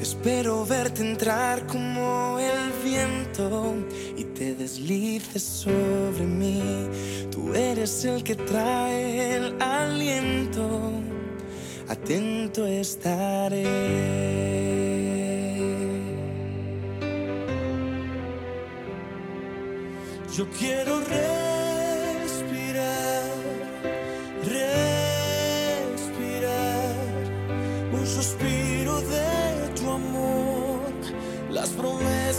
[0.00, 3.74] Espero verte entrar como el viento
[4.16, 6.88] y te deslices sobre mí.
[7.30, 10.92] Tú eres el que trae el aliento.
[11.88, 13.64] Atento estaré.
[20.36, 21.43] Yo quiero respirar,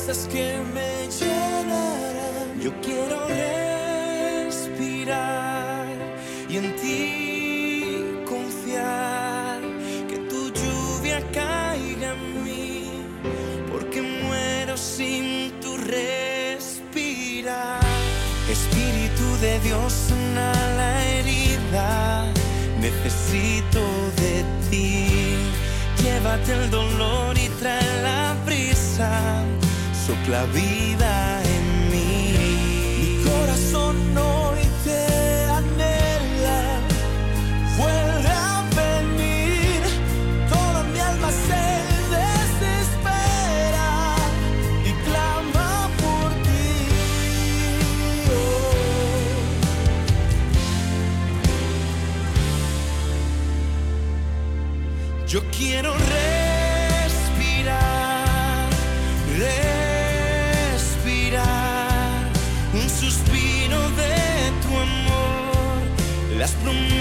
[0.05, 2.61] que me llenarán.
[2.61, 3.25] Yo quiero
[4.47, 5.87] respirar
[6.47, 9.61] y en ti confiar
[10.07, 12.91] que tu lluvia caiga en mí,
[13.71, 17.79] porque muero sin tu respirar.
[18.47, 22.31] Espíritu de Dios sana la herida
[22.79, 23.81] necesito
[24.21, 25.07] de ti.
[26.03, 29.43] Llévate el dolor y trae la brisa,
[30.05, 32.33] sopla vida en mí.
[32.37, 35.01] Mi corazón hoy te
[35.59, 36.61] anhela,
[37.77, 39.81] vuelve a venir.
[40.47, 41.65] Toda mi alma se
[42.17, 43.91] desespera
[44.89, 46.69] y clama por ti.
[55.27, 55.91] Yo quiero
[66.45, 66.94] las promesas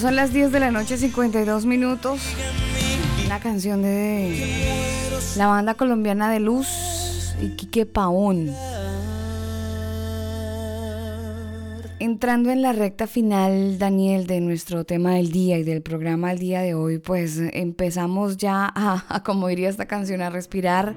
[0.00, 2.20] Son las 10 de la noche, 52 minutos.
[3.26, 4.32] Una canción de
[5.36, 8.54] la banda colombiana de Luz y Quique Paón.
[11.98, 16.38] Entrando en la recta final, Daniel, de nuestro tema del día y del programa del
[16.38, 20.94] día de hoy, pues empezamos ya a, como diría esta canción, a respirar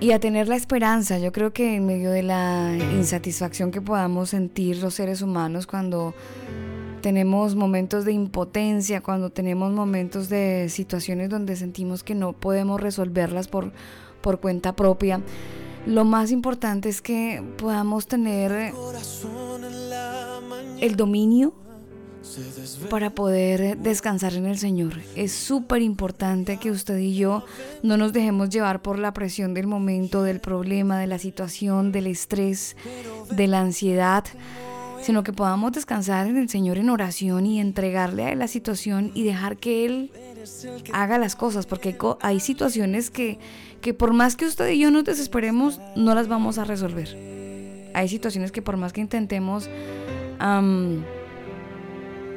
[0.00, 1.18] y a tener la esperanza.
[1.18, 6.14] Yo creo que en medio de la insatisfacción que podamos sentir los seres humanos cuando
[7.04, 13.46] tenemos momentos de impotencia, cuando tenemos momentos de situaciones donde sentimos que no podemos resolverlas
[13.46, 13.72] por,
[14.22, 15.20] por cuenta propia,
[15.84, 18.72] lo más importante es que podamos tener
[20.80, 21.52] el dominio
[22.88, 24.94] para poder descansar en el Señor.
[25.14, 27.44] Es súper importante que usted y yo
[27.82, 32.06] no nos dejemos llevar por la presión del momento, del problema, de la situación, del
[32.06, 32.78] estrés,
[33.30, 34.24] de la ansiedad,
[35.04, 39.24] sino que podamos descansar en el Señor en oración y entregarle a la situación y
[39.24, 40.10] dejar que Él
[40.92, 43.38] haga las cosas, porque hay, situaciones que,
[43.80, 47.16] que por más que usted y yo nos desesperemos, no las vamos a resolver.
[47.94, 49.68] Hay situaciones que por más que intentemos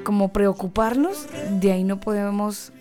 [0.04, 1.28] como preocuparnos,
[1.60, 2.72] de ahí no podemos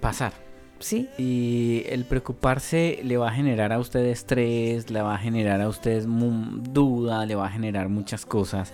[0.00, 0.47] Pasar.
[0.80, 1.08] Sí.
[1.18, 5.68] Y el preocuparse le va a generar a usted estrés, le va a generar a
[5.68, 8.72] usted duda, le va a generar muchas cosas.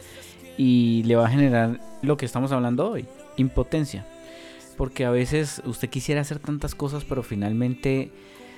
[0.57, 3.07] Y le va a generar lo que estamos hablando hoy,
[3.37, 4.07] impotencia.
[4.77, 8.11] Porque a veces usted quisiera hacer tantas cosas, pero finalmente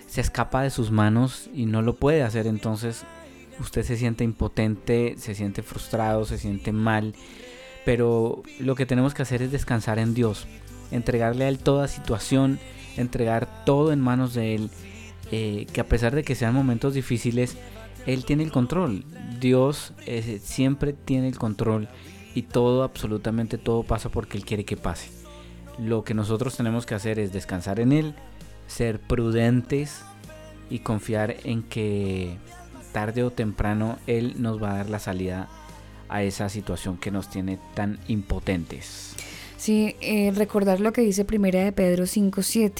[0.06, 2.46] se escapa de sus manos y no lo puede hacer.
[2.46, 3.04] Entonces
[3.60, 7.14] usted se siente impotente, se siente frustrado, se siente mal.
[7.84, 10.46] Pero lo que tenemos que hacer es descansar en Dios,
[10.90, 12.58] entregarle a Él toda situación,
[12.96, 14.70] entregar todo en manos de Él,
[15.30, 17.56] eh, que a pesar de que sean momentos difíciles,
[18.06, 19.04] Él tiene el control.
[19.40, 21.88] Dios eh, siempre tiene el control
[22.34, 25.10] y todo, absolutamente todo pasa porque Él quiere que pase.
[25.78, 28.14] Lo que nosotros tenemos que hacer es descansar en Él,
[28.66, 30.02] ser prudentes
[30.70, 32.38] y confiar en que
[32.92, 35.48] tarde o temprano Él nos va a dar la salida
[36.08, 39.16] a esa situación que nos tiene tan impotentes.
[39.56, 42.72] Sí, eh, recordar lo que dice Primera de Pedro 5.7.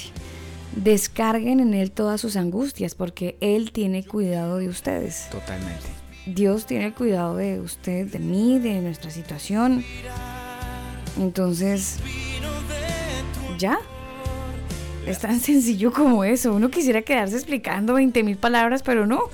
[0.77, 5.29] Descarguen en Él todas sus angustias porque Él tiene cuidado de ustedes.
[5.31, 5.87] Totalmente.
[6.27, 9.85] Dios tiene cuidado de usted, de mí, de nuestra situación.
[11.19, 11.99] Entonces,
[13.59, 13.79] ya.
[15.07, 16.53] Es tan sencillo como eso.
[16.53, 19.31] Uno quisiera quedarse explicando 20 mil palabras, pero no.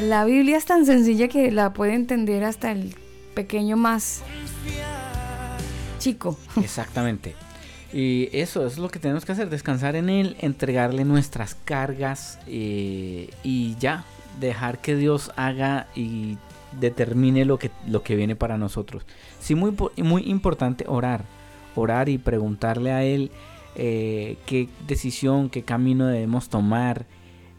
[0.00, 2.96] La Biblia es tan sencilla que la puede entender hasta el
[3.34, 4.22] pequeño más
[6.04, 6.38] chico.
[6.62, 7.34] Exactamente.
[7.92, 13.30] Y eso es lo que tenemos que hacer, descansar en Él, entregarle nuestras cargas eh,
[13.42, 14.04] y ya,
[14.40, 16.36] dejar que Dios haga y
[16.80, 19.04] determine lo que, lo que viene para nosotros.
[19.38, 21.24] Sí, muy, muy importante orar,
[21.74, 23.30] orar y preguntarle a Él
[23.76, 27.06] eh, qué decisión, qué camino debemos tomar.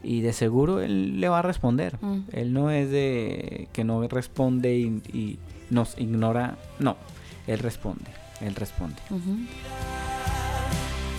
[0.03, 1.97] Y de seguro Él le va a responder.
[2.01, 2.19] Mm.
[2.33, 5.39] Él no es de que no responde y, y
[5.71, 6.57] nos ignora.
[6.77, 6.97] No,
[7.47, 8.24] Él responde.
[8.45, 9.01] Él responde.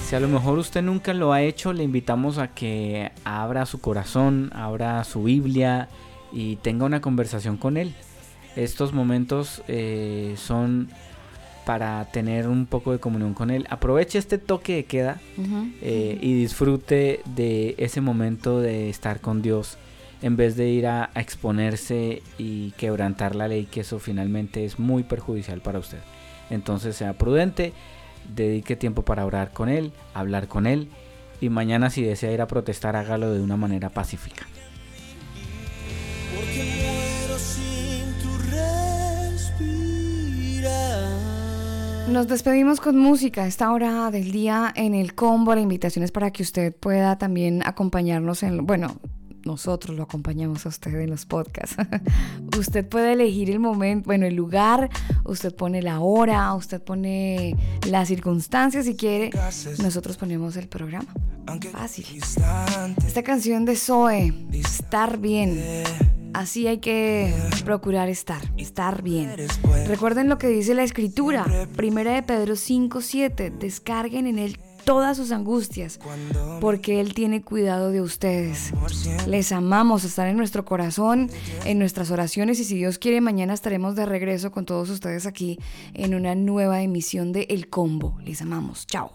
[0.07, 3.81] Si a lo mejor usted nunca lo ha hecho, le invitamos a que abra su
[3.81, 5.89] corazón, abra su Biblia
[6.33, 7.93] y tenga una conversación con Él.
[8.55, 10.91] Estos momentos eh, son
[11.65, 13.67] para tener un poco de comunión con Él.
[13.69, 15.21] Aproveche este toque de queda
[15.83, 19.77] eh, y disfrute de ese momento de estar con Dios
[20.23, 24.79] en vez de ir a, a exponerse y quebrantar la ley, que eso finalmente es
[24.79, 25.99] muy perjudicial para usted.
[26.51, 27.73] Entonces sea prudente,
[28.35, 30.89] dedique tiempo para orar con Él, hablar con Él
[31.41, 34.47] y mañana si desea ir a protestar hágalo de una manera pacífica.
[36.35, 38.37] Porque muero sin tu
[39.31, 40.07] respirar.
[42.09, 45.55] Nos despedimos con música a esta hora del día en el combo.
[45.55, 48.97] La invitación es para que usted pueda también acompañarnos en, bueno,
[49.47, 51.77] nosotros lo acompañamos a usted en los podcasts.
[52.59, 54.91] usted puede elegir el momento, bueno, el lugar,
[55.25, 57.57] usted pone la hora, usted pone
[57.89, 59.31] las circunstancias si quiere.
[59.83, 61.09] Nosotros ponemos el programa.
[61.73, 62.05] Fácil.
[63.07, 65.85] Esta canción de Zoe, Estar Bien.
[66.35, 67.33] Así hay que
[67.65, 69.35] procurar estar, estar bien.
[69.87, 71.47] Recuerden lo que dice la escritura,
[71.77, 75.99] primera de Pedro 5:7, descarguen en él todas sus angustias,
[76.61, 78.73] porque él tiene cuidado de ustedes.
[79.27, 81.29] Les amamos, estar en nuestro corazón,
[81.65, 85.59] en nuestras oraciones y si Dios quiere mañana estaremos de regreso con todos ustedes aquí
[85.93, 88.17] en una nueva emisión de El Combo.
[88.25, 88.87] Les amamos.
[88.87, 89.11] Chao.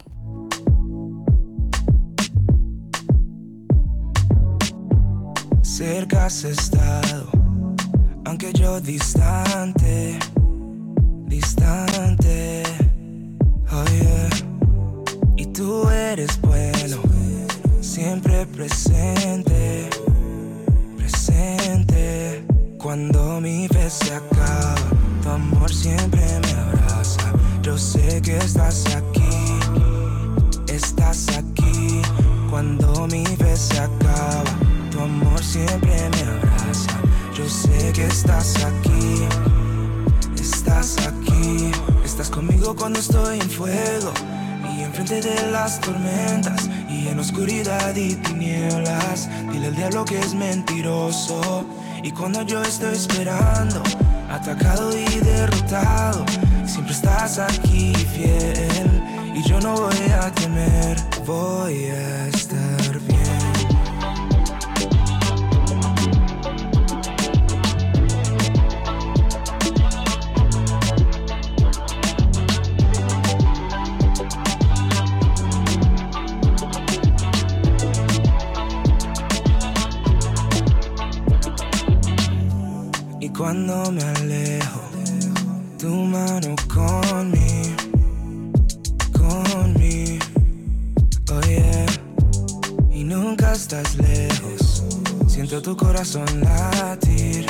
[5.63, 7.31] cerca has estado,
[8.25, 10.19] aunque yo distante,
[11.27, 12.63] distante,
[13.71, 14.50] oh yeah.
[15.61, 16.97] Tú eres bueno,
[17.81, 19.87] siempre presente,
[20.97, 22.43] presente.
[22.79, 24.73] Cuando mi fe se acaba,
[25.21, 27.31] tu amor siempre me abraza.
[27.61, 29.59] Yo sé que estás aquí,
[30.67, 32.01] estás aquí.
[32.49, 34.43] Cuando mi fe se acaba,
[34.89, 36.89] tu amor siempre me abraza.
[37.37, 39.27] Yo sé que estás aquí,
[40.41, 41.71] estás aquí.
[42.03, 44.11] Estás conmigo cuando estoy en fuego
[44.91, 49.29] enfrente de las tormentas y en oscuridad y tinieblas.
[49.51, 51.65] Dile al diablo que es mentiroso.
[52.03, 53.81] Y cuando yo estoy esperando,
[54.29, 56.25] atacado y derrotado,
[56.65, 59.01] siempre estás aquí fiel.
[59.33, 62.27] Y yo no voy a temer, voy a
[83.51, 84.81] cuando me alejo,
[85.77, 87.75] tu mano con mí,
[89.11, 90.17] con mí,
[91.29, 92.93] oh.
[92.93, 94.85] Y nunca estás lejos,
[95.27, 97.45] siento tu corazón latir,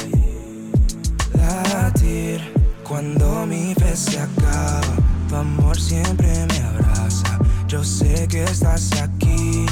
[1.36, 2.52] latir.
[2.84, 4.82] Cuando mi fe se acaba,
[5.30, 7.38] tu amor siempre me abraza.
[7.68, 9.68] Yo sé que estás aquí,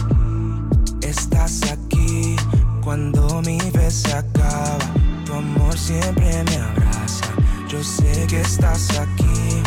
[1.01, 2.35] estás aquí.
[2.83, 4.98] Cuando mi fe se acaba,
[5.29, 7.25] tu amor siempre me abraza.
[7.67, 9.61] Yo sé que estás aquí,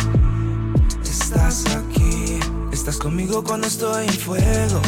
[1.03, 2.39] estás aquí.
[2.71, 4.81] Estás conmigo cuando estoy en fuego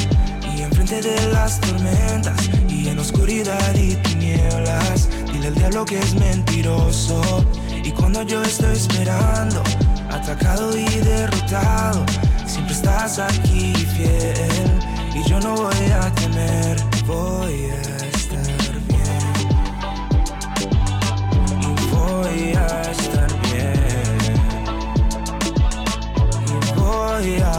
[0.53, 5.09] y enfrente de las tormentas y en oscuridad y tinieblas.
[5.31, 7.21] Dile al diablo que es mentiroso.
[7.83, 9.63] Y cuando yo estoy esperando,
[10.09, 12.05] atacado y derrotado,
[12.45, 14.71] siempre estás aquí fiel.
[15.13, 16.77] Y yo no voy a temer,
[17.07, 17.94] voy a
[27.21, 27.54] Y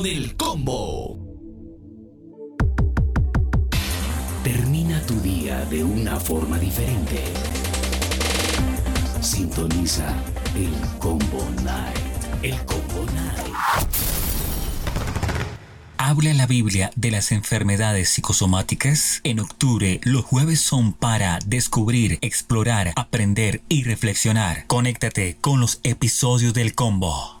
[0.00, 1.18] con el combo.
[4.42, 7.22] Termina tu día de una forma diferente.
[9.20, 10.14] Sintoniza
[10.54, 11.98] el Combo Night.
[12.42, 13.54] El Combo Night.
[15.98, 19.20] Habla la Biblia de las enfermedades psicosomáticas.
[19.22, 24.66] En octubre, los jueves son para descubrir, explorar, aprender y reflexionar.
[24.66, 27.40] Conéctate con los episodios del combo.